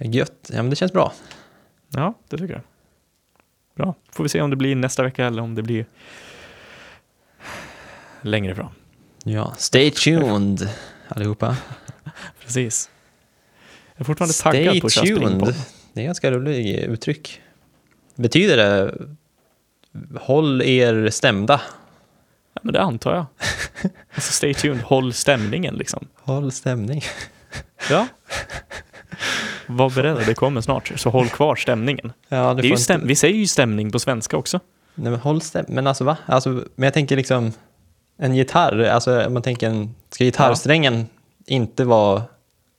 Gött. 0.00 0.50
Ja, 0.52 0.56
men 0.56 0.70
det 0.70 0.76
känns 0.76 0.92
bra. 0.92 1.12
Ja, 1.88 2.14
det 2.28 2.38
tycker 2.38 2.54
jag. 2.54 2.62
Bra. 3.74 3.94
Får 4.12 4.22
vi 4.22 4.28
se 4.28 4.40
om 4.40 4.50
det 4.50 4.56
blir 4.56 4.76
nästa 4.76 5.02
vecka 5.02 5.26
eller 5.26 5.42
om 5.42 5.54
det 5.54 5.62
blir 5.62 5.86
längre 8.22 8.54
fram. 8.54 8.70
Ja, 9.24 9.54
stay 9.58 9.90
tuned 9.90 10.68
allihopa. 11.08 11.56
Precis. 12.40 12.90
Jag 13.94 14.00
är 14.00 14.04
fortfarande 14.04 14.34
taggad 14.34 14.62
Stay 14.62 14.80
på 14.80 14.86
att 14.86 14.92
köra 14.92 15.04
tuned. 15.04 15.54
Det 15.92 16.00
är 16.00 16.04
ganska 16.04 16.30
roligt 16.30 16.84
uttryck. 16.84 17.42
Betyder 18.14 18.56
det 18.56 18.94
håll 20.20 20.62
er 20.62 21.10
stämda? 21.10 21.60
Ja, 22.54 22.60
men 22.62 22.72
det 22.72 22.82
antar 22.82 23.14
jag. 23.14 23.26
Alltså 24.14 24.32
stay 24.32 24.54
tuned, 24.54 24.80
håll 24.82 25.12
stämningen 25.12 25.74
liksom. 25.74 26.08
Håll 26.14 26.52
stämning. 26.52 27.02
Ja. 27.90 28.06
Var 29.76 29.90
beredda, 29.90 30.20
det 30.26 30.34
kommer 30.34 30.60
snart. 30.60 30.92
Så 30.96 31.10
håll 31.10 31.28
kvar 31.28 31.56
stämningen. 31.56 32.12
Ja, 32.28 32.54
Det 32.54 32.62
är 32.62 32.70
ju 32.70 32.76
stäm- 32.76 33.06
vi 33.06 33.16
säger 33.16 33.34
ju 33.36 33.46
stämning 33.46 33.90
på 33.92 33.98
svenska 33.98 34.36
också. 34.36 34.60
Nej, 34.94 35.10
men 35.10 35.20
håll 35.20 35.40
stäm... 35.40 35.64
Men 35.68 35.86
alltså 35.86 36.04
va? 36.04 36.16
Alltså, 36.26 36.48
men 36.50 36.84
jag 36.86 36.94
tänker 36.94 37.16
liksom 37.16 37.52
en 38.18 38.34
gitarr, 38.34 38.82
alltså 38.84 39.26
man 39.30 39.42
tänker 39.42 39.68
en... 39.68 39.94
Ska 40.10 40.24
gitarrsträngen 40.24 41.06
inte 41.46 41.84
vara... 41.84 42.22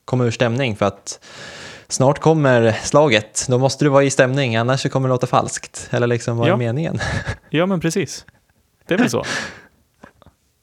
komma 0.05 0.25
ur 0.25 0.31
stämning 0.31 0.75
för 0.75 0.85
att 0.85 1.19
snart 1.87 2.19
kommer 2.19 2.71
slaget, 2.83 3.45
då 3.49 3.57
måste 3.57 3.85
du 3.85 3.89
vara 3.89 4.03
i 4.03 4.09
stämning, 4.09 4.55
annars 4.55 4.89
kommer 4.89 5.07
det 5.07 5.13
låta 5.13 5.27
falskt. 5.27 5.87
Eller 5.91 6.07
liksom, 6.07 6.37
vad 6.37 6.47
är 6.47 6.51
Ja. 6.51 6.57
meningen? 6.57 6.99
Ja, 7.49 7.65
men 7.65 7.79
precis. 7.79 8.25
Det 8.87 8.93
är 8.93 8.97
väl 8.97 9.09
så. 9.09 9.23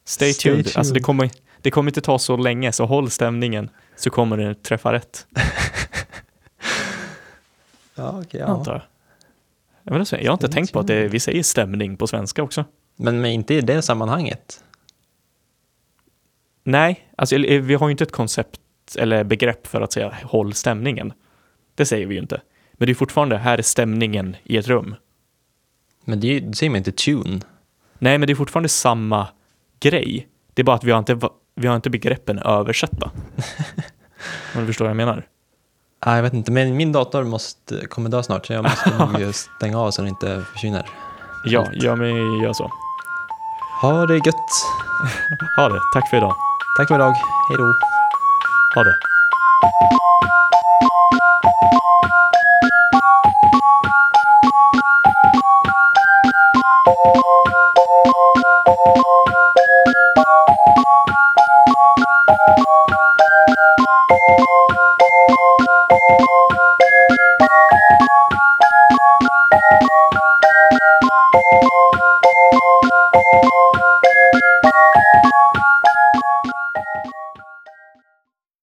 Stay, 0.05 0.33
Stay 0.33 0.53
tuned. 0.55 0.72
Alltså 0.76 0.95
det 0.95 1.01
kommer, 1.01 1.31
det 1.62 1.70
kommer 1.70 1.91
inte 1.91 2.01
ta 2.01 2.18
så 2.18 2.37
länge, 2.37 2.72
så 2.72 2.87
håll 2.87 3.11
stämningen 3.11 3.70
så 3.97 4.11
kommer 4.11 4.37
det 4.37 4.55
träffa 4.62 4.93
rätt, 4.93 5.26
Ja, 7.99 8.20
okej, 8.24 8.40
antar 8.40 8.72
jag. 8.72 8.82
Jag, 9.94 10.01
inte, 10.01 10.16
jag 10.16 10.30
har 10.30 10.34
inte 10.34 10.49
tänkt 10.49 10.72
på 10.72 10.80
att 10.80 10.86
det, 10.86 11.09
vi 11.09 11.20
säger 11.20 11.42
stämning 11.42 11.96
på 11.96 12.07
svenska 12.07 12.42
också. 12.42 12.64
Men, 12.96 13.20
men 13.20 13.30
inte 13.30 13.55
i 13.55 13.61
det 13.61 13.82
sammanhanget. 13.82 14.64
Nej, 16.64 17.09
alltså 17.16 17.34
eller, 17.34 17.59
vi 17.61 17.74
har 17.74 17.88
ju 17.88 17.90
inte 17.90 18.05
ett 18.05 18.12
koncept 18.12 18.61
eller 18.99 19.24
begrepp 19.24 19.66
för 19.66 19.80
att 19.80 19.92
säga 19.92 20.14
håll 20.24 20.55
stämningen. 20.55 21.12
Det 21.74 21.86
säger 21.86 22.07
vi 22.07 22.14
ju 22.14 22.20
inte. 22.20 22.40
Men 22.72 22.86
det 22.86 22.92
är 22.92 22.94
fortfarande, 22.94 23.36
här 23.38 23.59
är 23.59 23.62
stämningen 23.62 24.36
i 24.44 24.57
ett 24.57 24.68
rum. 24.68 24.94
Men 26.05 26.20
det, 26.20 26.26
är 26.26 26.32
ju- 26.32 26.40
det 26.40 26.55
säger 26.57 26.70
man 26.70 26.76
inte 26.76 26.92
tune. 26.92 27.40
Nej, 27.99 28.18
men 28.18 28.26
det 28.26 28.32
är 28.32 28.34
fortfarande 28.34 28.68
samma 28.68 29.28
grej. 29.80 30.28
Det 30.55 30.62
är 30.62 30.64
bara 30.64 30.76
att 30.76 30.84
vi 30.84 30.90
har 30.90 30.99
inte, 30.99 31.18
vi 31.55 31.66
har 31.66 31.76
inte 31.76 31.90
begreppen 31.90 32.38
översatta. 32.38 33.11
Om 34.55 34.61
du 34.61 34.66
förstår 34.66 34.84
vad 34.84 34.90
jag 34.90 34.96
menar. 34.96 35.26
Nej, 36.07 36.16
jag 36.16 36.22
vet 36.22 36.34
inte, 36.34 36.53
men 36.53 36.76
min 36.76 36.92
dator 36.92 37.24
måste, 37.24 37.86
kommer 37.86 38.11
dö 38.11 38.22
snart 38.22 38.46
så 38.46 38.53
jag 38.53 38.62
måste 38.62 38.90
nog 38.99 39.34
stänga 39.57 39.78
av 39.78 39.90
så 39.90 40.03
den 40.03 40.09
inte 40.09 40.44
försvinner. 40.53 40.86
Ja, 41.44 41.61
Allt. 41.61 41.82
gör, 41.82 41.96
mig, 41.96 42.42
gör 42.42 42.53
så. 42.53 42.70
Ha 43.82 44.07
det 44.07 44.14
gött! 44.14 44.34
Ha 45.57 45.68
det. 45.68 45.80
Tack 45.94 46.11
för 46.11 46.16
idag. 46.16 46.34
Tack 46.78 46.88
för 46.88 46.94
idag, 46.94 47.12
hej 47.49 47.57
då! 47.59 47.64
Ha 48.74 48.84
det. 48.84 48.94